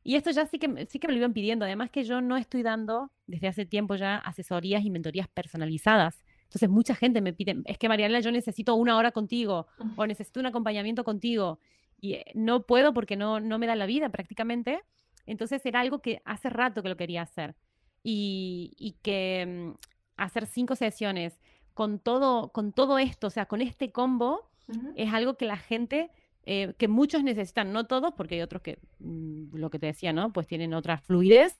Y 0.04 0.16
esto 0.16 0.32
ya 0.32 0.46
sí 0.48 0.60
que, 0.60 0.86
sí 0.90 1.00
que 1.00 1.08
me 1.08 1.14
lo 1.14 1.20
iban 1.20 1.32
pidiendo, 1.32 1.64
además 1.64 1.92
que 1.92 2.04
yo 2.04 2.20
no 2.20 2.36
estoy 2.36 2.62
dando 2.62 3.10
desde 3.26 3.48
hace 3.48 3.66
tiempo 3.66 3.96
ya 3.96 4.18
asesorías 4.18 4.84
y 4.84 4.90
mentorías 4.90 5.30
personalizadas. 5.30 6.26
Entonces 6.54 6.70
mucha 6.70 6.94
gente 6.94 7.20
me 7.20 7.34
pide, 7.34 7.64
es 7.66 7.80
que 7.80 7.90
Mariana, 7.90 8.20
yo 8.20 8.32
necesito 8.32 8.76
una 8.76 8.96
hora 8.96 9.12
contigo 9.12 9.66
o 9.96 10.06
necesito 10.06 10.40
un 10.40 10.46
acompañamiento 10.46 11.04
contigo 11.04 11.58
y 12.00 12.14
eh, 12.14 12.26
no 12.36 12.68
puedo 12.68 12.94
porque 12.94 13.16
no, 13.16 13.40
no 13.40 13.58
me 13.58 13.66
da 13.66 13.76
la 13.76 13.88
vida 13.88 14.10
prácticamente. 14.10 14.84
Entonces 15.26 15.66
era 15.66 15.80
algo 15.80 16.00
que 16.00 16.22
hace 16.26 16.52
rato 16.52 16.84
que 16.84 16.90
lo 16.90 16.96
quería 16.96 17.24
hacer 17.24 17.56
y, 18.04 18.72
y 18.78 18.92
que 19.02 19.72
mm, 19.74 19.78
hacer 20.18 20.46
cinco 20.46 20.76
sesiones 20.76 21.40
con 21.74 21.98
todo, 21.98 22.50
con 22.50 22.72
todo 22.72 23.00
esto, 23.00 23.28
o 23.28 23.32
sea, 23.32 23.48
con 23.48 23.60
este 23.62 23.92
combo, 23.92 24.52
es 24.96 25.12
algo 25.12 25.38
que 25.38 25.46
la 25.46 25.58
gente, 25.58 26.12
eh, 26.46 26.76
que 26.78 26.88
muchos 26.88 27.24
necesitan, 27.24 27.74
no 27.74 27.86
todos, 27.88 28.14
porque 28.16 28.36
hay 28.36 28.42
otros 28.42 28.62
que, 28.62 28.78
mm, 29.00 29.56
lo 29.56 29.72
que 29.72 29.80
te 29.80 29.88
decía, 29.88 30.14
¿no? 30.14 30.32
Pues 30.32 30.46
tienen 30.46 30.76
otra 30.76 31.00
fluidez, 31.00 31.58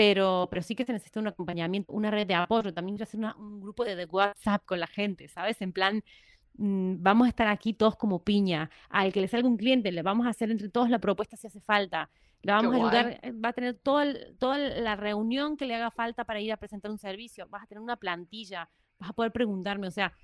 pero, 0.00 0.48
pero 0.50 0.62
sí 0.62 0.74
que 0.74 0.86
se 0.86 0.94
necesita 0.94 1.20
un 1.20 1.26
acompañamiento, 1.26 1.92
una 1.92 2.10
red 2.10 2.26
de 2.26 2.32
apoyo. 2.32 2.72
También 2.72 3.02
hacer 3.02 3.20
un 3.36 3.60
grupo 3.60 3.84
de, 3.84 4.06
WhatsApp 4.06 4.64
con 4.64 4.80
la 4.80 4.86
gente, 4.86 5.28
¿sabes? 5.28 5.60
En 5.60 5.72
plan, 5.74 6.02
mm, 6.54 6.94
vamos 7.00 7.26
a 7.26 7.28
estar 7.28 7.48
aquí 7.48 7.74
todos 7.74 7.96
como 7.96 8.24
piña. 8.24 8.70
Al 8.88 9.12
que 9.12 9.20
le 9.20 9.28
salga 9.28 9.46
un 9.46 9.58
cliente, 9.58 9.92
le 9.92 10.00
vamos 10.00 10.26
a 10.26 10.30
hacer 10.30 10.50
entre 10.50 10.70
todos 10.70 10.88
la 10.88 11.00
propuesta 11.00 11.36
si 11.36 11.48
hace 11.48 11.60
falta. 11.60 12.08
Le 12.40 12.50
vamos 12.50 12.72
a 12.72 12.76
ayudar, 12.78 13.20
eh, 13.22 13.32
va 13.32 13.50
a 13.50 13.52
tener 13.52 13.74
toda, 13.74 14.06
toda 14.38 14.56
la 14.56 14.96
reunión 14.96 15.58
que 15.58 15.66
le 15.66 15.74
haga 15.74 15.90
falta 15.90 16.24
para 16.24 16.40
ir 16.40 16.50
a 16.50 16.56
presentar 16.56 16.90
un 16.90 16.96
servicio. 16.96 17.46
Vas 17.50 17.64
a 17.64 17.66
tener 17.66 17.82
una 17.82 17.96
plantilla, 17.96 18.70
vas 18.98 19.10
a 19.10 19.12
poder 19.12 19.32
preguntarme. 19.32 19.86
O 19.86 19.90
sea, 19.90 20.14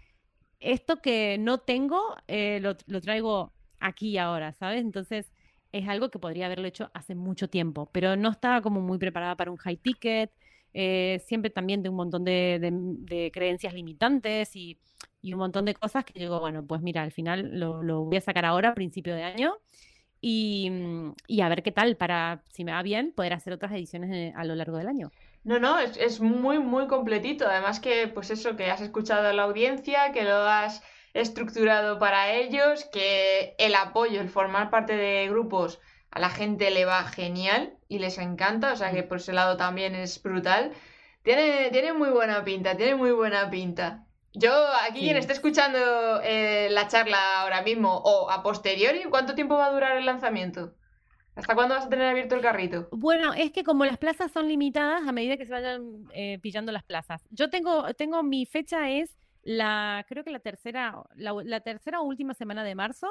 esto 0.58 1.02
que 1.02 1.36
no 1.38 1.58
tengo, 1.58 2.16
eh, 2.28 2.60
lo, 2.62 2.78
lo 2.86 3.00
traigo 3.02 3.52
aquí 3.78 4.16
ahora, 4.16 4.54
¿sabes? 4.54 4.80
Entonces, 4.80 5.30
es 5.78 5.88
algo 5.88 6.10
que 6.10 6.18
podría 6.18 6.46
haberlo 6.46 6.66
hecho 6.66 6.90
hace 6.94 7.14
mucho 7.14 7.48
tiempo, 7.48 7.88
pero 7.92 8.16
no 8.16 8.30
estaba 8.30 8.62
como 8.62 8.80
muy 8.80 8.98
preparada 8.98 9.36
para 9.36 9.50
un 9.50 9.56
high 9.58 9.76
ticket, 9.76 10.30
eh, 10.72 11.22
siempre 11.26 11.50
también 11.50 11.82
de 11.82 11.88
un 11.88 11.96
montón 11.96 12.24
de, 12.24 13.30
creencias 13.32 13.74
limitantes 13.74 14.54
y, 14.56 14.78
un 15.24 15.38
montón 15.38 15.64
de 15.64 15.74
cosas 15.74 16.04
que 16.04 16.20
digo, 16.20 16.38
bueno, 16.38 16.64
pues 16.64 16.80
mira, 16.82 17.02
al 17.02 17.10
final 17.10 17.58
lo, 17.58 18.04
voy 18.04 18.16
a 18.16 18.20
sacar 18.20 18.44
ahora 18.44 18.68
a 18.68 18.74
principio 18.74 19.12
de 19.14 19.24
año 19.24 19.54
y, 20.20 20.70
a 21.42 21.48
ver 21.48 21.64
qué 21.64 21.72
tal 21.72 21.96
para, 21.96 22.42
si 22.52 22.64
me 22.64 22.70
va 22.70 22.82
bien, 22.82 23.12
poder 23.12 23.32
hacer 23.32 23.52
otras 23.52 23.72
ediciones 23.72 24.32
a 24.36 24.44
lo 24.44 24.54
largo 24.54 24.78
del 24.78 24.86
año. 24.86 25.10
No, 25.42 25.58
no, 25.58 25.80
es, 25.80 25.96
es, 25.96 26.20
muy, 26.20 26.60
muy 26.60 26.86
completito. 26.86 27.46
Además 27.48 27.80
que, 27.80 28.06
pues 28.06 28.30
eso, 28.30 28.56
que 28.56 28.70
has 28.70 28.80
escuchado 28.80 29.26
a 29.26 29.32
la 29.32 29.42
audiencia, 29.42 30.12
que 30.12 30.22
lo 30.22 30.36
has 30.36 30.82
estructurado 31.20 31.98
para 31.98 32.32
ellos, 32.32 32.84
que 32.92 33.54
el 33.58 33.74
apoyo, 33.74 34.20
el 34.20 34.28
formar 34.28 34.70
parte 34.70 34.96
de 34.96 35.28
grupos 35.28 35.80
a 36.10 36.20
la 36.20 36.30
gente 36.30 36.70
le 36.70 36.84
va 36.84 37.04
genial 37.04 37.76
y 37.88 37.98
les 37.98 38.18
encanta, 38.18 38.72
o 38.72 38.76
sea 38.76 38.92
que 38.92 39.02
mm. 39.02 39.08
por 39.08 39.18
ese 39.18 39.32
lado 39.32 39.56
también 39.56 39.94
es 39.94 40.22
brutal. 40.22 40.72
Tiene, 41.22 41.70
tiene 41.70 41.92
muy 41.92 42.08
buena 42.10 42.44
pinta, 42.44 42.76
tiene 42.76 42.94
muy 42.94 43.10
buena 43.10 43.50
pinta. 43.50 44.06
Yo, 44.32 44.52
aquí 44.82 45.00
quien 45.00 45.16
esté 45.16 45.32
escuchando 45.32 46.20
eh, 46.22 46.68
la 46.70 46.88
charla 46.88 47.42
ahora 47.42 47.62
mismo 47.62 47.96
o 47.96 48.30
a 48.30 48.42
posteriori, 48.42 49.04
¿cuánto 49.04 49.34
tiempo 49.34 49.56
va 49.56 49.66
a 49.66 49.72
durar 49.72 49.96
el 49.96 50.04
lanzamiento? 50.04 50.74
¿Hasta 51.34 51.54
cuándo 51.54 51.74
vas 51.74 51.86
a 51.86 51.88
tener 51.88 52.06
abierto 52.06 52.34
el 52.34 52.40
carrito? 52.40 52.88
Bueno, 52.92 53.34
es 53.34 53.50
que 53.50 53.64
como 53.64 53.84
las 53.84 53.98
plazas 53.98 54.32
son 54.32 54.48
limitadas, 54.48 55.06
a 55.06 55.12
medida 55.12 55.36
que 55.36 55.44
se 55.44 55.52
vayan 55.52 56.06
eh, 56.14 56.38
pillando 56.40 56.72
las 56.72 56.82
plazas. 56.82 57.26
Yo 57.30 57.50
tengo, 57.50 57.92
tengo 57.94 58.22
mi 58.22 58.46
fecha 58.46 58.90
es 58.90 59.16
la, 59.46 60.04
creo 60.08 60.24
que 60.24 60.32
la 60.32 60.40
tercera, 60.40 61.04
la, 61.14 61.60
tercera 61.60 62.00
o 62.00 62.04
última 62.04 62.34
semana 62.34 62.64
de 62.64 62.74
marzo. 62.74 63.08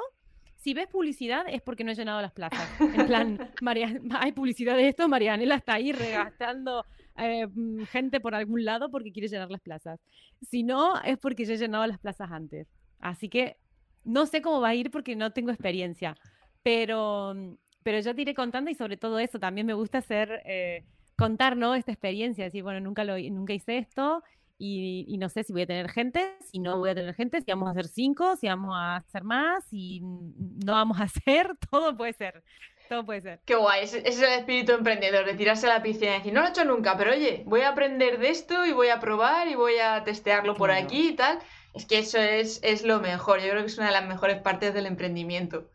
Si 0.54 0.74
ves 0.74 0.86
publicidad 0.86 1.46
es 1.48 1.62
porque 1.62 1.82
no 1.82 1.92
he 1.92 1.94
llenado 1.94 2.20
las 2.20 2.32
plazas. 2.32 2.68
En 2.78 3.06
plan, 3.06 3.38
hay 4.20 4.32
publicidad 4.32 4.76
de 4.76 4.88
esto, 4.88 5.08
Marianela 5.08 5.54
está 5.54 5.74
ahí 5.74 5.92
regastando 5.92 6.84
eh, 7.16 7.46
mm, 7.46 7.84
gente 7.84 8.20
por 8.20 8.34
algún 8.34 8.66
lado 8.66 8.90
porque 8.90 9.12
quiere 9.12 9.28
llenar 9.28 9.50
las 9.50 9.62
plazas. 9.62 9.98
Si 10.42 10.62
no, 10.62 11.00
es 11.02 11.16
porque 11.16 11.46
ya 11.46 11.54
he 11.54 11.56
llenado 11.56 11.86
las 11.86 11.98
plazas 11.98 12.30
antes. 12.30 12.68
Así 12.98 13.30
que 13.30 13.56
no 14.04 14.26
sé 14.26 14.42
cómo 14.42 14.60
va 14.60 14.68
a 14.68 14.74
ir 14.74 14.90
porque 14.90 15.16
no 15.16 15.32
tengo 15.32 15.50
experiencia. 15.50 16.18
Pero, 16.62 17.34
pero 17.82 17.98
ya 18.00 18.12
te 18.12 18.20
iré 18.20 18.34
contando 18.34 18.70
y 18.70 18.74
sobre 18.74 18.98
todo 18.98 19.18
eso, 19.18 19.38
también 19.38 19.66
me 19.66 19.74
gusta 19.74 19.98
hacer, 19.98 20.42
eh, 20.44 20.84
contar 21.16 21.56
¿no? 21.56 21.74
esta 21.74 21.92
experiencia. 21.92 22.44
Decir, 22.44 22.62
bueno, 22.62 22.80
nunca, 22.80 23.04
lo, 23.04 23.18
nunca 23.18 23.54
hice 23.54 23.78
esto 23.78 24.22
y, 24.58 25.16
no 25.18 25.28
sé 25.28 25.44
si 25.44 25.52
voy 25.52 25.62
a 25.62 25.66
tener 25.66 25.90
gente, 25.90 26.36
si 26.50 26.58
no 26.58 26.78
voy 26.78 26.90
a 26.90 26.94
tener 26.94 27.14
gente, 27.14 27.40
si 27.40 27.50
vamos 27.50 27.68
a 27.68 27.72
hacer 27.72 27.88
cinco, 27.88 28.36
si 28.36 28.48
vamos 28.48 28.74
a 28.74 28.96
hacer 28.96 29.22
más, 29.22 29.64
si 29.68 30.00
no 30.00 30.72
vamos 30.72 30.98
a 31.00 31.04
hacer, 31.04 31.50
todo 31.70 31.96
puede 31.96 32.12
ser. 32.14 32.42
Todo 32.88 33.04
puede 33.04 33.20
ser. 33.20 33.40
Qué 33.44 33.56
guay, 33.56 33.82
ese, 33.82 34.08
es 34.08 34.20
el 34.22 34.32
espíritu 34.32 34.72
emprendedor, 34.72 35.26
de 35.26 35.34
tirarse 35.34 35.66
a 35.66 35.74
la 35.74 35.82
piscina 35.82 36.12
y 36.12 36.18
decir, 36.18 36.32
no 36.32 36.40
lo 36.40 36.46
he 36.46 36.50
hecho 36.50 36.64
nunca, 36.64 36.96
pero 36.96 37.10
oye, 37.10 37.42
voy 37.46 37.62
a 37.62 37.70
aprender 37.70 38.18
de 38.18 38.30
esto 38.30 38.64
y 38.64 38.72
voy 38.72 38.88
a 38.88 39.00
probar 39.00 39.48
y 39.48 39.56
voy 39.56 39.78
a 39.78 40.04
testearlo 40.04 40.54
por 40.54 40.70
aquí 40.70 41.08
y 41.08 41.16
tal. 41.16 41.40
Es 41.74 41.84
que 41.84 41.98
eso 41.98 42.18
es, 42.18 42.60
es 42.62 42.84
lo 42.84 43.00
mejor, 43.00 43.40
yo 43.40 43.50
creo 43.50 43.62
que 43.62 43.66
es 43.66 43.76
una 43.76 43.88
de 43.88 43.92
las 43.92 44.06
mejores 44.06 44.40
partes 44.40 44.72
del 44.72 44.86
emprendimiento. 44.86 45.68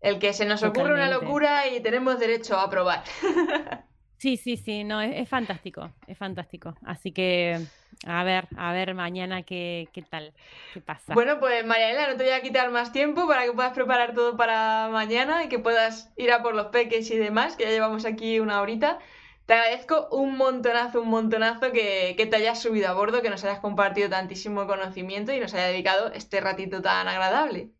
El 0.00 0.18
que 0.18 0.32
se 0.32 0.44
nos 0.44 0.62
ocurre 0.62 0.92
una 0.92 1.08
locura 1.08 1.68
y 1.68 1.80
tenemos 1.80 2.18
derecho 2.18 2.58
a 2.58 2.68
probar. 2.68 3.04
Sí, 4.18 4.36
sí, 4.36 4.56
sí, 4.56 4.82
no, 4.82 5.00
es, 5.00 5.28
fantástico, 5.28 5.90
es 6.06 6.16
fantástico. 6.16 6.74
Así 6.84 7.12
que 7.12 7.60
a 8.06 8.24
ver, 8.24 8.48
a 8.56 8.72
ver 8.72 8.94
mañana 8.94 9.42
qué, 9.42 9.88
qué 9.92 10.02
tal, 10.02 10.32
qué 10.72 10.80
pasa. 10.80 11.12
Bueno, 11.14 11.38
pues 11.38 11.66
Marianela, 11.66 12.10
no 12.10 12.16
te 12.16 12.24
voy 12.24 12.32
a 12.32 12.40
quitar 12.40 12.70
más 12.70 12.92
tiempo 12.92 13.26
para 13.26 13.44
que 13.44 13.52
puedas 13.52 13.72
preparar 13.72 14.14
todo 14.14 14.36
para 14.36 14.88
mañana 14.90 15.44
y 15.44 15.48
que 15.48 15.58
puedas 15.58 16.12
ir 16.16 16.32
a 16.32 16.42
por 16.42 16.54
los 16.54 16.66
peques 16.66 17.10
y 17.10 17.16
demás, 17.18 17.56
que 17.56 17.64
ya 17.64 17.70
llevamos 17.70 18.06
aquí 18.06 18.40
una 18.40 18.60
horita. 18.60 18.98
Te 19.44 19.54
agradezco 19.54 20.08
un 20.10 20.36
montonazo, 20.36 21.02
un 21.02 21.08
montonazo 21.08 21.70
que, 21.70 22.14
que 22.16 22.26
te 22.26 22.36
hayas 22.36 22.60
subido 22.60 22.88
a 22.88 22.94
bordo, 22.94 23.22
que 23.22 23.30
nos 23.30 23.44
hayas 23.44 23.60
compartido 23.60 24.08
tantísimo 24.08 24.66
conocimiento 24.66 25.32
y 25.32 25.40
nos 25.40 25.54
haya 25.54 25.66
dedicado 25.66 26.10
este 26.12 26.40
ratito 26.40 26.82
tan 26.82 27.06
agradable. 27.06 27.70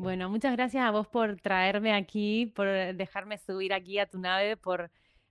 Bueno, 0.00 0.30
muchas 0.30 0.56
gracias 0.56 0.82
a 0.82 0.90
vos 0.90 1.06
por 1.08 1.36
traerme 1.42 1.92
aquí, 1.92 2.46
por 2.46 2.66
dejarme 2.66 3.36
subir 3.36 3.74
aquí 3.74 3.98
a 3.98 4.06
tu 4.06 4.18
nave, 4.18 4.56
por, 4.56 4.90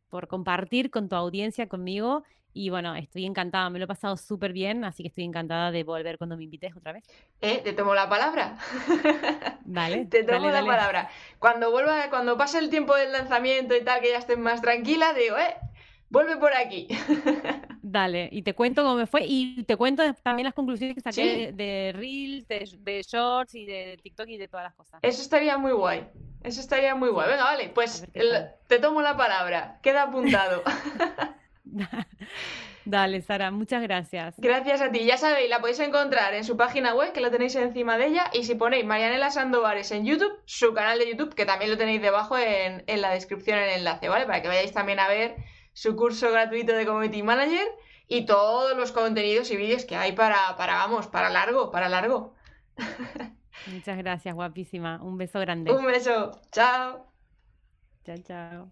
por 0.10 0.28
compartir 0.28 0.92
con 0.92 1.10
tu 1.10 1.16
audiencia 1.16 1.68
conmigo. 1.68 2.24
Y 2.54 2.70
bueno, 2.70 2.94
estoy 2.96 3.26
encantada, 3.26 3.68
me 3.72 3.80
lo 3.80 3.86
he 3.86 3.88
pasado 3.88 4.16
súper 4.16 4.54
bien, 4.54 4.86
así 4.86 5.02
que 5.02 5.10
estoy 5.10 5.24
encantada 5.24 5.72
de 5.72 5.84
volver 5.84 6.20
cuando 6.20 6.38
me 6.38 6.44
invites 6.44 6.78
otra 6.78 6.92
vez. 6.92 7.04
Eh, 7.42 7.62
te 7.64 7.74
tomo 7.74 7.96
la 7.96 8.08
palabra. 8.08 8.60
Vale. 9.66 10.06
te 10.06 10.24
tomo 10.24 10.52
la 10.52 10.64
palabra. 10.64 11.10
Cuando 11.40 11.72
vuelva, 11.72 12.08
cuando 12.12 12.38
pase 12.38 12.60
el 12.60 12.70
tiempo 12.70 12.96
del 12.96 13.12
lanzamiento 13.12 13.76
y 13.76 13.84
tal, 13.84 14.02
que 14.02 14.12
ya 14.12 14.20
estés 14.20 14.38
más 14.38 14.62
tranquila, 14.62 15.16
digo, 15.16 15.36
eh, 15.36 15.56
vuelve 16.10 16.38
por 16.38 16.54
aquí. 16.54 16.88
Dale, 17.82 18.30
y 18.32 18.42
te 18.42 18.54
cuento 18.54 18.84
cómo 18.84 18.96
me 18.96 19.08
fue 19.08 19.22
y 19.26 19.64
te 19.64 19.76
cuento 19.76 20.04
también 20.22 20.46
las 20.46 20.54
conclusiones 20.54 20.96
que 20.96 21.02
saqué 21.02 21.52
de, 21.52 21.92
Reels, 21.96 22.48
de, 22.48 23.02
Shorts 23.02 23.56
y 23.56 23.66
de 23.66 23.98
TikTok 24.02 24.28
y 24.28 24.38
de 24.38 24.48
todas 24.48 24.66
las 24.66 24.76
cosas. 24.76 25.00
Eso 25.02 25.22
estaría 25.22 25.58
muy 25.58 25.72
guay. 25.72 26.08
Eso 26.44 26.62
estaría 26.62 26.96
muy 26.96 27.10
guay. 27.10 27.30
Venga, 27.30 27.44
vale, 27.44 27.70
pues 27.70 28.06
te 28.68 28.80
tomo 28.80 29.02
la 29.02 29.18
palabra. 29.18 29.80
Queda 29.82 30.04
apuntado. 30.04 30.64
Dale, 32.86 33.22
Sara, 33.22 33.52
muchas 33.52 33.82
gracias. 33.84 34.36
Gracias 34.38 34.82
a 34.82 34.92
ti. 34.92 35.06
Ya 35.06 35.18
sabéis, 35.18 35.50
la 35.50 35.60
podéis 35.60 35.80
encontrar 35.80 36.34
en 36.34 36.44
su 36.44 36.58
página 36.58 36.96
web, 36.96 37.12
que 37.12 37.22
la 37.22 37.30
tenéis 37.30 37.56
encima 37.56 37.98
de 37.98 38.08
ella. 38.08 38.32
Y 38.34 38.46
si 38.46 38.56
ponéis 38.56 38.86
Marianela 38.86 39.30
Sandovares 39.30 39.92
en 39.92 40.06
YouTube, 40.06 40.40
su 40.46 40.74
canal 40.74 40.98
de 40.98 41.10
YouTube, 41.10 41.36
que 41.36 41.46
también 41.46 41.70
lo 41.72 41.78
tenéis 41.78 42.02
debajo 42.02 42.38
en, 42.38 42.84
en 42.88 43.02
la 43.02 43.12
descripción, 43.12 43.60
en 43.60 43.66
el 43.66 43.78
enlace, 43.80 44.10
¿vale? 44.10 44.26
Para 44.26 44.42
que 44.42 44.48
vayáis 44.48 44.74
también 44.74 45.00
a 45.00 45.08
ver 45.08 45.36
su 45.80 45.96
curso 45.96 46.30
gratuito 46.30 46.74
de 46.74 46.86
Community 46.86 47.24
Manager 47.24 47.66
y 48.06 48.26
todos 48.26 48.76
los 48.76 48.92
contenidos 48.92 49.50
y 49.50 49.56
vídeos 49.56 49.86
que 49.86 49.96
hay 49.96 50.12
para, 50.12 50.58
para, 50.58 50.74
vamos, 50.74 51.08
para 51.08 51.30
largo, 51.30 51.72
para 51.72 51.88
largo. 51.88 52.34
Muchas 53.72 53.98
gracias, 53.98 54.36
guapísima. 54.36 55.02
Un 55.02 55.18
beso 55.18 55.40
grande. 55.40 55.72
Un 55.72 55.86
beso. 55.86 56.32
Chao. 56.52 57.08
Chao, 58.04 58.18
chao. 58.18 58.72